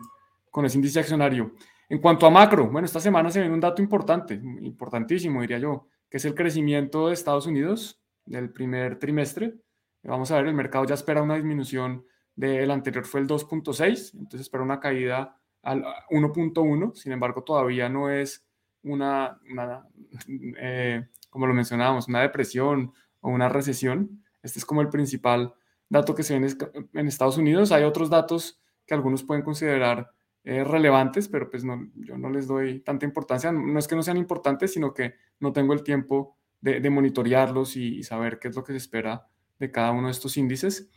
con 0.49 0.65
ese 0.65 0.78
índice 0.78 0.99
accionario. 0.99 1.54
En 1.88 1.99
cuanto 1.99 2.25
a 2.25 2.32
macro, 2.32 2.67
bueno, 2.69 2.86
esta 2.86 2.99
semana 2.99 3.30
se 3.30 3.39
viene 3.39 3.54
un 3.54 3.60
dato 3.60 3.82
importante, 3.82 4.34
importantísimo 4.34 5.41
diría 5.41 5.60
yo, 5.60 5.88
es 6.17 6.25
el 6.25 6.36
crecimiento 6.36 7.08
de 7.08 7.13
Estados 7.13 7.45
Unidos 7.45 7.99
del 8.25 8.49
primer 8.49 8.99
trimestre. 8.99 9.56
Vamos 10.04 10.32
a 10.32 10.38
ver, 10.38 10.47
el 10.47 10.54
mercado 10.54 10.86
ya 10.86 10.93
espera 10.93 11.21
una 11.21 11.36
disminución 11.36 12.06
del 12.36 12.69
anterior 12.71 13.06
fue 13.06 13.21
el 13.21 13.28
2.6, 13.28 14.13
entonces 14.13 14.41
espera 14.41 14.63
una 14.63 14.80
caída 14.80 15.38
al 15.62 15.84
1.1, 16.10 16.95
sin 16.95 17.12
embargo 17.12 17.43
todavía 17.43 17.89
no 17.89 18.10
es 18.10 18.45
una, 18.84 19.39
eh, 20.60 21.08
como 21.30 21.47
lo 21.47 21.54
mencionábamos, 21.54 22.08
una 22.08 22.21
depresión 22.21 22.93
o 23.21 23.30
una 23.30 23.49
recesión. 23.49 24.23
Este 24.43 24.60
es 24.60 24.65
como 24.65 24.82
el 24.82 24.89
principal 24.89 25.54
dato 25.89 26.13
que 26.13 26.23
se 26.23 26.38
ve 26.38 26.56
en, 26.93 27.08
Estados 27.08 27.38
Unidos. 27.38 27.71
Hay 27.71 27.84
otros 27.84 28.10
datos 28.10 28.60
que 28.86 28.93
algunos 28.93 29.23
pueden 29.23 29.43
considerar 29.43 30.12
eh, 30.47 30.63
relevantes, 30.63 31.27
pero 31.27 31.49
pues 31.49 31.63
no, 31.63 31.89
yo 31.95 32.19
no 32.19 32.29
les 32.29 32.45
doy 32.45 32.81
tanta 32.81 33.03
importancia. 33.03 33.51
No 33.51 33.79
es 33.79 33.88
que 33.88 33.95
no 33.95 34.03
sean 34.03 34.17
importantes, 34.17 34.73
sino 34.73 34.93
que 34.93 35.15
no 35.39 35.51
tengo 35.51 35.73
el 35.73 35.81
tiempo 35.81 36.38
de, 36.62 36.88
monitorearlos 36.88 37.75
y, 37.75 38.03
saber 38.03 38.38
qué 38.38 38.49
es 38.49 38.55
lo 38.55 38.63
que 38.63 38.73
se 38.73 38.77
espera 38.77 39.27
de 39.58 39.71
cada 39.71 39.91
uno 39.91 40.05
de 40.05 40.12
estos 40.12 40.38
índices. 40.38 40.88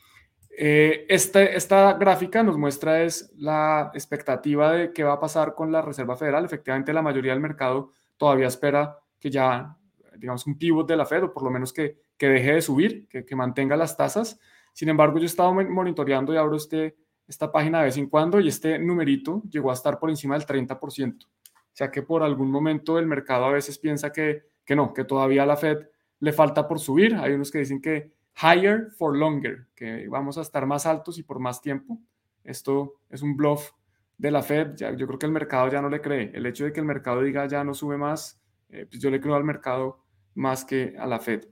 Eh, 0.50 1.06
este, 1.08 1.56
esta 1.56 1.94
gráfica 1.94 2.42
nos 2.42 2.58
muestra 2.58 3.02
es 3.02 3.32
la 3.36 3.90
expectativa 3.94 4.72
de 4.72 4.92
qué 4.92 5.02
va 5.02 5.14
a 5.14 5.20
pasar 5.20 5.54
con 5.54 5.72
la 5.72 5.80
Reserva 5.80 6.14
Federal. 6.14 6.44
Efectivamente, 6.44 6.92
la 6.92 7.00
mayoría 7.00 7.32
del 7.32 7.40
mercado 7.40 7.92
todavía 8.18 8.48
espera 8.48 8.98
que 9.18 9.30
ya, 9.30 9.78
digamos, 10.18 10.46
un 10.46 10.58
pivot 10.58 10.86
de 10.86 10.96
la 10.96 11.06
Fed, 11.06 11.24
o 11.24 11.32
por 11.32 11.42
lo 11.42 11.50
menos 11.50 11.72
que, 11.72 11.96
que 12.18 12.28
deje 12.28 12.52
de 12.52 12.60
subir, 12.60 13.08
que, 13.08 13.24
que, 13.24 13.34
mantenga 13.34 13.76
las 13.76 13.96
tasas. 13.96 14.38
Sin 14.74 14.90
embargo, 14.90 15.16
yo 15.16 15.24
he 15.24 15.26
estado 15.26 15.54
monitoreando 15.54 16.34
y 16.34 16.36
abro 16.36 16.56
este, 16.56 16.96
esta 17.28 17.52
página 17.52 17.78
de 17.78 17.84
vez 17.84 17.96
en 17.98 18.08
cuando 18.08 18.40
y 18.40 18.48
este 18.48 18.78
numerito 18.78 19.42
llegó 19.48 19.70
a 19.70 19.74
estar 19.74 19.98
por 19.98 20.08
encima 20.08 20.36
del 20.36 20.46
30%. 20.46 21.24
O 21.24 21.28
sea 21.72 21.90
que 21.90 22.02
por 22.02 22.22
algún 22.22 22.50
momento 22.50 22.98
el 22.98 23.06
mercado 23.06 23.44
a 23.44 23.52
veces 23.52 23.78
piensa 23.78 24.10
que, 24.10 24.46
que 24.64 24.74
no, 24.74 24.92
que 24.92 25.04
todavía 25.04 25.46
la 25.46 25.56
Fed 25.56 25.86
le 26.20 26.32
falta 26.32 26.66
por 26.66 26.80
subir. 26.80 27.14
Hay 27.14 27.32
unos 27.32 27.50
que 27.50 27.58
dicen 27.58 27.80
que 27.80 28.10
higher 28.42 28.90
for 28.96 29.16
longer, 29.16 29.66
que 29.74 30.08
vamos 30.08 30.38
a 30.38 30.42
estar 30.42 30.66
más 30.66 30.86
altos 30.86 31.18
y 31.18 31.22
por 31.22 31.38
más 31.38 31.60
tiempo. 31.60 32.00
Esto 32.42 32.94
es 33.10 33.22
un 33.22 33.36
bluff 33.36 33.72
de 34.16 34.30
la 34.30 34.42
Fed. 34.42 34.74
Yo 34.74 35.06
creo 35.06 35.18
que 35.18 35.26
el 35.26 35.32
mercado 35.32 35.70
ya 35.70 35.82
no 35.82 35.90
le 35.90 36.00
cree. 36.00 36.32
El 36.34 36.46
hecho 36.46 36.64
de 36.64 36.72
que 36.72 36.80
el 36.80 36.86
mercado 36.86 37.22
diga 37.22 37.46
ya 37.46 37.62
no 37.62 37.74
sube 37.74 37.98
más, 37.98 38.40
eh, 38.70 38.86
pues 38.88 39.00
yo 39.00 39.10
le 39.10 39.20
creo 39.20 39.34
al 39.34 39.44
mercado 39.44 40.04
más 40.34 40.64
que 40.64 40.94
a 40.98 41.06
la 41.06 41.20
Fed. 41.20 41.46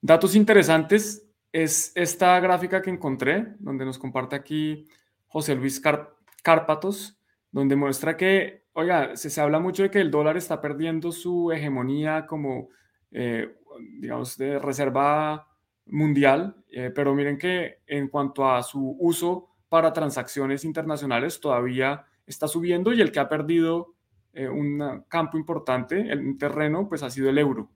Datos 0.00 0.34
interesantes 0.34 1.26
es 1.54 1.92
esta 1.94 2.38
gráfica 2.40 2.82
que 2.82 2.90
encontré, 2.90 3.54
donde 3.60 3.84
nos 3.84 3.98
comparte 3.98 4.34
aquí 4.34 4.88
José 5.28 5.54
Luis 5.54 5.80
Cárpatos, 6.42 7.16
donde 7.52 7.76
muestra 7.76 8.16
que, 8.16 8.64
oiga, 8.72 9.16
se, 9.16 9.30
se, 9.30 9.40
habla 9.40 9.60
mucho 9.60 9.84
de 9.84 9.90
que 9.90 10.00
el 10.00 10.10
dólar 10.10 10.36
está 10.36 10.60
perdiendo 10.60 11.12
su 11.12 11.52
hegemonía 11.52 12.26
como 12.26 12.70
eh, 13.16 13.48
digamos, 14.00 14.36
de 14.36 14.58
reserva 14.58 15.46
mundial, 15.86 16.56
eh, 16.68 16.90
pero 16.92 17.14
miren 17.14 17.38
que 17.38 17.78
en 17.86 18.08
cuanto 18.08 18.50
a 18.50 18.60
su 18.64 18.96
uso 18.98 19.50
para 19.68 19.92
transacciones 19.92 20.64
internacionales 20.64 21.38
todavía 21.38 22.06
está 22.26 22.48
subiendo 22.48 22.92
y 22.92 23.00
el 23.00 23.12
que 23.12 23.20
ha 23.20 23.28
perdido 23.28 23.94
eh, 24.32 24.48
un 24.48 25.04
campo 25.08 25.38
importante, 25.38 26.12
un 26.16 26.36
terreno, 26.36 26.88
pues 26.88 27.04
ha 27.04 27.10
sido 27.10 27.30
el 27.30 27.38
euro. 27.38 27.70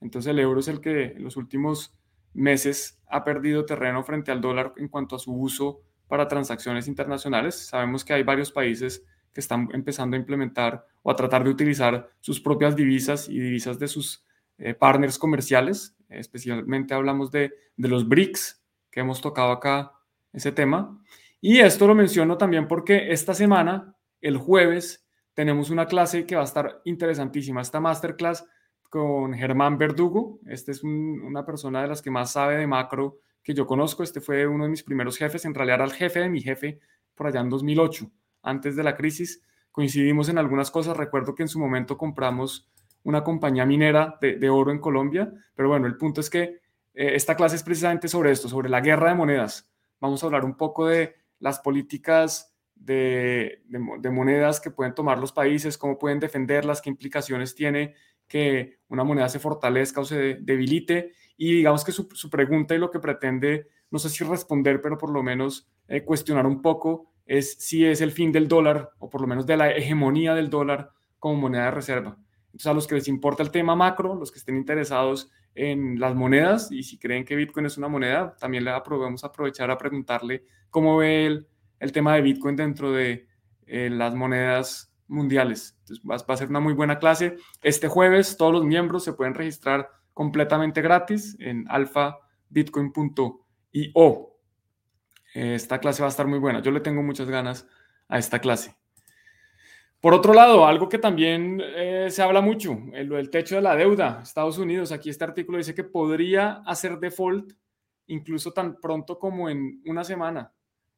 Entonces 0.00 0.30
el 0.30 0.38
euro 0.38 0.60
es 0.60 0.68
el 0.68 0.80
que 0.80 1.06
en 1.06 1.24
los 1.24 1.36
últimos 1.36 1.92
meses 2.32 2.95
ha 3.08 3.24
perdido 3.24 3.64
terreno 3.64 4.02
frente 4.02 4.30
al 4.30 4.40
dólar 4.40 4.72
en 4.76 4.88
cuanto 4.88 5.16
a 5.16 5.18
su 5.18 5.32
uso 5.34 5.82
para 6.08 6.28
transacciones 6.28 6.88
internacionales. 6.88 7.68
Sabemos 7.68 8.04
que 8.04 8.12
hay 8.12 8.22
varios 8.22 8.52
países 8.52 9.04
que 9.32 9.40
están 9.40 9.68
empezando 9.72 10.16
a 10.16 10.20
implementar 10.20 10.86
o 11.02 11.10
a 11.10 11.16
tratar 11.16 11.44
de 11.44 11.50
utilizar 11.50 12.10
sus 12.20 12.40
propias 12.40 12.74
divisas 12.74 13.28
y 13.28 13.38
divisas 13.38 13.78
de 13.78 13.88
sus 13.88 14.24
eh, 14.58 14.72
partners 14.72 15.18
comerciales, 15.18 15.96
especialmente 16.08 16.94
hablamos 16.94 17.30
de, 17.30 17.52
de 17.76 17.88
los 17.88 18.08
BRICS, 18.08 18.62
que 18.90 19.00
hemos 19.00 19.20
tocado 19.20 19.52
acá 19.52 19.92
ese 20.32 20.52
tema. 20.52 21.02
Y 21.40 21.58
esto 21.58 21.86
lo 21.86 21.94
menciono 21.94 22.38
también 22.38 22.66
porque 22.66 23.12
esta 23.12 23.34
semana, 23.34 23.94
el 24.22 24.38
jueves, 24.38 25.06
tenemos 25.34 25.68
una 25.68 25.86
clase 25.86 26.24
que 26.24 26.34
va 26.34 26.40
a 26.40 26.46
estar 26.46 26.80
interesantísima. 26.84 27.60
Esta 27.60 27.78
masterclass 27.78 28.46
con 28.88 29.34
Germán 29.34 29.78
Verdugo. 29.78 30.40
Este 30.46 30.72
es 30.72 30.82
una 30.82 31.44
persona 31.44 31.82
de 31.82 31.88
las 31.88 32.02
que 32.02 32.10
más 32.10 32.32
sabe 32.32 32.56
de 32.56 32.66
macro 32.66 33.18
que 33.42 33.54
yo 33.54 33.66
conozco. 33.66 34.02
Este 34.02 34.20
fue 34.20 34.46
uno 34.46 34.64
de 34.64 34.70
mis 34.70 34.82
primeros 34.82 35.16
jefes. 35.16 35.44
En 35.44 35.54
realidad 35.54 35.76
era 35.76 35.84
el 35.84 35.92
jefe 35.92 36.20
de 36.20 36.28
mi 36.28 36.40
jefe 36.40 36.80
por 37.14 37.26
allá 37.26 37.40
en 37.40 37.50
2008, 37.50 38.10
antes 38.42 38.76
de 38.76 38.82
la 38.82 38.96
crisis. 38.96 39.42
Coincidimos 39.70 40.28
en 40.28 40.38
algunas 40.38 40.70
cosas. 40.70 40.96
Recuerdo 40.96 41.34
que 41.34 41.42
en 41.42 41.48
su 41.48 41.58
momento 41.58 41.96
compramos 41.96 42.68
una 43.02 43.22
compañía 43.22 43.64
minera 43.64 44.18
de, 44.20 44.50
oro 44.50 44.72
en 44.72 44.80
Colombia. 44.80 45.32
Pero 45.54 45.68
bueno, 45.68 45.86
el 45.86 45.96
punto 45.96 46.20
es 46.20 46.28
que 46.28 46.42
eh, 46.94 47.14
esta 47.14 47.36
clase 47.36 47.56
es 47.56 47.62
precisamente 47.62 48.08
sobre 48.08 48.32
esto, 48.32 48.48
sobre 48.48 48.68
la 48.68 48.80
guerra 48.80 49.10
de 49.10 49.14
monedas. 49.14 49.70
Vamos 50.00 50.22
a 50.22 50.26
hablar 50.26 50.44
un 50.44 50.56
poco 50.56 50.86
de 50.86 51.14
las 51.38 51.60
políticas 51.60 52.52
de, 52.74 53.62
monedas 54.10 54.60
que 54.60 54.70
pueden 54.70 54.94
tomar 54.94 55.18
los 55.18 55.32
países, 55.32 55.78
cómo 55.78 55.98
pueden 55.98 56.20
defenderlas, 56.20 56.80
qué 56.80 56.90
implicaciones 56.90 57.54
tiene 57.54 57.94
que 58.28 58.78
una 58.88 59.04
moneda 59.04 59.28
se 59.28 59.38
fortalezca 59.38 60.00
o 60.00 60.04
se 60.04 60.38
debilite. 60.40 61.12
Y 61.36 61.52
digamos 61.52 61.84
que 61.84 61.92
su, 61.92 62.08
pregunta 62.30 62.74
y 62.74 62.78
lo 62.78 62.90
que 62.90 63.00
pretende, 63.00 63.68
no 63.90 63.98
sé 63.98 64.08
si 64.08 64.24
responder, 64.24 64.80
pero 64.80 64.98
por 64.98 65.10
lo 65.10 65.22
menos 65.22 65.68
eh, 65.88 66.04
cuestionar 66.04 66.46
un 66.46 66.62
poco, 66.62 67.12
es 67.26 67.54
si 67.58 67.84
es 67.84 68.00
el 68.00 68.12
fin 68.12 68.32
del 68.32 68.48
dólar 68.48 68.90
o 68.98 69.10
por 69.10 69.20
lo 69.20 69.26
menos 69.26 69.46
de 69.46 69.56
la 69.56 69.70
hegemonía 69.70 70.34
del 70.34 70.48
dólar 70.48 70.90
como 71.18 71.36
moneda 71.36 71.66
de 71.66 71.70
reserva. 71.72 72.18
Entonces, 72.46 72.66
a 72.66 72.74
los 72.74 72.86
que 72.86 72.94
les 72.94 73.08
importa 73.08 73.42
el 73.42 73.50
tema 73.50 73.76
macro, 73.76 74.14
los 74.14 74.30
que 74.30 74.38
estén 74.38 74.56
interesados 74.56 75.30
en 75.54 75.98
las 75.98 76.14
monedas 76.14 76.70
y 76.70 76.82
si 76.82 76.98
creen 76.98 77.24
que 77.24 77.36
Bitcoin 77.36 77.66
es 77.66 77.76
una 77.76 77.88
moneda, 77.88 78.36
también 78.38 78.64
le 78.64 78.70
vamos 78.70 79.24
aprovechar 79.24 79.70
a 79.70 79.78
preguntarle 79.78 80.44
cómo 80.70 80.98
ve 80.98 81.26
el, 81.26 81.46
el 81.80 81.92
tema 81.92 82.14
de 82.14 82.22
Bitcoin 82.22 82.56
dentro 82.56 82.92
de 82.92 83.26
eh, 83.66 83.90
las 83.90 84.14
monedas 84.14 84.92
mundiales. 85.08 85.76
Entonces 85.80 86.04
va, 86.08 86.16
a 86.16 86.36
ser 86.36 86.48
una 86.48 86.60
muy 86.60 86.72
buena 86.72 86.98
clase. 86.98 87.36
Este 87.62 87.88
jueves 87.88 88.36
todos 88.36 88.52
los 88.52 88.64
miembros 88.64 89.04
se 89.04 89.12
pueden 89.12 89.34
registrar 89.34 89.90
completamente 90.12 90.82
gratis 90.82 91.36
en 91.40 91.66
alfabitcoin.io. 91.68 94.32
Esta 95.34 95.80
clase 95.80 96.02
va 96.02 96.06
a 96.06 96.10
estar 96.10 96.26
muy 96.26 96.38
buena. 96.38 96.62
Yo 96.62 96.70
le 96.70 96.80
tengo 96.80 97.02
muchas 97.02 97.28
ganas 97.28 97.66
a 98.08 98.18
esta 98.18 98.38
clase. 98.38 98.76
Por 100.00 100.14
otro 100.14 100.34
lado, 100.34 100.66
algo 100.66 100.88
que 100.88 100.98
también 100.98 101.60
eh, 101.62 102.08
se 102.10 102.22
habla 102.22 102.40
mucho, 102.40 102.78
el, 102.92 103.12
el 103.12 103.30
techo 103.30 103.56
de 103.56 103.62
la 103.62 103.74
deuda. 103.74 104.20
Estados 104.22 104.58
Unidos, 104.58 104.92
aquí 104.92 105.10
este 105.10 105.24
artículo 105.24 105.58
dice 105.58 105.74
que 105.74 105.84
podría 105.84 106.62
hacer 106.66 106.98
default 106.98 107.52
incluso 108.06 108.52
tan 108.52 108.80
pronto 108.80 109.18
como 109.18 109.50
en 109.50 109.82
una 109.84 110.04
semana 110.04 110.52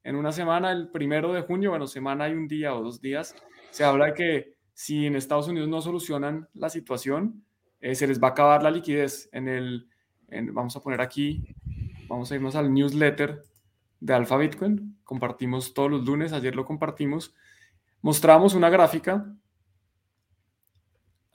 en 0.05 0.16
una 0.16 0.32
semana, 0.32 0.72
el 0.72 0.88
primero 0.88 1.32
de 1.32 1.42
junio, 1.42 1.70
bueno, 1.70 1.86
semana 1.86 2.28
y 2.28 2.32
un 2.32 2.49
día 2.49 2.74
o 2.74 2.82
dos 2.82 3.01
días, 3.01 3.34
se 3.70 3.84
habla 3.84 4.07
de 4.07 4.14
que 4.14 4.55
si 4.72 5.07
en 5.07 5.16
Estados 5.16 5.49
Unidos 5.49 5.68
no 5.68 5.80
solucionan 5.80 6.49
la 6.55 6.70
situación, 6.70 7.44
eh, 7.80 7.94
se 7.94 8.07
les 8.07 8.22
va 8.22 8.28
a 8.28 8.30
acabar 8.30 8.62
la 8.62 8.70
liquidez. 8.70 9.28
En 9.32 9.49
el, 9.49 9.88
vamos 10.53 10.76
a 10.76 10.80
poner 10.80 11.01
aquí, 11.01 11.55
vamos 12.09 12.30
a 12.30 12.36
irnos 12.36 12.55
al 12.55 12.72
newsletter 12.72 13.42
de 14.01 14.14
Alpha 14.14 14.36
Bitcoin, 14.36 14.99
compartimos 15.05 15.74
todos 15.74 15.90
los 15.90 16.05
lunes, 16.05 16.32
ayer 16.32 16.55
lo 16.55 16.64
compartimos, 16.64 17.34
mostramos 18.01 18.55
una 18.55 18.70
gráfica, 18.70 19.34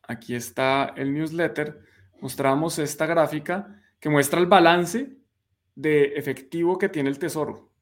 aquí 0.07 0.35
está 0.35 0.93
el 0.95 1.13
newsletter, 1.13 1.81
mostramos 2.21 2.79
esta 2.79 3.05
gráfica 3.05 3.81
que 3.99 4.09
muestra 4.09 4.39
el 4.39 4.47
balance 4.47 5.17
de 5.75 6.13
efectivo 6.15 6.77
que 6.77 6.89
tiene 6.89 7.09
el 7.09 7.19
tesoro. 7.19 7.72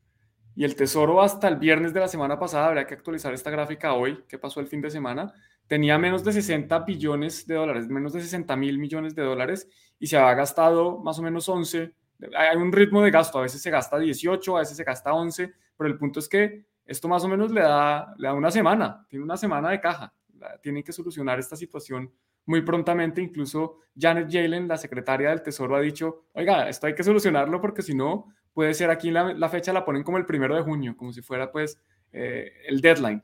Y 0.55 0.63
el 0.63 0.75
Tesoro 0.75 1.21
hasta 1.21 1.47
el 1.47 1.57
viernes 1.57 1.93
de 1.93 1.99
la 1.99 2.07
semana 2.07 2.37
pasada, 2.37 2.67
habría 2.67 2.85
que 2.85 2.93
actualizar 2.93 3.33
esta 3.33 3.49
gráfica 3.49 3.93
hoy, 3.93 4.23
que 4.27 4.37
pasó 4.37 4.59
el 4.59 4.67
fin 4.67 4.81
de 4.81 4.89
semana, 4.89 5.33
tenía 5.67 5.97
menos 5.97 6.23
de 6.23 6.33
60 6.33 6.79
billones 6.79 7.47
de 7.47 7.55
dólares, 7.55 7.87
menos 7.87 8.13
de 8.13 8.21
60 8.21 8.55
mil 8.57 8.77
millones 8.77 9.15
de 9.15 9.23
dólares, 9.23 9.69
y 9.99 10.07
se 10.07 10.17
había 10.17 10.33
gastado 10.35 10.99
más 10.99 11.17
o 11.19 11.21
menos 11.21 11.47
11. 11.47 11.93
Hay 12.35 12.57
un 12.57 12.71
ritmo 12.71 13.01
de 13.01 13.11
gasto, 13.11 13.39
a 13.39 13.43
veces 13.43 13.61
se 13.61 13.71
gasta 13.71 13.97
18, 13.97 14.57
a 14.57 14.59
veces 14.59 14.75
se 14.75 14.83
gasta 14.83 15.13
11, 15.13 15.53
pero 15.77 15.89
el 15.89 15.97
punto 15.97 16.19
es 16.19 16.27
que 16.27 16.65
esto 16.85 17.07
más 17.07 17.23
o 17.23 17.29
menos 17.29 17.51
le 17.51 17.61
da, 17.61 18.13
le 18.17 18.27
da 18.27 18.33
una 18.33 18.51
semana, 18.51 19.05
tiene 19.07 19.23
una 19.23 19.37
semana 19.37 19.69
de 19.69 19.79
caja. 19.79 20.13
Tienen 20.61 20.83
que 20.83 20.91
solucionar 20.91 21.39
esta 21.39 21.55
situación 21.55 22.11
muy 22.45 22.61
prontamente. 22.61 23.21
Incluso 23.21 23.77
Janet 23.97 24.27
Yellen, 24.27 24.67
la 24.67 24.77
secretaria 24.77 25.29
del 25.29 25.41
Tesoro, 25.41 25.75
ha 25.75 25.81
dicho, 25.81 26.25
oiga, 26.33 26.67
esto 26.67 26.87
hay 26.87 26.95
que 26.95 27.03
solucionarlo 27.03 27.61
porque 27.61 27.81
si 27.81 27.93
no, 27.93 28.33
puede 28.53 28.73
ser 28.73 28.89
aquí 28.89 29.11
la, 29.11 29.49
fecha 29.49 29.73
la 29.73 29.85
ponen 29.85 30.03
como 30.03 30.17
el 30.17 30.25
primero 30.25 30.55
de 30.55 30.61
junio, 30.61 30.95
como 30.97 31.13
si 31.13 31.21
fuera 31.21 31.51
pues 31.51 31.79
eh, 32.11 32.51
el 32.67 32.81
deadline. 32.81 33.23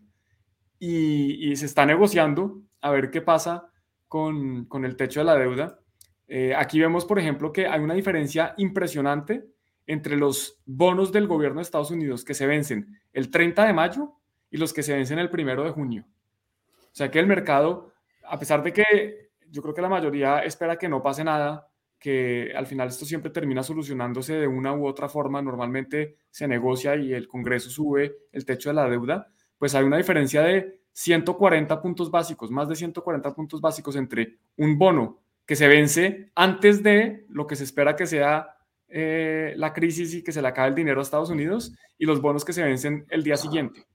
Y, 0.80 1.56
se 1.56 1.66
está 1.66 1.86
negociando 1.86 2.62
a 2.82 2.92
ver 2.92 3.10
qué 3.10 3.22
pasa 3.22 3.72
con, 4.08 4.68
el 4.84 4.96
techo 4.96 5.22
de 5.22 5.26
la 5.26 5.36
deuda. 5.36 5.80
Eh, 6.28 6.54
aquí 6.56 6.80
vemos, 6.80 7.06
por 7.06 7.20
ejemplo, 7.20 7.52
que 7.52 7.68
hay 7.68 7.80
una 7.80 7.94
diferencia 7.94 8.54
impresionante 8.58 9.48
entre 9.88 10.18
los 10.18 10.62
bonos 10.66 11.12
del 11.12 11.28
gobierno 11.28 11.60
de 11.60 11.64
Estados 11.64 11.92
Unidos 11.92 12.24
que 12.26 12.34
se 12.34 12.46
vencen 12.46 13.00
el 13.14 13.32
30 13.32 13.66
de 13.66 13.74
mayo 13.74 14.14
y 14.52 14.58
los 14.58 14.74
que 14.74 14.84
se 14.84 14.94
vencen 14.94 15.20
el 15.20 15.30
primero 15.30 15.64
de 15.64 15.72
junio. 15.72 16.06
O 16.70 16.96
sea 16.98 17.10
que 17.10 17.20
el 17.20 17.28
mercado, 17.28 17.94
a 18.26 18.38
pesar 18.38 18.62
de 18.64 18.74
que 18.74 19.30
yo 19.50 19.62
creo 19.62 19.74
que 19.74 19.82
la 19.82 19.90
mayoría 19.90 20.40
espera 20.40 20.78
que 20.78 20.90
no 20.90 21.02
pase 21.02 21.24
nada, 21.24 21.67
que 22.00 22.54
al 22.56 22.68
final 22.68 22.90
esto 22.90 23.06
siempre 23.06 23.32
termina 23.32 23.64
solucionándose 23.64 24.36
de 24.36 24.48
una 24.48 24.74
u 24.74 24.86
otra 24.86 25.10
forma, 25.10 25.42
normalmente 25.42 26.18
se 26.30 26.48
negocia 26.48 26.96
y 26.96 27.14
el 27.14 27.28
Congreso 27.28 27.70
sube 27.70 28.16
el 28.32 28.46
techo 28.46 28.70
de 28.70 28.76
la 28.76 28.90
deuda, 28.90 29.28
pues 29.58 29.74
hay 29.76 29.84
una 29.84 29.98
diferencia 29.98 30.42
de 30.44 30.82
140 30.94 31.82
puntos 31.82 32.12
básicos, 32.12 32.52
más 32.52 32.70
de 32.70 32.76
140 32.76 33.34
puntos 33.34 33.62
básicos 33.62 33.96
entre 33.96 34.38
un 34.58 34.78
bono 34.78 35.22
que 35.46 35.56
se 35.56 35.68
vence 35.68 36.32
antes 36.36 36.84
de 36.84 37.26
lo 37.30 37.48
que 37.48 37.56
se 37.56 37.64
espera 37.64 37.96
que 37.96 38.06
sea 38.06 38.58
eh, 38.90 39.54
la 39.58 39.74
crisis 39.74 40.14
y 40.14 40.24
que 40.24 40.32
se 40.32 40.42
le 40.42 40.48
acabe 40.48 40.70
el 40.70 40.76
dinero 40.76 41.00
a 41.00 41.04
Estados 41.04 41.30
Unidos 41.30 41.74
y 41.98 42.06
los 42.06 42.22
bonos 42.22 42.46
que 42.46 42.54
se 42.54 42.64
vencen 42.64 43.06
el 43.10 43.24
día 43.24 43.38
siguiente. 43.38 43.86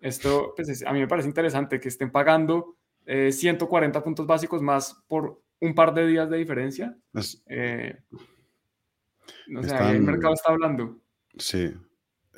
Esto, 0.00 0.52
pues 0.56 0.84
a 0.84 0.92
mí 0.92 0.98
me 0.98 1.08
parece 1.08 1.28
interesante 1.28 1.78
que 1.78 1.88
estén 1.88 2.10
pagando 2.10 2.76
140 3.06 3.98
eh, 3.98 4.02
puntos 4.02 4.26
básicos 4.26 4.62
más 4.62 5.02
por 5.06 5.40
un 5.62 5.74
par 5.74 5.94
de 5.94 6.06
días 6.06 6.28
de 6.28 6.38
diferencia. 6.38 6.96
Eh, 7.46 7.96
no 9.46 9.62
sé, 9.62 9.76
el 9.90 10.02
mercado 10.02 10.34
está 10.34 10.50
hablando. 10.50 11.00
Sí, 11.38 11.72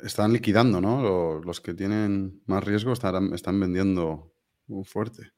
están 0.03 0.31
liquidando, 0.31 0.79
¿no? 0.79 1.41
Los, 1.43 1.59
que 1.59 1.73
tienen 1.73 2.43
más 2.45 2.63
riesgo 2.63 2.93
están, 2.93 3.33
están 3.33 3.59
vendiendo 3.59 4.31
muy 4.67 4.85
fuerte. 4.85 5.31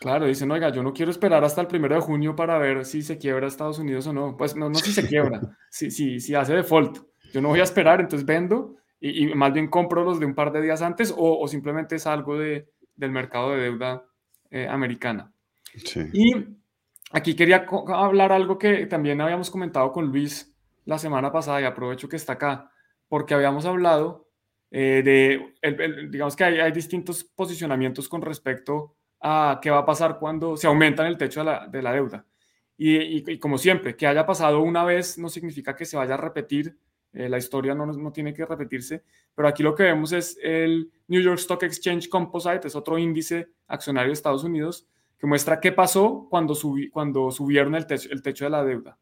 Claro, 0.00 0.26
dicen, 0.26 0.50
oiga, 0.50 0.68
yo 0.68 0.82
no 0.82 0.92
quiero 0.92 1.10
esperar 1.10 1.42
hasta 1.44 1.62
el 1.62 1.66
primero 1.66 1.94
de 1.94 2.02
junio 2.02 2.36
para 2.36 2.58
ver 2.58 2.84
si 2.84 3.02
se 3.02 3.16
quiebra 3.16 3.46
Estados 3.46 3.78
Unidos 3.78 4.06
o 4.06 4.12
no. 4.12 4.36
Pues 4.36 4.54
no, 4.54 4.68
no 4.68 4.74
si 4.74 4.92
se 4.92 5.08
quiebra, 5.08 5.40
si, 5.70 5.90
si, 5.90 6.20
si 6.20 6.34
hace 6.34 6.54
default. 6.54 6.98
Yo 7.32 7.40
no 7.40 7.48
voy 7.48 7.60
a 7.60 7.64
esperar, 7.64 8.00
entonces 8.00 8.26
vendo 8.26 8.76
y, 9.00 9.34
más 9.34 9.52
bien 9.54 9.68
compro 9.68 10.04
los 10.04 10.20
de 10.20 10.26
un 10.26 10.34
par 10.34 10.52
de 10.52 10.60
días 10.60 10.82
antes 10.82 11.10
o, 11.10 11.38
o 11.38 11.48
simplemente 11.48 11.98
salgo 11.98 12.36
de, 12.36 12.68
del 12.96 13.12
mercado 13.12 13.52
de 13.52 13.62
deuda 13.62 14.04
eh, 14.50 14.68
americana. 14.68 15.32
Sí. 15.74 16.00
Y 16.12 16.63
Aquí 17.16 17.36
quería 17.36 17.64
hablar 17.94 18.32
algo 18.32 18.58
que 18.58 18.86
también 18.86 19.20
habíamos 19.20 19.48
comentado 19.48 19.92
con 19.92 20.06
Luis 20.06 20.52
la 20.84 20.98
semana 20.98 21.30
pasada 21.30 21.60
y 21.60 21.64
aprovecho 21.64 22.08
que 22.08 22.16
está 22.16 22.32
acá, 22.32 22.72
porque 23.06 23.34
habíamos 23.34 23.64
hablado 23.66 24.28
eh, 24.72 25.00
de, 25.04 26.08
digamos 26.10 26.34
que 26.34 26.42
hay, 26.42 26.72
distintos 26.72 27.22
posicionamientos 27.22 28.08
con 28.08 28.20
respecto 28.20 28.96
a 29.20 29.60
qué 29.62 29.70
va 29.70 29.78
a 29.78 29.86
pasar 29.86 30.18
cuando 30.18 30.56
se 30.56 30.66
aumenta 30.66 31.06
el 31.06 31.16
techo 31.16 31.44
de 31.44 31.82
la, 31.82 31.92
deuda. 31.92 32.26
Y, 32.76 33.38
como 33.38 33.58
siempre, 33.58 33.94
que 33.94 34.08
haya 34.08 34.26
pasado 34.26 34.60
una 34.60 34.82
vez 34.82 35.16
no 35.16 35.28
significa 35.28 35.76
que 35.76 35.84
se 35.84 35.96
vaya 35.96 36.14
a 36.14 36.16
repetir, 36.16 36.76
eh, 37.12 37.28
la 37.28 37.38
historia 37.38 37.76
no, 37.76 37.86
no 37.86 38.10
tiene 38.10 38.34
que 38.34 38.44
repetirse, 38.44 39.04
pero 39.36 39.46
aquí 39.46 39.62
lo 39.62 39.76
que 39.76 39.84
vemos 39.84 40.10
es 40.10 40.36
el 40.42 40.90
New 41.06 41.22
York 41.22 41.38
Stock 41.38 41.62
Exchange 41.62 42.08
Composite, 42.08 42.66
es 42.66 42.74
otro 42.74 42.98
índice 42.98 43.50
accionario 43.68 44.08
de 44.08 44.14
Estados 44.14 44.42
Unidos, 44.42 44.88
que 45.24 45.28
muestra 45.28 45.58
qué 45.58 45.72
pasó 45.72 46.26
cuando, 46.28 46.54
cuando 46.92 47.30
subieron 47.30 47.74
el 47.74 47.86
techo, 47.86 48.10
el 48.12 48.20
techo 48.20 48.44
de 48.44 48.50
la 48.50 48.62
deuda. 48.62 48.98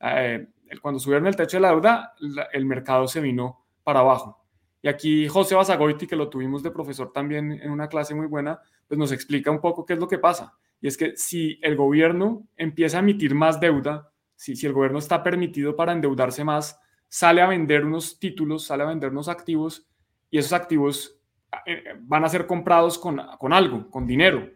Eh, 0.00 0.46
cuando 0.80 1.00
subieron 1.00 1.26
el 1.26 1.34
techo 1.34 1.56
de 1.56 1.62
la 1.62 1.70
deuda, 1.70 2.14
el 2.52 2.64
mercado 2.66 3.08
se 3.08 3.20
vino 3.20 3.66
para 3.82 3.98
abajo. 3.98 4.44
Y 4.80 4.86
aquí 4.86 5.26
José 5.26 5.56
Basagoiti, 5.56 6.06
que 6.06 6.14
lo 6.14 6.28
tuvimos 6.28 6.62
de 6.62 6.70
profesor 6.70 7.10
también 7.12 7.50
en 7.50 7.72
una 7.72 7.88
clase 7.88 8.14
muy 8.14 8.28
buena, 8.28 8.60
pues 8.86 8.96
nos 8.96 9.10
explica 9.10 9.50
un 9.50 9.60
poco 9.60 9.84
qué 9.84 9.94
es 9.94 9.98
lo 9.98 10.06
que 10.06 10.18
pasa. 10.18 10.54
Y 10.80 10.86
es 10.86 10.96
que 10.96 11.16
si 11.16 11.58
el 11.62 11.74
gobierno 11.74 12.46
empieza 12.56 12.98
a 12.98 13.00
emitir 13.00 13.34
más 13.34 13.58
deuda, 13.58 14.12
si, 14.36 14.54
si 14.54 14.66
el 14.66 14.72
gobierno 14.72 15.00
está 15.00 15.24
permitido 15.24 15.74
para 15.74 15.92
endeudarse 15.92 16.44
más, 16.44 16.80
sale 17.08 17.42
a 17.42 17.48
vender 17.48 17.84
unos 17.84 18.20
títulos, 18.20 18.66
sale 18.66 18.84
a 18.84 18.86
vender 18.86 19.10
unos 19.10 19.28
activos, 19.28 19.88
y 20.30 20.38
esos 20.38 20.52
activos 20.52 21.18
eh, 21.66 21.94
van 22.02 22.24
a 22.24 22.28
ser 22.28 22.46
comprados 22.46 22.98
con, 22.98 23.20
con 23.36 23.52
algo, 23.52 23.90
con 23.90 24.06
dinero. 24.06 24.48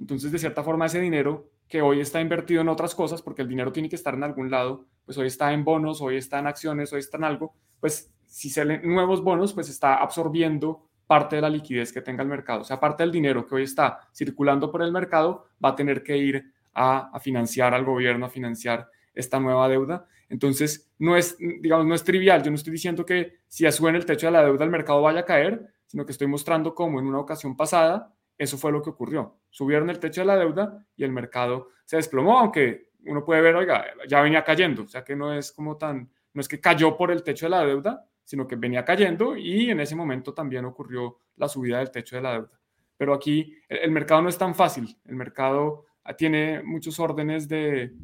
Entonces, 0.00 0.32
de 0.32 0.38
cierta 0.38 0.62
forma, 0.62 0.86
ese 0.86 1.00
dinero 1.00 1.50
que 1.68 1.82
hoy 1.82 2.00
está 2.00 2.20
invertido 2.20 2.60
en 2.60 2.68
otras 2.68 2.94
cosas, 2.94 3.22
porque 3.22 3.42
el 3.42 3.48
dinero 3.48 3.72
tiene 3.72 3.88
que 3.88 3.96
estar 3.96 4.14
en 4.14 4.22
algún 4.22 4.50
lado, 4.50 4.86
pues 5.04 5.18
hoy 5.18 5.26
está 5.26 5.52
en 5.52 5.64
bonos, 5.64 6.00
hoy 6.00 6.16
está 6.16 6.38
en 6.38 6.46
acciones, 6.46 6.92
hoy 6.92 7.00
está 7.00 7.16
en 7.16 7.24
algo, 7.24 7.54
pues 7.80 8.12
si 8.26 8.50
salen 8.50 8.82
nuevos 8.84 9.22
bonos, 9.22 9.52
pues 9.52 9.68
está 9.68 9.96
absorbiendo 9.96 10.86
parte 11.06 11.36
de 11.36 11.42
la 11.42 11.48
liquidez 11.48 11.92
que 11.92 12.02
tenga 12.02 12.22
el 12.22 12.28
mercado. 12.28 12.60
O 12.60 12.64
sea, 12.64 12.80
parte 12.80 13.02
del 13.02 13.12
dinero 13.12 13.46
que 13.46 13.54
hoy 13.54 13.62
está 13.62 14.00
circulando 14.12 14.70
por 14.70 14.82
el 14.82 14.92
mercado 14.92 15.46
va 15.64 15.70
a 15.70 15.76
tener 15.76 16.02
que 16.02 16.16
ir 16.16 16.52
a, 16.74 17.18
financiar 17.20 17.74
al 17.74 17.84
gobierno, 17.84 18.26
a 18.26 18.28
financiar 18.28 18.88
esta 19.14 19.40
nueva 19.40 19.68
deuda. 19.68 20.06
Entonces, 20.28 20.90
no 20.98 21.16
es, 21.16 21.36
digamos, 21.38 21.86
no 21.86 21.94
es 21.94 22.04
trivial. 22.04 22.42
Yo 22.42 22.50
no 22.50 22.56
estoy 22.56 22.72
diciendo 22.72 23.06
que 23.06 23.38
si 23.48 23.70
suben 23.70 23.94
el 23.94 24.04
techo 24.04 24.26
de 24.26 24.32
la 24.32 24.44
deuda 24.44 24.64
el 24.64 24.70
mercado 24.70 25.00
vaya 25.00 25.20
a 25.20 25.24
caer, 25.24 25.72
sino 25.86 26.04
que 26.04 26.12
estoy 26.12 26.26
mostrando 26.26 26.74
cómo 26.74 26.98
en 26.98 27.06
una 27.06 27.20
ocasión 27.20 27.56
pasada 27.56 28.12
eso 28.38 28.58
fue 28.58 28.72
lo 28.72 28.82
que 28.82 28.90
ocurrió. 28.90 29.38
Subieron 29.50 29.90
el 29.90 29.98
techo 29.98 30.20
de 30.20 30.26
la 30.26 30.36
deuda 30.36 30.86
y 30.96 31.04
el 31.04 31.12
mercado 31.12 31.70
se 31.84 31.96
desplomó, 31.96 32.38
aunque 32.38 32.90
uno 33.06 33.24
puede 33.24 33.40
ver, 33.40 33.54
oiga, 33.56 33.86
ya 34.08 34.20
venía 34.20 34.44
cayendo, 34.44 34.82
o 34.82 34.88
sea 34.88 35.04
que 35.04 35.16
no 35.16 35.32
es 35.32 35.52
como 35.52 35.76
tan, 35.76 36.10
no 36.34 36.40
es 36.40 36.48
que 36.48 36.60
cayó 36.60 36.96
por 36.96 37.10
el 37.10 37.22
techo 37.22 37.46
de 37.46 37.50
la 37.50 37.64
deuda, 37.64 38.06
sino 38.24 38.46
que 38.46 38.56
venía 38.56 38.84
cayendo 38.84 39.36
y 39.36 39.70
en 39.70 39.80
ese 39.80 39.94
momento 39.94 40.34
también 40.34 40.64
ocurrió 40.64 41.18
la 41.36 41.48
subida 41.48 41.78
del 41.78 41.90
techo 41.90 42.16
de 42.16 42.22
la 42.22 42.32
deuda. 42.32 42.60
Pero 42.96 43.14
aquí 43.14 43.54
el, 43.68 43.90
mercado 43.90 44.22
no 44.22 44.28
es 44.28 44.38
tan 44.38 44.54
fácil, 44.54 44.98
el 45.04 45.14
mercado 45.14 45.86
tiene 46.18 46.62
muchos 46.62 46.98
órdenes 46.98 47.48
de, 47.48 47.94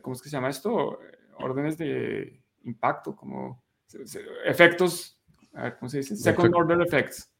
¿cómo 0.00 0.14
es 0.14 0.22
que 0.22 0.28
se 0.28 0.36
llama 0.36 0.48
esto? 0.50 0.98
Órdenes 1.38 1.76
de 1.78 2.42
impacto, 2.64 3.14
como 3.14 3.62
efectos, 4.44 5.18
¿cómo 5.78 5.88
se 5.88 5.98
dice? 5.98 6.16
Second 6.16 6.54
order 6.54 6.80
effects. 6.80 7.30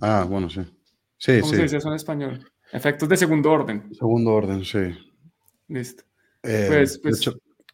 Ah, 0.00 0.26
bueno, 0.28 0.48
sí. 0.48 0.62
Sí, 1.18 1.40
¿Cómo 1.40 1.52
se 1.52 1.62
dice 1.62 1.76
eso 1.78 1.88
en 1.88 1.94
español? 1.94 2.50
Efectos 2.72 3.08
de 3.08 3.16
segundo 3.16 3.50
orden. 3.50 3.92
Segundo 3.92 4.32
orden, 4.32 4.64
sí. 4.64 4.94
Listo. 5.66 6.04
Eh, 6.42 6.66
pues, 6.68 6.98
pues 6.98 7.30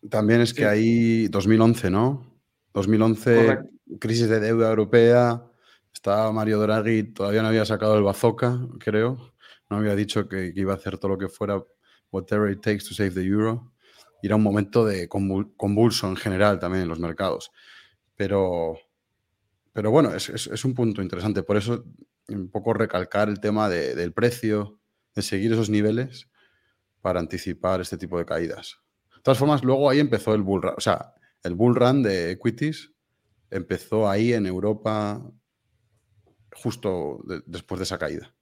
también 0.08 0.40
es 0.40 0.54
que 0.54 0.64
ahí 0.64 1.28
2011, 1.28 1.90
¿no? 1.90 2.40
2011, 2.72 3.58
crisis 4.00 4.28
de 4.28 4.40
deuda 4.40 4.70
europea. 4.70 5.44
Estaba 5.92 6.32
Mario 6.32 6.58
Draghi, 6.58 7.04
todavía 7.12 7.42
no 7.42 7.48
había 7.48 7.64
sacado 7.64 7.96
el 7.96 8.02
bazooka, 8.02 8.58
creo. 8.78 9.34
No 9.68 9.76
había 9.76 9.94
dicho 9.94 10.28
que, 10.28 10.52
iba 10.54 10.72
a 10.72 10.76
hacer 10.76 10.98
todo 10.98 11.10
lo 11.10 11.18
que 11.18 11.28
fuera, 11.28 11.62
whatever 12.10 12.50
it 12.50 12.60
takes 12.60 12.84
to 12.84 12.94
save 12.94 13.10
the 13.10 13.22
euro. 13.22 13.72
Y 14.22 14.26
era 14.26 14.36
un 14.36 14.42
momento 14.42 14.86
de 14.86 15.06
convulso 15.08 16.08
en 16.08 16.16
general 16.16 16.58
también 16.58 16.84
en 16.84 16.88
los 16.88 16.98
mercados. 16.98 17.52
Pero, 18.16 18.78
pero 19.72 19.90
bueno, 19.90 20.14
es, 20.14 20.30
es 20.30 20.64
un 20.64 20.74
punto 20.74 21.02
interesante. 21.02 21.42
Por 21.42 21.58
eso 21.58 21.84
un 22.28 22.50
poco 22.50 22.72
recalcar 22.74 23.28
el 23.28 23.40
tema 23.40 23.68
del 23.68 24.12
precio, 24.12 24.78
de 25.14 25.22
seguir 25.22 25.52
esos 25.52 25.70
niveles 25.70 26.28
para 27.00 27.20
anticipar 27.20 27.80
este 27.80 27.98
tipo 27.98 28.18
de 28.18 28.24
caídas. 28.24 28.78
De 29.14 29.22
todas 29.22 29.38
formas, 29.38 29.62
luego 29.62 29.88
ahí 29.88 30.00
empezó 30.00 30.34
el 30.34 30.42
bull 30.42 30.62
run, 30.62 30.74
o 30.76 30.80
sea, 30.80 31.14
el 31.42 31.54
bull 31.54 31.74
run 31.74 32.02
de 32.02 32.30
equities 32.30 32.92
empezó 33.50 34.08
ahí 34.08 34.32
en 34.32 34.46
Europa 34.46 35.22
justo 36.54 37.20
después 37.46 37.78
de 37.78 37.84
esa 37.84 37.98
caída. 37.98 38.34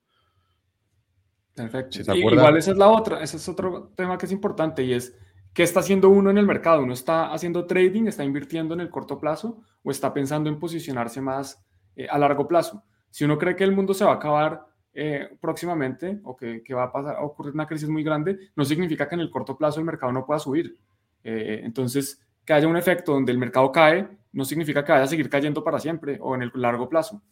Perfecto. 1.54 2.16
igual 2.16 2.56
esa 2.56 2.70
es 2.70 2.78
la 2.78 2.88
otra, 2.88 3.22
ese 3.22 3.36
es 3.36 3.48
otro 3.48 3.92
tema 3.94 4.16
que 4.16 4.26
es 4.26 4.32
importante 4.32 4.82
y 4.82 4.94
es 4.94 5.14
qué 5.52 5.62
está 5.62 5.80
haciendo 5.80 6.08
uno 6.08 6.30
en 6.30 6.38
el 6.38 6.46
mercado. 6.46 6.82
¿Uno 6.82 6.94
está 6.94 7.32
haciendo 7.32 7.66
trading, 7.66 8.06
está 8.06 8.24
invirtiendo 8.24 8.74
en 8.74 8.80
el 8.80 8.90
corto 8.90 9.18
plazo 9.18 9.62
o 9.82 9.90
está 9.90 10.14
pensando 10.14 10.48
en 10.48 10.58
posicionarse 10.58 11.20
más 11.20 11.62
eh, 11.96 12.06
a 12.08 12.18
largo 12.18 12.48
plazo? 12.48 12.84
Si 13.12 13.24
uno 13.24 13.38
cree 13.38 13.54
que 13.54 13.62
el 13.62 13.72
mundo 13.72 13.92
se 13.92 14.04
va 14.06 14.12
a 14.12 14.14
acabar 14.14 14.66
eh, 14.94 15.36
próximamente 15.38 16.18
o 16.24 16.34
que, 16.34 16.62
va 16.74 16.84
a, 16.84 16.92
pasar, 16.92 17.16
a 17.16 17.22
ocurrir 17.22 17.52
una 17.52 17.66
crisis 17.66 17.88
muy 17.88 18.02
grande, 18.02 18.50
no 18.56 18.64
significa 18.64 19.06
que 19.06 19.14
en 19.14 19.20
el 19.20 19.30
corto 19.30 19.56
plazo 19.56 19.78
el 19.78 19.86
mercado 19.86 20.12
no 20.12 20.24
pueda 20.24 20.40
subir. 20.40 20.78
Eh, 21.22 21.60
entonces, 21.62 22.20
que 22.44 22.54
haya 22.54 22.66
un 22.66 22.76
efecto 22.76 23.12
donde 23.12 23.30
el 23.30 23.38
mercado 23.38 23.70
cae, 23.70 24.08
no 24.32 24.46
significa 24.46 24.82
que 24.82 24.92
vaya 24.92 25.04
a 25.04 25.08
seguir 25.08 25.28
cayendo 25.28 25.62
para 25.62 25.78
siempre 25.78 26.18
o 26.20 26.34
en 26.34 26.42
el 26.42 26.52
largo 26.54 26.88
plazo. 26.88 27.22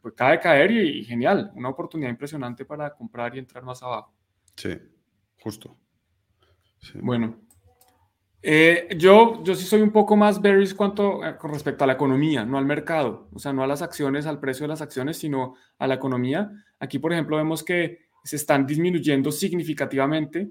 Pues 0.00 0.14
cae, 0.14 0.40
caer 0.40 0.70
y, 0.70 1.04
genial, 1.04 1.52
una 1.54 1.68
oportunidad 1.68 2.08
impresionante 2.08 2.64
para 2.64 2.92
comprar 2.94 3.36
y 3.36 3.38
entrar 3.38 3.62
más 3.62 3.82
abajo. 3.82 4.12
Sí, 4.56 4.76
justo. 5.42 5.76
Bueno, 6.94 7.36
eh, 8.48 8.86
yo, 8.96 9.42
yo 9.42 9.56
sí 9.56 9.64
soy 9.64 9.82
un 9.82 9.90
poco 9.90 10.14
más 10.16 10.40
bearish 10.40 10.76
cuanto, 10.76 11.24
eh, 11.24 11.36
con 11.36 11.50
respecto 11.50 11.82
a 11.82 11.86
la 11.88 11.94
economía, 11.94 12.44
no 12.44 12.58
al 12.58 12.64
mercado, 12.64 13.28
o 13.32 13.40
sea, 13.40 13.52
no 13.52 13.64
a 13.64 13.66
las 13.66 13.82
acciones, 13.82 14.24
al 14.24 14.38
precio 14.38 14.62
de 14.62 14.68
las 14.68 14.82
acciones, 14.82 15.18
sino 15.18 15.56
a 15.80 15.88
la 15.88 15.94
economía. 15.94 16.52
Aquí, 16.78 17.00
por 17.00 17.12
ejemplo, 17.12 17.38
vemos 17.38 17.64
que 17.64 18.06
se 18.22 18.36
están 18.36 18.64
disminuyendo 18.64 19.32
significativamente 19.32 20.48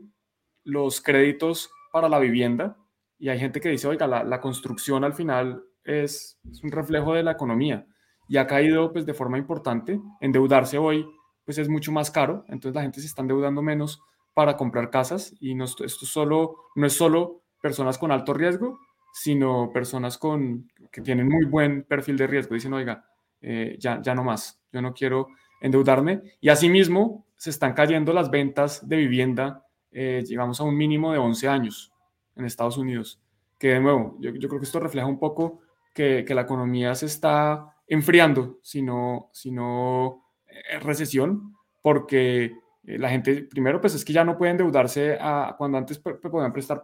los 0.66 1.00
créditos 1.00 1.70
para 1.94 2.10
la 2.10 2.20
vivienda 2.20 2.76
y 3.18 3.30
hay 3.30 3.40
gente 3.40 3.62
que 3.62 3.70
dice, 3.70 3.88
oiga, 3.88 4.08
la, 4.08 4.26
la 4.26 4.42
construcción 4.42 5.06
al 5.06 5.14
final 5.14 5.64
es, 5.86 6.38
es, 6.52 6.62
un 6.66 6.74
reflejo 6.74 7.14
de 7.14 7.24
la 7.24 7.32
economía 7.32 7.88
y 8.28 8.36
ha 8.36 8.46
caído 8.46 8.92
pues 8.92 9.06
de 9.06 9.14
forma 9.14 9.38
importante. 9.38 10.02
Endeudarse 10.20 10.78
hoy 10.78 11.06
pues 11.46 11.60
es 11.60 11.70
mucho 11.70 11.94
más 11.94 12.12
caro, 12.12 12.44
entonces 12.50 12.76
la 12.76 12.82
gente 12.82 13.00
se 13.00 13.08
está 13.08 13.22
endeudando 13.22 13.62
menos 13.62 14.02
para 14.34 14.58
comprar 14.58 14.90
casas 14.90 15.34
y 15.40 15.56
no, 15.56 15.64
esto 15.64 16.06
solo, 16.06 16.58
no 16.76 16.88
es 16.88 16.92
solo 16.92 17.45
personas 17.66 17.98
con 17.98 18.12
alto 18.12 18.32
riesgo, 18.32 18.78
sino 19.12 19.72
personas 19.74 20.20
con, 20.20 20.70
que 20.92 21.02
tienen 21.02 21.28
muy 21.28 21.46
buen 21.46 21.82
perfil 21.82 22.16
de 22.16 22.28
riesgo. 22.28 22.54
Dicen, 22.54 22.72
oiga, 22.74 23.04
eh, 23.42 23.76
ya, 23.80 24.00
ya 24.04 24.14
no 24.14 24.24
más, 24.24 24.62
yo 24.72 24.84
no 24.84 24.94
quiero 24.94 25.30
endeudarme. 25.60 26.22
Y 26.40 26.50
asimismo, 26.50 27.26
se 27.36 27.50
están 27.50 27.74
cayendo 27.74 28.14
las 28.14 28.30
ventas 28.30 28.88
de 28.88 28.98
vivienda, 28.98 29.66
eh, 29.92 30.24
llegamos 30.28 30.62
a 30.62 30.64
un 30.64 30.78
mínimo 30.78 31.12
de 31.12 31.18
11 31.18 31.48
años 31.48 31.92
en 32.36 32.46
Estados 32.46 32.78
Unidos. 32.78 33.20
Que 33.58 33.70
de 33.70 33.80
nuevo, 33.80 34.16
yo, 34.20 34.32
creo 34.32 34.60
que 34.60 34.66
esto 34.66 34.80
refleja 34.80 35.08
un 35.08 35.18
poco 35.18 35.62
que, 35.92 36.24
la 36.30 36.42
economía 36.42 36.94
se 36.94 37.08
está 37.08 37.74
enfriando, 37.88 38.60
sino, 38.62 39.32
sino 39.34 40.24
eh, 40.46 40.78
recesión, 40.82 41.56
porque 41.82 42.54
la 42.84 43.10
gente, 43.10 43.48
primero, 43.50 43.82
pues 43.82 43.96
es 43.96 44.06
que 44.06 44.14
ya 44.14 44.24
no 44.24 44.38
puede 44.38 44.52
endeudarse 44.52 45.18
a, 45.20 45.56
cuando 45.58 45.80
antes 45.80 45.98
podían 45.98 46.54
prestar 46.54 46.84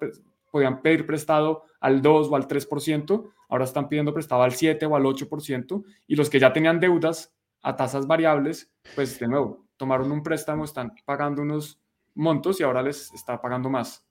podían 0.52 0.82
pedir 0.82 1.06
prestado 1.06 1.64
al 1.80 2.02
2 2.02 2.28
o 2.30 2.36
al 2.36 2.48
3%, 2.48 3.32
ahora 3.50 3.64
están 3.64 3.90
pidiendo 3.90 4.14
prestado 4.14 4.44
al 4.44 4.54
7 4.54 4.86
o 4.86 4.96
al 4.96 5.04
8%, 5.04 5.84
y 6.08 6.16
los 6.16 6.30
que 6.30 6.40
ya 6.40 6.54
tenían 6.54 6.80
deudas 6.80 7.34
a 7.62 7.76
tasas 7.76 8.06
variables, 8.06 8.72
pues 8.96 9.20
de 9.20 9.28
nuevo, 9.28 9.66
tomaron 9.78 10.12
un 10.12 10.24
préstamo, 10.24 10.66
están 10.66 10.94
pagando 11.06 11.42
unos 11.42 11.80
montos 12.14 12.60
y 12.60 12.64
ahora 12.64 12.84
les 12.84 13.12
está 13.14 13.42
pagando 13.42 13.70
más. 13.70 14.06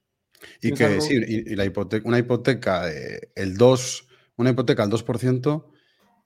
Y 0.62 0.72
que 0.72 0.88
decir, 0.88 1.24
y, 1.28 1.54
la 1.54 1.64
hipoteca, 1.64 2.08
una 2.08 2.18
hipoteca, 2.18 2.90
el 3.34 3.56
2, 3.56 4.08
una 4.36 4.50
hipoteca 4.50 4.82
al 4.82 4.90
2%, 4.90 5.66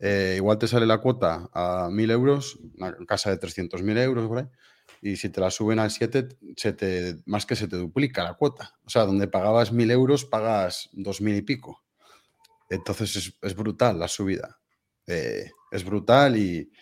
eh, 0.00 0.34
igual 0.36 0.58
te 0.58 0.68
sale 0.68 0.86
la 0.86 0.98
cuota 0.98 1.48
a 1.52 1.88
1.000 1.90 2.10
euros, 2.10 2.58
una 2.76 2.94
casa 3.06 3.30
de 3.30 3.40
300.000 3.40 3.98
euros 4.02 4.28
por 4.28 4.38
ahí, 4.38 4.46
y 5.04 5.16
si 5.16 5.28
te 5.28 5.38
la 5.38 5.50
suben 5.50 5.78
al 5.78 5.90
7, 5.90 6.28
se 6.56 7.16
más 7.26 7.44
que 7.44 7.56
se 7.56 7.68
te 7.68 7.76
duplica 7.76 8.24
la 8.24 8.34
cuota. 8.34 8.74
O 8.86 8.88
sea, 8.88 9.04
donde 9.04 9.28
pagabas 9.28 9.70
1.000 9.70 9.90
euros, 9.90 10.24
pagas 10.24 10.88
2.000 10.94 11.36
y 11.36 11.42
pico. 11.42 11.84
Entonces 12.70 13.36
es, 13.42 13.54
brutal 13.54 13.98
la 13.98 14.08
subida. 14.08 14.58
Eh, 15.06 15.50
es 15.70 15.84
brutal 15.84 16.38
y, 16.38 16.72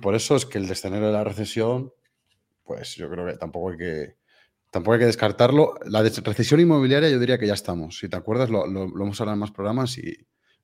por 0.00 0.14
eso 0.14 0.36
es 0.36 0.46
que 0.46 0.58
el 0.58 0.68
descenso 0.68 1.00
de 1.00 1.10
la 1.10 1.24
recesión, 1.24 1.92
pues 2.62 2.94
yo 2.94 3.10
creo 3.10 3.26
que 3.26 3.36
tampoco 3.36 3.70
hay 3.70 3.76
que, 3.76 4.16
tampoco 4.70 4.92
hay 4.92 5.00
que 5.00 5.06
descartarlo. 5.06 5.74
La 5.86 6.02
recesión 6.02 6.60
inmobiliaria 6.60 7.10
yo 7.10 7.18
diría 7.18 7.40
que 7.40 7.48
ya 7.48 7.54
estamos. 7.54 7.98
Si 7.98 8.08
te 8.08 8.16
acuerdas, 8.16 8.50
lo, 8.50 8.66
hemos 8.66 9.20
hablado 9.20 9.34
en 9.34 9.40
más 9.40 9.50
programas 9.50 9.98
y 9.98 10.16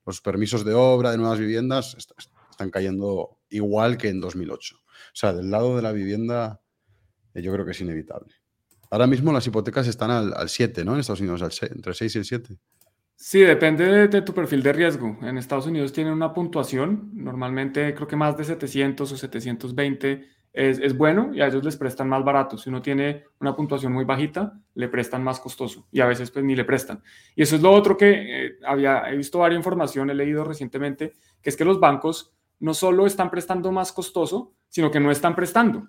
los 0.06 0.20
permisos 0.20 0.64
de 0.64 0.74
obra 0.74 1.10
de 1.10 1.18
nuevas 1.18 1.40
viviendas 1.40 1.96
están 1.96 2.70
cayendo 2.70 3.40
igual 3.48 3.98
que 3.98 4.10
en 4.10 4.20
2008. 4.20 4.76
O 4.76 4.80
sea, 5.12 5.32
del 5.32 5.50
lado 5.50 5.74
de 5.74 5.82
la 5.82 5.90
vivienda 5.90 6.60
yo 7.42 7.52
creo 7.52 7.64
que 7.64 7.72
es 7.72 7.80
inevitable. 7.80 8.34
Ahora 8.90 9.06
mismo 9.06 9.32
las 9.32 9.46
hipotecas 9.46 9.88
están 9.88 10.10
al, 10.10 10.48
7, 10.48 10.84
¿no? 10.84 10.94
En 10.94 11.00
Estados 11.00 11.20
Unidos, 11.20 11.42
al 11.42 11.50
entre 11.70 11.90
el 11.90 11.96
6 11.96 12.14
y 12.14 12.18
el 12.18 12.24
7. 12.24 12.56
Sí, 13.16 13.40
depende 13.40 14.08
de, 14.08 14.22
tu 14.22 14.34
perfil 14.34 14.62
de 14.62 14.72
riesgo. 14.72 15.18
En 15.22 15.38
Estados 15.38 15.66
Unidos 15.66 15.92
tienen 15.92 16.12
una 16.12 16.32
puntuación, 16.32 17.10
normalmente 17.12 17.94
creo 17.94 18.06
que 18.06 18.16
más 18.16 18.36
de 18.36 18.44
700 18.44 19.10
o 19.10 19.16
720 19.16 20.28
es, 20.52 20.78
es, 20.78 20.96
bueno 20.96 21.30
y 21.34 21.40
a 21.40 21.46
ellos 21.48 21.64
les 21.64 21.76
prestan 21.76 22.08
más 22.08 22.24
barato. 22.24 22.58
Si 22.58 22.68
uno 22.68 22.82
tiene 22.82 23.24
una 23.40 23.56
puntuación 23.56 23.92
muy 23.92 24.04
bajita, 24.04 24.60
le 24.74 24.88
prestan 24.88 25.24
más 25.24 25.40
costoso 25.40 25.88
y 25.90 26.00
a 26.00 26.06
veces 26.06 26.30
pues 26.30 26.44
ni 26.44 26.54
le 26.54 26.64
prestan. 26.64 27.02
Y 27.34 27.42
eso 27.42 27.56
es 27.56 27.62
lo 27.62 27.72
otro 27.72 27.96
que 27.96 28.46
eh, 28.46 28.58
había, 28.64 29.10
he 29.10 29.16
visto 29.16 29.38
varias 29.38 29.58
información, 29.58 30.10
he 30.10 30.14
leído 30.14 30.44
recientemente, 30.44 31.14
que 31.40 31.50
es 31.50 31.56
que 31.56 31.64
los 31.64 31.80
bancos 31.80 32.32
no 32.60 32.74
solo 32.74 33.06
están 33.06 33.30
prestando 33.30 33.72
más 33.72 33.92
costoso, 33.92 34.54
sino 34.68 34.90
que 34.90 35.00
no 35.00 35.10
están 35.10 35.34
prestando 35.34 35.88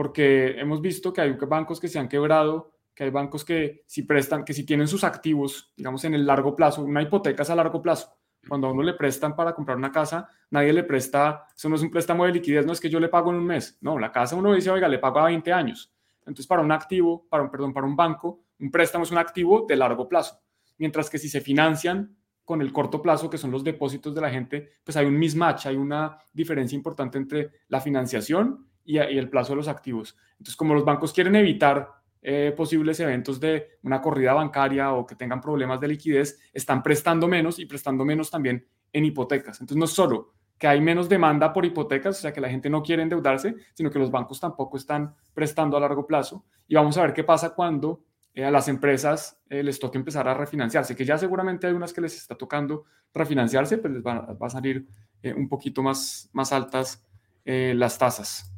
porque 0.00 0.58
hemos 0.58 0.80
visto 0.80 1.12
que 1.12 1.20
hay 1.20 1.32
bancos 1.32 1.78
que 1.78 1.86
se 1.86 1.98
han 1.98 2.08
quebrado, 2.08 2.72
que 2.94 3.04
hay 3.04 3.10
bancos 3.10 3.44
que 3.44 3.82
si 3.84 4.04
prestan, 4.04 4.46
que 4.46 4.54
si 4.54 4.64
tienen 4.64 4.88
sus 4.88 5.04
activos, 5.04 5.74
digamos 5.76 6.02
en 6.04 6.14
el 6.14 6.26
largo 6.26 6.56
plazo, 6.56 6.82
una 6.82 7.02
hipoteca 7.02 7.42
es 7.42 7.50
a 7.50 7.54
largo 7.54 7.82
plazo. 7.82 8.16
Cuando 8.48 8.68
a 8.68 8.72
uno 8.72 8.82
le 8.82 8.94
prestan 8.94 9.36
para 9.36 9.54
comprar 9.54 9.76
una 9.76 9.92
casa, 9.92 10.26
nadie 10.52 10.72
le 10.72 10.84
presta, 10.84 11.44
eso 11.54 11.68
no 11.68 11.76
es 11.76 11.82
un 11.82 11.90
préstamo 11.90 12.24
de 12.24 12.32
liquidez, 12.32 12.64
no 12.64 12.72
es 12.72 12.80
que 12.80 12.88
yo 12.88 12.98
le 12.98 13.10
pago 13.10 13.28
en 13.28 13.36
un 13.36 13.44
mes, 13.44 13.76
no, 13.82 13.98
la 13.98 14.10
casa 14.10 14.36
uno 14.36 14.54
dice, 14.54 14.70
oiga, 14.70 14.88
le 14.88 14.98
pago 14.98 15.18
a 15.18 15.26
20 15.26 15.52
años. 15.52 15.92
Entonces, 16.20 16.46
para 16.46 16.62
un 16.62 16.72
activo, 16.72 17.26
para 17.28 17.42
un, 17.42 17.50
perdón, 17.50 17.74
para 17.74 17.86
un 17.86 17.94
banco, 17.94 18.44
un 18.58 18.70
préstamo 18.70 19.04
es 19.04 19.10
un 19.10 19.18
activo 19.18 19.66
de 19.68 19.76
largo 19.76 20.08
plazo. 20.08 20.40
Mientras 20.78 21.10
que 21.10 21.18
si 21.18 21.28
se 21.28 21.42
financian 21.42 22.16
con 22.46 22.62
el 22.62 22.72
corto 22.72 23.02
plazo, 23.02 23.28
que 23.28 23.36
son 23.36 23.50
los 23.50 23.62
depósitos 23.62 24.14
de 24.14 24.22
la 24.22 24.30
gente, 24.30 24.70
pues 24.82 24.96
hay 24.96 25.04
un 25.04 25.18
mismatch, 25.18 25.66
hay 25.66 25.76
una 25.76 26.16
diferencia 26.32 26.74
importante 26.74 27.18
entre 27.18 27.50
la 27.68 27.82
financiación 27.82 28.69
y, 28.90 29.18
el 29.18 29.28
plazo 29.28 29.52
de 29.52 29.56
los 29.56 29.68
activos. 29.68 30.16
Entonces, 30.32 30.56
como 30.56 30.74
los 30.74 30.84
bancos 30.84 31.12
quieren 31.12 31.36
evitar 31.36 31.88
eh, 32.22 32.52
posibles 32.56 32.98
eventos 33.00 33.38
de 33.38 33.78
una 33.82 34.00
corrida 34.00 34.32
bancaria 34.34 34.92
o 34.92 35.06
que 35.06 35.14
tengan 35.14 35.40
problemas 35.40 35.80
de 35.80 35.88
liquidez, 35.88 36.38
están 36.52 36.82
prestando 36.82 37.28
menos 37.28 37.58
y 37.58 37.66
prestando 37.66 38.04
menos 38.04 38.30
también 38.30 38.66
en 38.92 39.04
hipotecas. 39.04 39.60
Entonces, 39.60 39.78
no 39.78 39.84
es 39.84 39.92
solo 39.92 40.32
que 40.58 40.66
hay 40.66 40.80
menos 40.80 41.08
demanda 41.08 41.54
por 41.54 41.64
hipotecas, 41.64 42.18
o 42.18 42.20
sea, 42.20 42.32
que 42.34 42.40
la 42.40 42.50
gente 42.50 42.68
no 42.68 42.82
quiere 42.82 43.02
endeudarse, 43.02 43.54
sino 43.72 43.90
que 43.90 43.98
los 43.98 44.10
bancos 44.10 44.38
tampoco 44.38 44.76
están 44.76 45.14
prestando 45.32 45.76
a 45.76 45.80
largo 45.80 46.06
plazo. 46.06 46.44
Y 46.68 46.74
vamos 46.74 46.98
a 46.98 47.02
ver 47.02 47.14
qué 47.14 47.24
pasa 47.24 47.54
cuando 47.54 48.02
eh, 48.34 48.44
a 48.44 48.50
las 48.50 48.68
empresas 48.68 49.40
eh, 49.48 49.62
les 49.62 49.80
toque 49.80 49.96
empezar 49.96 50.28
a 50.28 50.34
refinanciarse, 50.34 50.94
que 50.94 51.06
ya 51.06 51.16
seguramente 51.16 51.66
hay 51.66 51.72
unas 51.72 51.94
que 51.94 52.02
les 52.02 52.14
está 52.14 52.34
tocando 52.34 52.84
refinanciarse, 53.14 53.78
pues 53.78 53.94
les 53.94 54.02
va, 54.02 54.36
a 54.38 54.50
salir 54.50 54.86
un 55.34 55.48
poquito 55.48 55.82
más, 55.82 56.28
más 56.32 56.52
altas 56.52 57.02
las 57.44 57.98
tasas. 57.98 58.50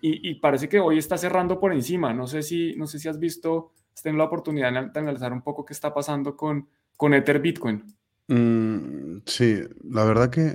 y, 0.00 0.36
parece 0.36 0.68
que 0.68 0.78
hoy 0.78 0.96
está 0.96 1.18
cerrando 1.18 1.58
por 1.58 1.72
encima. 1.72 2.14
No 2.14 2.28
sé 2.28 2.44
si, 2.44 2.76
no 2.76 2.86
sé 2.86 3.00
si 3.00 3.08
has 3.08 3.18
visto, 3.18 3.72
has 3.92 4.00
tenido 4.00 4.18
la 4.18 4.26
oportunidad 4.26 4.72
de 4.72 5.00
analizar 5.00 5.32
un 5.32 5.42
poco 5.42 5.64
qué 5.64 5.72
está 5.72 5.92
pasando 5.92 6.36
con, 6.36 6.68
con 6.96 7.14
Ether 7.14 7.40
Bitcoin. 7.40 7.82
Mm, 8.28 9.22
sí, 9.26 9.58
la 9.90 10.04
verdad 10.04 10.30
que 10.30 10.54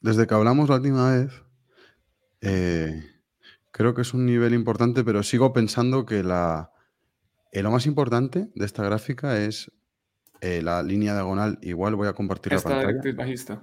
desde 0.00 0.26
que 0.26 0.34
hablamos 0.34 0.68
la 0.68 0.74
última 0.74 1.12
vez, 1.12 1.30
eh, 2.40 3.00
creo 3.70 3.94
que 3.94 4.02
es 4.02 4.12
un 4.12 4.26
nivel 4.26 4.54
importante, 4.54 5.04
pero 5.04 5.22
sigo 5.22 5.52
pensando 5.52 6.04
que 6.04 6.24
la, 6.24 6.72
eh, 7.52 7.62
lo 7.62 7.70
más 7.70 7.86
importante 7.86 8.48
de 8.54 8.66
esta 8.66 8.84
gráfica 8.84 9.38
es 9.38 9.70
eh, 10.40 10.62
la 10.62 10.82
línea 10.82 11.14
diagonal. 11.14 11.58
Igual 11.62 11.96
voy 11.96 12.08
a 12.08 12.12
compartir 12.12 12.52
la 12.52 12.60
pantalla. 12.60 13.00
bajista. 13.14 13.62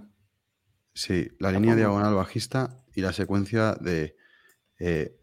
Sí, 0.93 1.29
la 1.39 1.51
línea 1.51 1.75
diagonal 1.75 2.15
bajista 2.15 2.83
y 2.95 3.01
la 3.01 3.13
secuencia 3.13 3.75
de, 3.75 4.15
eh, 4.79 5.15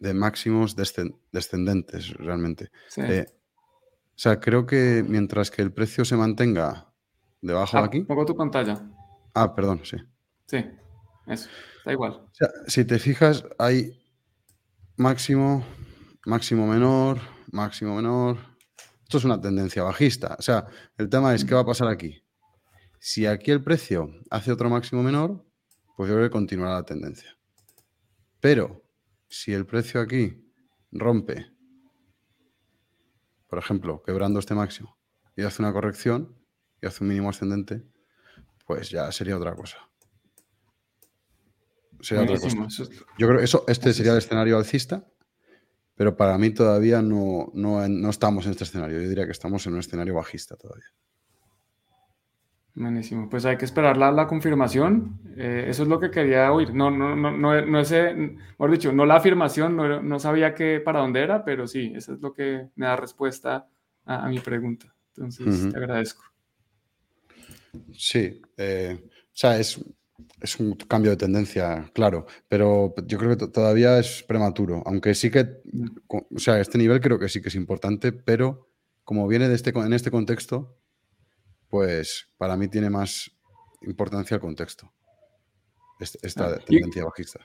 de 0.00 0.14
máximos 0.14 0.74
descendentes, 0.74 2.12
realmente. 2.14 2.70
Eh, 2.96 3.26
o 3.28 4.18
sea, 4.22 4.40
creo 4.40 4.66
que 4.66 5.04
mientras 5.06 5.50
que 5.50 5.62
el 5.62 5.72
precio 5.72 6.04
se 6.04 6.16
mantenga 6.16 6.92
debajo 7.40 7.76
de 7.76 7.82
ah, 7.82 7.86
aquí. 7.86 8.00
Pongo 8.00 8.24
tu 8.24 8.36
pantalla. 8.36 8.82
Ah, 9.34 9.54
perdón, 9.54 9.80
sí. 9.84 9.96
Sí, 10.46 10.64
eso, 11.28 11.48
da 11.84 11.92
igual. 11.92 12.12
O 12.12 12.34
sea, 12.34 12.48
si 12.66 12.84
te 12.84 12.98
fijas, 12.98 13.44
hay 13.58 13.96
máximo, 14.96 15.64
máximo 16.26 16.66
menor, 16.66 17.20
máximo 17.52 17.96
menor. 17.96 18.38
Esto 19.02 19.18
es 19.18 19.24
una 19.24 19.40
tendencia 19.40 19.82
bajista. 19.82 20.36
O 20.38 20.42
sea, 20.42 20.66
el 20.96 21.08
tema 21.08 21.34
es 21.34 21.44
qué 21.44 21.54
va 21.54 21.60
a 21.60 21.66
pasar 21.66 21.88
aquí. 21.88 22.22
Si 22.98 23.26
aquí 23.26 23.50
el 23.50 23.62
precio 23.62 24.10
hace 24.30 24.52
otro 24.52 24.68
máximo 24.70 25.02
menor, 25.02 25.44
pues 25.96 26.08
yo 26.08 26.14
creo 26.16 26.28
que 26.28 26.32
continuará 26.32 26.74
la 26.74 26.84
tendencia. 26.84 27.36
Pero 28.40 28.84
si 29.28 29.52
el 29.52 29.66
precio 29.66 30.00
aquí 30.00 30.52
rompe, 30.92 31.46
por 33.48 33.58
ejemplo, 33.58 34.02
quebrando 34.02 34.38
este 34.38 34.54
máximo, 34.54 34.98
y 35.36 35.42
hace 35.42 35.62
una 35.62 35.72
corrección 35.72 36.36
y 36.80 36.86
hace 36.86 37.02
un 37.02 37.08
mínimo 37.08 37.30
ascendente, 37.30 37.84
pues 38.66 38.90
ya 38.90 39.10
sería 39.12 39.36
otra 39.36 39.54
cosa. 39.54 39.78
Sería 42.00 42.24
otra 42.24 42.38
cosa. 42.38 42.68
Yo 43.18 43.26
creo 43.26 43.38
que 43.38 43.44
eso, 43.44 43.64
este 43.66 43.92
sería 43.92 44.12
el 44.12 44.18
escenario 44.18 44.56
alcista, 44.56 45.06
pero 46.00 46.16
para 46.16 46.38
mí 46.38 46.48
todavía 46.48 47.02
no, 47.02 47.50
no 47.52 48.08
estamos 48.08 48.46
en 48.46 48.52
este 48.52 48.64
escenario. 48.64 49.02
Yo 49.02 49.06
diría 49.06 49.26
que 49.26 49.32
estamos 49.32 49.66
en 49.66 49.74
un 49.74 49.80
escenario 49.80 50.14
bajista 50.14 50.56
todavía. 50.56 50.86
Buenísimo, 52.74 53.28
pues 53.28 53.44
hay 53.44 53.58
que 53.58 53.66
esperar 53.66 53.98
la, 53.98 54.10
la 54.10 54.26
confirmación. 54.26 55.20
Eh, 55.36 55.66
eso 55.68 55.82
es 55.82 55.90
lo 55.90 56.00
que 56.00 56.10
quería 56.10 56.50
oír. 56.52 56.72
No, 56.72 56.90
no, 56.90 57.14
no, 57.14 57.30
no, 57.30 57.66
no 57.66 57.80
ese, 57.80 58.14
mejor 58.14 58.70
dicho, 58.70 58.92
no 58.94 59.04
la 59.04 59.16
afirmación, 59.16 59.76
no, 59.76 60.00
no 60.00 60.18
sabía 60.18 60.54
que 60.54 60.80
para 60.80 61.00
dónde 61.00 61.20
era, 61.20 61.44
pero 61.44 61.66
sí, 61.66 61.92
eso 61.94 62.14
es 62.14 62.20
lo 62.22 62.32
que 62.32 62.70
me 62.76 62.86
da 62.86 62.96
respuesta 62.96 63.68
a, 64.06 64.26
mi 64.30 64.38
pregunta. 64.38 64.94
Entonces, 65.14 65.70
te 65.70 65.76
agradezco. 65.76 66.24
Sí, 67.92 68.40
eh, 68.56 68.98
o 69.04 69.34
sea, 69.34 69.58
es, 69.58 69.84
es, 70.40 70.60
un 70.60 70.74
cambio 70.74 71.10
de 71.10 71.16
tendencia, 71.16 71.90
claro, 71.94 72.26
pero 72.48 72.94
yo 73.06 73.18
creo 73.18 73.36
que 73.36 73.46
todavía 73.48 73.98
es 73.98 74.22
prematuro, 74.22 74.82
aunque 74.86 75.14
sí 75.14 75.30
que, 75.30 75.62
o 76.08 76.38
sea, 76.38 76.60
este 76.60 76.78
nivel 76.78 77.00
creo 77.00 77.18
que 77.18 77.28
sí 77.28 77.40
que 77.40 77.48
es 77.48 77.54
importante, 77.54 78.12
pero 78.12 78.68
como 79.04 79.26
viene 79.26 79.48
de 79.48 79.54
este, 79.54 79.70
en 79.70 79.92
este 79.92 80.10
contexto, 80.10 80.76
pues 81.68 82.28
para 82.36 82.56
mí 82.56 82.68
tiene 82.68 82.90
más 82.90 83.30
importancia 83.82 84.34
el 84.34 84.40
contexto, 84.40 84.92
esta 85.98 86.46
ah, 86.46 86.58
tendencia 86.66 87.04
bajista. 87.04 87.40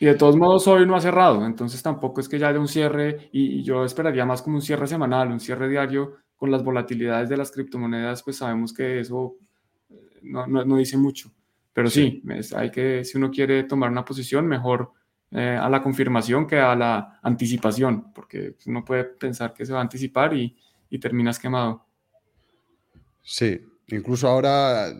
Y 0.00 0.06
de 0.06 0.14
todos 0.14 0.36
modos 0.36 0.66
hoy 0.66 0.86
no 0.86 0.96
ha 0.96 1.00
cerrado, 1.00 1.46
entonces 1.46 1.82
tampoco 1.82 2.20
es 2.20 2.28
que 2.28 2.38
ya 2.38 2.48
haya 2.48 2.58
un 2.58 2.68
cierre 2.68 3.28
y, 3.32 3.62
yo 3.62 3.84
esperaría 3.84 4.26
más 4.26 4.42
como 4.42 4.56
un 4.56 4.62
cierre 4.62 4.86
semanal, 4.86 5.30
un 5.30 5.40
cierre 5.40 5.68
diario 5.68 6.16
con 6.36 6.50
las 6.50 6.64
volatilidades 6.64 7.28
de 7.28 7.36
las 7.36 7.52
criptomonedas, 7.52 8.22
pues 8.22 8.36
sabemos 8.36 8.72
que 8.74 9.00
eso 9.00 9.36
eh, 9.88 10.20
no, 10.22 10.76
dice 10.76 10.96
mucho. 10.96 11.30
Pero 11.74 11.90
sí, 11.90 12.22
hay 12.54 12.70
que, 12.70 13.04
si 13.04 13.18
uno 13.18 13.30
quiere 13.30 13.64
tomar 13.64 13.90
una 13.90 14.04
posición, 14.04 14.46
mejor 14.46 14.92
eh, 15.32 15.58
a 15.60 15.68
la 15.68 15.82
confirmación 15.82 16.46
que 16.46 16.56
a 16.56 16.76
la 16.76 17.18
anticipación, 17.20 18.12
porque 18.14 18.54
uno 18.66 18.84
puede 18.84 19.04
pensar 19.04 19.52
que 19.52 19.66
se 19.66 19.72
va 19.72 19.80
a 19.80 19.82
anticipar 19.82 20.32
y, 20.32 20.56
y 20.88 20.98
terminas 21.00 21.40
quemado. 21.40 21.84
Sí, 23.20 23.60
incluso 23.88 24.28
ahora 24.28 24.92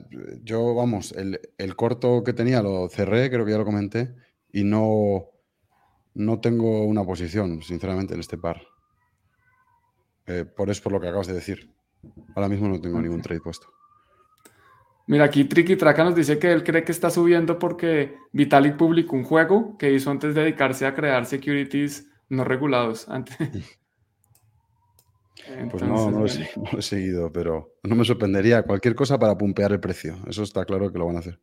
yo, 0.43 0.75
vamos, 0.75 1.13
el, 1.13 1.77
corto 1.77 2.25
que 2.25 2.33
tenía 2.33 2.61
lo 2.61 2.89
cerré, 2.89 3.31
creo 3.31 3.45
que 3.45 3.53
ya 3.53 3.59
lo 3.59 3.65
comenté, 3.65 4.13
y 4.53 4.65
no, 4.65 5.27
no 6.15 6.41
tengo 6.41 6.85
una 6.85 7.05
posición, 7.05 7.63
sinceramente, 7.63 8.15
en 8.15 8.21
este 8.21 8.37
par. 8.37 8.61
Eh, 10.27 10.45
por 10.45 10.69
eso 10.69 10.83
por 10.83 10.93
lo 10.93 11.01
que 11.01 11.07
acabas 11.07 11.29
de 11.29 11.35
decir. 11.35 11.73
Ahora 12.35 12.49
mismo 12.49 12.67
no 12.67 12.81
tengo 12.81 13.01
ningún 13.01 13.23
trade 13.23 13.41
puesto. 13.41 13.69
Mira, 15.07 15.25
aquí 15.25 15.45
Tricky 15.45 15.77
Traca 15.77 16.03
nos 16.03 16.15
dice 16.15 16.39
que 16.39 16.51
él 16.51 16.65
cree 16.65 16.83
que 16.83 16.93
está 16.93 17.11
subiendo 17.11 17.59
porque 17.59 18.17
Vitalik 18.33 18.77
publicó 18.77 19.17
un 19.17 19.25
juego 19.25 19.77
que 19.77 19.93
hizo 19.93 20.11
antes 20.11 20.35
de 20.35 20.43
dedicarse 20.43 20.87
a 20.87 20.95
crear 20.95 21.27
securities 21.27 22.11
no 22.31 22.45
regulados. 22.45 23.09
Antes, 23.09 23.37
pues 25.71 25.83
no, 25.83 26.11
no, 26.11 26.21
lo 26.21 26.27
he, 26.27 26.83
seguido, 26.83 27.31
pero 27.31 27.75
no 27.83 27.95
me 27.95 28.05
sorprendería 28.05 28.63
cualquier 28.63 28.95
cosa 28.95 29.19
para 29.19 29.37
pumpear 29.37 29.73
el 29.73 29.81
precio. 29.81 30.17
Eso 30.27 30.43
está 30.43 30.65
claro 30.65 30.91
que 30.91 30.99
lo 30.99 31.07
van 31.07 31.17
a 31.17 31.21
hacer. 31.21 31.39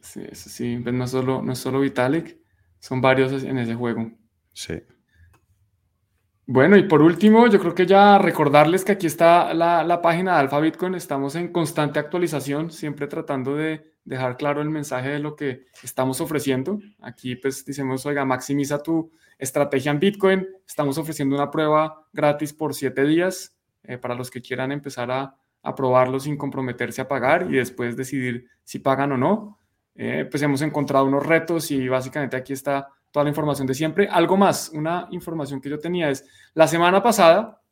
Sí, 0.00 0.22
sí, 0.32 0.76
no 0.76 1.04
es 1.04 1.10
solo, 1.10 1.42
no 1.42 1.52
es 1.52 1.58
solo 1.58 1.80
Vitalik, 1.80 2.38
son 2.78 3.00
varios 3.00 3.42
en 3.42 3.58
ese 3.58 3.74
juego. 3.74 4.12
Sí. 4.52 4.74
Bueno, 6.52 6.76
y 6.76 6.82
por 6.82 7.00
último, 7.00 7.46
yo 7.46 7.60
creo 7.60 7.76
que 7.76 7.86
ya 7.86 8.18
recordarles 8.18 8.84
que 8.84 8.90
aquí 8.90 9.06
está 9.06 9.54
la, 9.54 9.84
la, 9.84 10.02
página 10.02 10.32
de 10.32 10.40
Alpha 10.40 10.58
Bitcoin. 10.58 10.96
Estamos 10.96 11.36
en 11.36 11.52
constante 11.52 12.00
actualización, 12.00 12.72
siempre 12.72 13.06
tratando 13.06 13.54
de 13.54 13.94
dejar 14.04 14.36
claro 14.36 14.60
el 14.60 14.68
mensaje 14.68 15.10
de 15.10 15.20
lo 15.20 15.36
que 15.36 15.66
estamos 15.84 16.20
ofreciendo. 16.20 16.80
Aquí 17.02 17.36
pues 17.36 17.64
decimos, 17.64 18.04
oiga, 18.04 18.24
maximiza 18.24 18.82
tu 18.82 19.12
estrategia 19.38 19.92
en 19.92 20.00
Bitcoin. 20.00 20.48
Estamos 20.66 20.98
ofreciendo 20.98 21.36
una 21.36 21.52
prueba 21.52 22.08
gratis 22.12 22.52
por 22.52 22.74
siete 22.74 23.04
días 23.04 23.56
eh, 23.84 23.96
para 23.98 24.16
los 24.16 24.28
que 24.28 24.42
quieran 24.42 24.72
empezar 24.72 25.12
a, 25.12 25.36
a, 25.62 25.74
probarlo 25.76 26.18
sin 26.18 26.36
comprometerse 26.36 27.00
a 27.00 27.06
pagar 27.06 27.46
y 27.48 27.58
después 27.58 27.96
decidir 27.96 28.48
si 28.64 28.80
pagan 28.80 29.12
o 29.12 29.16
no. 29.16 29.60
Eh, 29.94 30.26
pues 30.28 30.42
hemos 30.42 30.62
encontrado 30.62 31.04
unos 31.04 31.24
retos 31.24 31.70
y 31.70 31.86
básicamente 31.86 32.36
aquí 32.36 32.54
está 32.54 32.88
toda 33.10 33.24
la 33.24 33.30
información 33.30 33.66
de 33.66 33.74
siempre. 33.74 34.08
Algo 34.08 34.36
más, 34.36 34.70
una 34.74 35.08
información 35.10 35.60
que 35.60 35.68
yo 35.68 35.78
tenía 35.78 36.10
es, 36.10 36.26
la 36.54 36.66
semana 36.66 37.02
pasada 37.02 37.62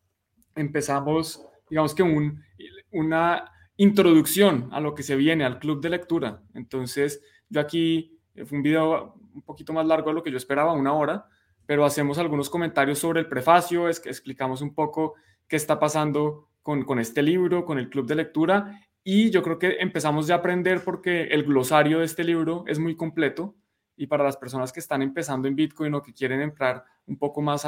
empezamos, 0.54 1.44
digamos 1.70 1.94
que 1.94 2.02
un, 2.02 2.42
una 2.92 3.50
introducción 3.76 4.68
a 4.72 4.80
lo 4.80 4.94
que 4.94 5.02
se 5.02 5.16
viene, 5.16 5.44
al 5.44 5.58
club 5.58 5.80
de 5.80 5.90
lectura. 5.90 6.42
Entonces, 6.54 7.22
yo 7.48 7.60
aquí, 7.60 8.18
eh, 8.34 8.44
fue 8.44 8.58
un 8.58 8.62
video 8.62 9.14
un 9.32 9.42
poquito 9.42 9.72
más 9.72 9.86
largo 9.86 10.08
de 10.08 10.14
lo 10.14 10.22
que 10.22 10.30
yo 10.30 10.36
esperaba, 10.36 10.72
una 10.72 10.92
hora, 10.92 11.26
pero 11.64 11.84
hacemos 11.84 12.18
algunos 12.18 12.50
comentarios 12.50 12.98
sobre 12.98 13.20
el 13.20 13.28
prefacio, 13.28 13.88
es 13.88 14.00
que 14.00 14.08
explicamos 14.08 14.62
un 14.62 14.74
poco 14.74 15.14
qué 15.46 15.56
está 15.56 15.78
pasando 15.78 16.48
con, 16.62 16.84
con 16.84 16.98
este 16.98 17.22
libro, 17.22 17.64
con 17.64 17.78
el 17.78 17.88
club 17.88 18.06
de 18.06 18.16
lectura 18.16 18.80
y 19.10 19.30
yo 19.30 19.42
creo 19.42 19.58
que 19.58 19.78
empezamos 19.80 20.26
ya 20.26 20.34
a 20.34 20.38
aprender 20.38 20.84
porque 20.84 21.28
el 21.28 21.44
glosario 21.44 22.00
de 22.00 22.04
este 22.04 22.24
libro 22.24 22.64
es 22.66 22.78
muy 22.78 22.94
completo 22.94 23.54
y 23.98 24.06
para 24.06 24.24
las 24.24 24.36
personas 24.36 24.72
que 24.72 24.80
están 24.80 25.02
empezando 25.02 25.48
en 25.48 25.56
Bitcoin 25.56 25.92
o 25.94 26.02
que 26.02 26.14
quieren 26.14 26.40
entrar 26.40 26.84
un 27.06 27.18
poco 27.18 27.42
más 27.42 27.66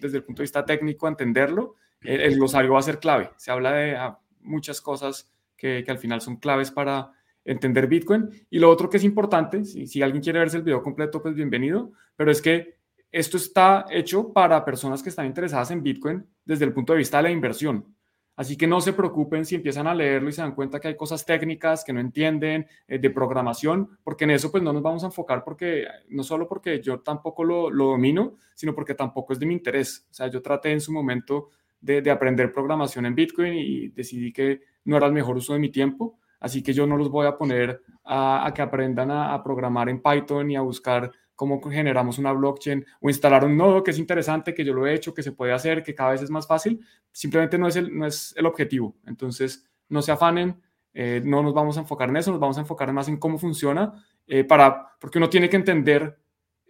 desde 0.00 0.18
el 0.18 0.24
punto 0.24 0.40
de 0.40 0.44
vista 0.44 0.64
técnico 0.64 1.06
a 1.06 1.10
entenderlo, 1.10 1.76
el, 2.02 2.34
glosario 2.36 2.74
va 2.74 2.80
a 2.80 2.82
ser 2.82 2.98
clave. 2.98 3.30
Se 3.36 3.50
habla 3.50 3.72
de 3.72 3.96
ah, 3.96 4.18
muchas 4.40 4.82
cosas 4.82 5.32
que, 5.56 5.84
al 5.88 5.98
final 5.98 6.20
son 6.20 6.36
claves 6.36 6.70
para 6.70 7.12
entender 7.44 7.86
Bitcoin. 7.86 8.28
Y 8.50 8.58
lo 8.58 8.68
otro 8.68 8.90
que 8.90 8.98
es 8.98 9.04
importante, 9.04 9.64
si, 9.64 9.86
si 9.86 10.02
alguien 10.02 10.22
quiere 10.22 10.40
verse 10.40 10.58
el 10.58 10.62
video 10.62 10.82
completo, 10.82 11.22
pues 11.22 11.34
bienvenido, 11.34 11.92
pero 12.16 12.30
es 12.30 12.42
que 12.42 12.76
esto 13.10 13.38
está 13.38 13.86
hecho 13.90 14.32
para 14.32 14.64
personas 14.64 15.02
que 15.02 15.08
están 15.08 15.26
interesadas 15.26 15.70
en 15.70 15.82
Bitcoin 15.82 16.26
desde 16.44 16.66
el 16.66 16.74
punto 16.74 16.92
de 16.92 16.98
vista 16.98 17.16
de 17.16 17.22
la 17.22 17.30
inversión. 17.30 17.94
Así 18.42 18.56
que 18.56 18.66
no 18.66 18.80
se 18.80 18.92
preocupen 18.92 19.44
si 19.44 19.54
empiezan 19.54 19.86
a 19.86 19.94
leerlo 19.94 20.28
y 20.28 20.32
se 20.32 20.42
dan 20.42 20.56
cuenta 20.56 20.80
que 20.80 20.88
hay 20.88 20.96
cosas 20.96 21.24
técnicas 21.24 21.84
que 21.84 21.92
no 21.92 22.00
entienden 22.00 22.66
eh, 22.88 22.98
de 22.98 23.08
programación, 23.08 23.96
porque 24.02 24.24
en 24.24 24.32
eso 24.32 24.50
pues 24.50 24.64
no 24.64 24.72
nos 24.72 24.82
vamos 24.82 25.04
a 25.04 25.06
enfocar 25.06 25.44
porque 25.44 25.86
no 26.08 26.24
solo 26.24 26.48
porque 26.48 26.82
yo 26.82 26.98
tampoco 26.98 27.44
lo, 27.44 27.70
domino, 27.70 28.38
sino 28.56 28.74
porque 28.74 28.96
tampoco 28.96 29.32
es 29.32 29.38
de 29.38 29.46
mi 29.46 29.54
interés. 29.54 30.08
O 30.10 30.14
sea, 30.14 30.26
yo 30.26 30.42
traté 30.42 30.72
en 30.72 30.80
su 30.80 30.92
momento 30.92 31.50
de, 31.80 32.10
aprender 32.10 32.52
programación 32.52 33.06
en 33.06 33.14
Bitcoin 33.14 33.54
y 33.54 33.88
decidí 33.90 34.32
que 34.32 34.62
no 34.86 34.96
era 34.96 35.06
el 35.06 35.12
mejor 35.12 35.36
uso 35.36 35.52
de 35.52 35.60
mi 35.60 35.70
tiempo, 35.70 36.18
así 36.40 36.64
que 36.64 36.72
yo 36.72 36.84
no 36.84 36.96
los 36.96 37.10
voy 37.10 37.28
a 37.28 37.38
poner 37.38 37.80
a, 38.04 38.52
que 38.52 38.60
aprendan 38.60 39.12
a, 39.12 39.34
a 39.34 39.44
programar 39.44 39.88
en 39.88 40.02
Python 40.02 40.50
y 40.50 40.56
a 40.56 40.62
buscar 40.62 41.12
cómo 41.42 41.60
generamos 41.60 42.18
una 42.18 42.30
blockchain 42.30 42.86
o 43.00 43.08
instalar 43.08 43.44
un 43.44 43.56
nodo 43.56 43.82
que 43.82 43.90
es 43.90 43.98
interesante, 43.98 44.54
que 44.54 44.64
yo 44.64 44.72
lo 44.72 44.86
he 44.86 44.94
hecho, 44.94 45.12
que 45.12 45.24
se 45.24 45.32
puede 45.32 45.52
hacer, 45.52 45.82
que 45.82 45.92
cada 45.92 46.12
vez 46.12 46.22
es 46.22 46.30
más 46.30 46.46
fácil, 46.46 46.78
simplemente 47.10 47.58
no 47.58 47.66
es 47.66 47.74
el, 47.74 47.98
no 47.98 48.06
es 48.06 48.32
el 48.36 48.46
objetivo. 48.46 48.94
Entonces, 49.08 49.68
no 49.88 50.02
se 50.02 50.12
afanen, 50.12 50.62
eh, 50.94 51.20
no 51.24 51.42
nos 51.42 51.52
vamos 51.52 51.76
a 51.76 51.80
enfocar 51.80 52.10
en 52.10 52.16
eso, 52.16 52.30
nos 52.30 52.38
vamos 52.38 52.58
a 52.58 52.60
enfocar 52.60 52.92
más 52.92 53.08
en 53.08 53.16
cómo 53.16 53.38
funciona, 53.38 53.92
eh, 54.28 54.44
para, 54.44 54.96
porque 55.00 55.18
uno 55.18 55.28
tiene 55.28 55.50
que 55.50 55.56
entender 55.56 56.16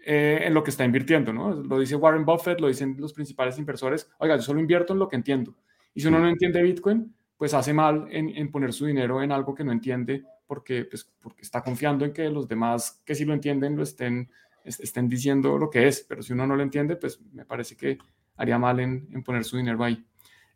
eh, 0.06 0.40
en 0.44 0.54
lo 0.54 0.62
que 0.62 0.70
está 0.70 0.86
invirtiendo, 0.86 1.34
¿no? 1.34 1.52
Lo 1.52 1.78
dice 1.78 1.96
Warren 1.96 2.24
Buffett, 2.24 2.58
lo 2.58 2.68
dicen 2.68 2.96
los 2.98 3.12
principales 3.12 3.58
inversores, 3.58 4.08
oiga, 4.20 4.36
yo 4.36 4.42
solo 4.42 4.58
invierto 4.58 4.94
en 4.94 5.00
lo 5.00 5.06
que 5.06 5.16
entiendo. 5.16 5.54
Y 5.92 6.00
si 6.00 6.08
uno 6.08 6.18
no 6.18 6.28
entiende 6.30 6.62
Bitcoin, 6.62 7.14
pues 7.36 7.52
hace 7.52 7.74
mal 7.74 8.06
en, 8.10 8.30
en 8.30 8.50
poner 8.50 8.72
su 8.72 8.86
dinero 8.86 9.22
en 9.22 9.32
algo 9.32 9.54
que 9.54 9.64
no 9.64 9.72
entiende 9.72 10.24
porque, 10.46 10.84
pues, 10.84 11.10
porque 11.20 11.40
está 11.40 11.62
confiando 11.62 12.04
en 12.04 12.12
que 12.12 12.28
los 12.28 12.46
demás 12.46 13.00
que 13.06 13.14
sí 13.14 13.24
lo 13.24 13.32
entienden 13.32 13.74
lo 13.74 13.82
estén 13.82 14.30
estén 14.64 15.08
diciendo 15.08 15.58
lo 15.58 15.70
que 15.70 15.88
es, 15.88 16.04
pero 16.08 16.22
si 16.22 16.32
uno 16.32 16.46
no 16.46 16.56
lo 16.56 16.62
entiende, 16.62 16.96
pues 16.96 17.20
me 17.32 17.44
parece 17.44 17.76
que 17.76 17.98
haría 18.36 18.58
mal 18.58 18.80
en, 18.80 19.22
poner 19.22 19.44
su 19.44 19.56
dinero 19.56 19.82
ahí. 19.82 20.04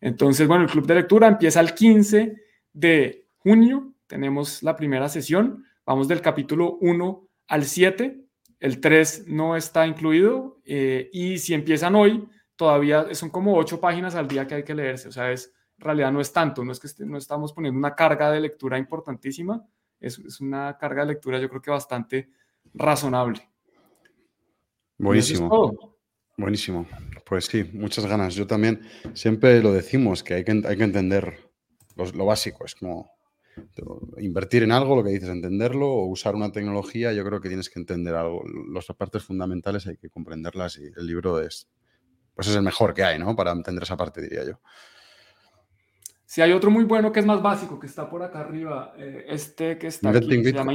Entonces, 0.00 0.46
bueno, 0.46 0.64
el 0.64 0.70
club 0.70 0.86
de 0.86 0.94
lectura 0.94 1.28
empieza 1.28 1.60
el 1.60 1.74
15 1.74 2.36
de 2.72 3.28
junio, 3.38 3.94
tenemos 4.06 4.62
la 4.62 4.76
primera 4.76 5.08
sesión, 5.08 5.64
vamos 5.84 6.08
del 6.08 6.20
capítulo 6.20 6.78
1 6.80 7.28
al 7.48 7.64
7, 7.64 8.24
el 8.60 8.80
3 8.80 9.28
no 9.28 9.56
está 9.56 9.86
incluido, 9.86 10.60
eh, 10.64 11.08
y 11.12 11.38
si 11.38 11.54
empiezan 11.54 11.94
hoy, 11.94 12.28
todavía 12.56 13.14
son 13.14 13.30
como 13.30 13.56
8 13.56 13.80
páginas 13.80 14.14
al 14.14 14.28
día 14.28 14.46
que 14.46 14.56
hay 14.56 14.64
que 14.64 14.74
leerse, 14.74 15.08
o 15.08 15.12
sea, 15.12 15.30
es, 15.32 15.52
en 15.78 15.84
realidad 15.84 16.12
no 16.12 16.20
es 16.20 16.32
tanto, 16.32 16.64
no 16.64 16.72
es 16.72 16.80
que 16.80 17.04
no 17.04 17.18
estamos 17.18 17.52
poniendo 17.52 17.78
una 17.78 17.94
carga 17.94 18.30
de 18.30 18.40
lectura 18.40 18.78
importantísima, 18.78 19.64
es, 20.00 20.18
es 20.18 20.40
una 20.40 20.76
carga 20.78 21.02
de 21.02 21.12
lectura 21.12 21.38
yo 21.38 21.48
creo 21.48 21.62
que 21.62 21.70
bastante 21.70 22.30
razonable. 22.74 23.48
Buenísimo. 24.98 25.96
Buenísimo. 26.36 26.86
Pues 27.24 27.46
sí, 27.46 27.64
muchas 27.72 28.06
ganas. 28.06 28.34
Yo 28.34 28.46
también 28.46 28.82
siempre 29.14 29.62
lo 29.62 29.72
decimos, 29.72 30.22
que 30.22 30.34
hay 30.34 30.44
que, 30.44 30.62
hay 30.64 30.76
que 30.76 30.84
entender 30.84 31.50
lo, 31.96 32.26
básico. 32.26 32.64
Es 32.64 32.74
como 32.74 33.10
invertir 34.18 34.62
en 34.62 34.72
algo, 34.72 34.96
lo 34.96 35.02
que 35.02 35.10
dices, 35.10 35.28
entenderlo, 35.28 35.88
o 35.88 36.06
usar 36.06 36.34
una 36.34 36.52
tecnología, 36.52 37.12
yo 37.12 37.24
creo 37.24 37.40
que 37.40 37.48
tienes 37.48 37.70
que 37.70 37.80
entender 37.80 38.14
algo. 38.14 38.44
Las 38.72 38.86
partes 38.86 39.24
fundamentales 39.24 39.86
hay 39.86 39.96
que 39.96 40.10
comprenderlas 40.10 40.78
y 40.78 40.84
el 40.94 41.06
libro 41.06 41.40
es, 41.40 41.68
pues 42.34 42.48
es 42.48 42.56
el 42.56 42.62
mejor 42.62 42.92
que 42.92 43.02
hay, 43.02 43.18
¿no? 43.18 43.34
Para 43.34 43.52
entender 43.52 43.82
esa 43.82 43.96
parte, 43.96 44.20
diría 44.20 44.44
yo. 44.44 44.60
Si 46.26 46.42
hay 46.42 46.52
otro 46.52 46.70
muy 46.70 46.84
bueno 46.84 47.12
que 47.12 47.20
es 47.20 47.26
más 47.26 47.40
básico, 47.40 47.78
que 47.78 47.86
está 47.86 48.10
por 48.10 48.22
acá 48.22 48.40
arriba, 48.40 48.94
eh, 48.98 49.24
este 49.28 49.78
que 49.78 49.86
está 49.86 50.10
aquí, 50.10 50.44
se 50.44 50.52
llama... 50.52 50.74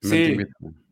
Sí. 0.00 0.36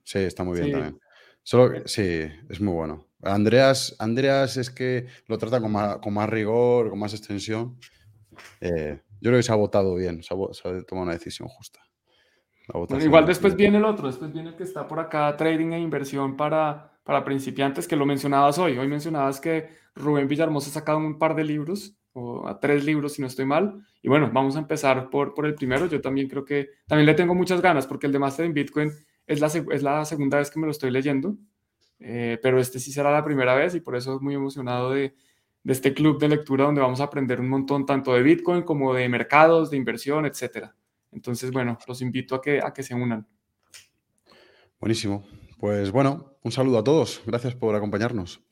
sí. 0.05 0.18
está 0.18 0.43
muy 0.43 0.59
bien 0.59 0.73
también. 0.73 1.01
Solo, 1.43 1.82
sí, 1.86 2.26
es 2.49 2.61
muy 2.61 2.74
bueno. 2.74 3.07
Andreas, 3.22 3.95
Andreas 3.99 4.57
es 4.57 4.70
que 4.70 5.07
lo 5.26 5.38
trata 5.38 5.61
con 5.61 5.72
más, 5.72 5.99
con 5.99 6.14
más 6.14 6.28
rigor, 6.28 6.91
con 6.91 6.99
más 6.99 7.12
extensión. 7.12 7.78
Eh, 8.61 9.01
yo 9.20 9.30
creo 9.30 9.38
que 9.38 9.43
se 9.43 9.53
ha 9.53 9.57
votado 9.57 9.95
bien, 9.95 10.22
se 10.22 10.34
ha, 10.34 10.36
tomado 10.84 11.03
una 11.03 11.12
decisión 11.12 11.49
justa. 11.49 11.80
igual 13.01 13.26
después 13.26 13.55
viene 13.55 13.78
el 13.78 13.84
otro, 13.84 14.07
después 14.07 14.32
viene 14.32 14.51
el 14.51 14.57
que 14.57 14.64
está 14.64 14.86
por 14.86 15.01
acá, 15.01 15.36
trading 15.36 15.72
e 15.72 15.80
inversión 15.80 16.36
para, 16.36 16.99
para 17.05 17.24
principiantes, 17.24 17.86
que 17.86 17.97
lo 17.97 18.07
mencionabas 18.07 18.59
hoy. 18.59 18.78
Hoy 18.78 18.88
mencionabas 18.88 19.41
que 19.41 19.68
Rubén 19.95 20.28
Villarmosa 20.28 20.70
ha 20.70 20.72
sacado 20.72 20.99
un 20.99 21.18
par 21.18 21.34
de 21.34 21.45
libros, 21.45 21.97
o 22.12 22.49
a 22.49 22.59
tres 22.59 22.84
libros 22.84 23.14
si 23.14 23.22
no 23.22 23.28
estoy 23.28 23.45
mal. 23.45 23.86
Y 24.03 24.09
bueno, 24.09 24.30
vamos 24.32 24.57
a 24.57 24.61
empezar 24.61 25.11
por, 25.11 25.34
por 25.34 25.47
el 25.47 25.55
primero. 25.55 25.86
Yo 25.86 26.01
también 26.01 26.28
creo 26.28 26.45
que 26.45 26.70
también 26.86 27.07
le 27.07 27.14
tengo 27.14 27.34
muchas 27.34 27.61
ganas 27.61 27.86
porque 27.86 28.07
el 28.07 28.12
de 28.12 28.18
Master 28.18 28.47
en 28.47 28.55
Bitcoin 28.55 28.91
es 29.31 29.41
la, 29.41 29.47
es 29.47 29.83
la 29.83 30.05
segunda 30.05 30.39
vez 30.39 30.51
que 30.51 30.59
me 30.59 30.66
lo 30.66 30.72
estoy 30.72 30.91
leyendo, 30.91 31.37
eh, 32.01 32.39
pero 32.43 32.59
este 32.59 32.81
sí 32.81 32.91
será 32.93 33.12
la 33.12 33.24
primera 33.24 33.55
vez 33.55 33.74
y 33.76 33.81
por 33.81 33.95
eso 33.95 34.18
muy 34.20 34.35
emocionado 34.35 34.91
de, 34.91 35.14
de, 35.62 35.72
este 35.72 35.95
club 35.95 36.18
de 36.18 36.28
lectura 36.28 36.64
donde 36.64 36.81
vamos 36.81 37.01
a 37.01 37.05
aprender 37.05 37.41
un 37.41 37.49
montón 37.49 37.87
tanto 37.87 38.12
de 38.12 38.22
Bitcoin 38.22 38.62
como 38.62 38.93
de 38.93 39.09
mercados, 39.09 39.70
de 39.70 39.76
inversión, 39.76 40.26
etcétera. 40.26 40.74
Entonces, 41.12 41.53
bueno, 41.53 41.78
los 41.87 42.03
invito 42.03 42.35
a 42.35 42.43
que, 42.43 42.61
a 42.61 42.72
que 42.72 42.83
se 42.83 42.95
unan. 42.95 43.26
Buenísimo. 44.81 45.24
Pues 45.59 45.93
bueno, 45.93 46.35
un 46.43 46.51
saludo 46.51 46.78
a 46.78 46.85
todos. 46.85 47.22
Gracias 47.24 47.55
por 47.55 47.74
acompañarnos. 47.76 48.43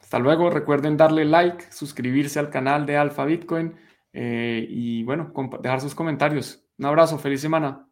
Hasta 0.00 0.20
luego. 0.20 0.48
Recuerden 0.50 0.96
darle 0.96 1.24
like, 1.24 1.72
suscribirse 1.72 2.38
al 2.38 2.50
canal 2.50 2.86
de 2.86 2.96
Alfa 2.96 3.24
Bitcoin 3.24 3.74
eh, 4.12 4.64
y 4.68 5.02
bueno, 5.02 5.32
dejar 5.60 5.80
sus 5.80 5.94
comentarios. 5.94 6.64
Un 6.78 6.86
abrazo. 6.86 7.18
Feliz 7.18 7.40
semana. 7.40 7.88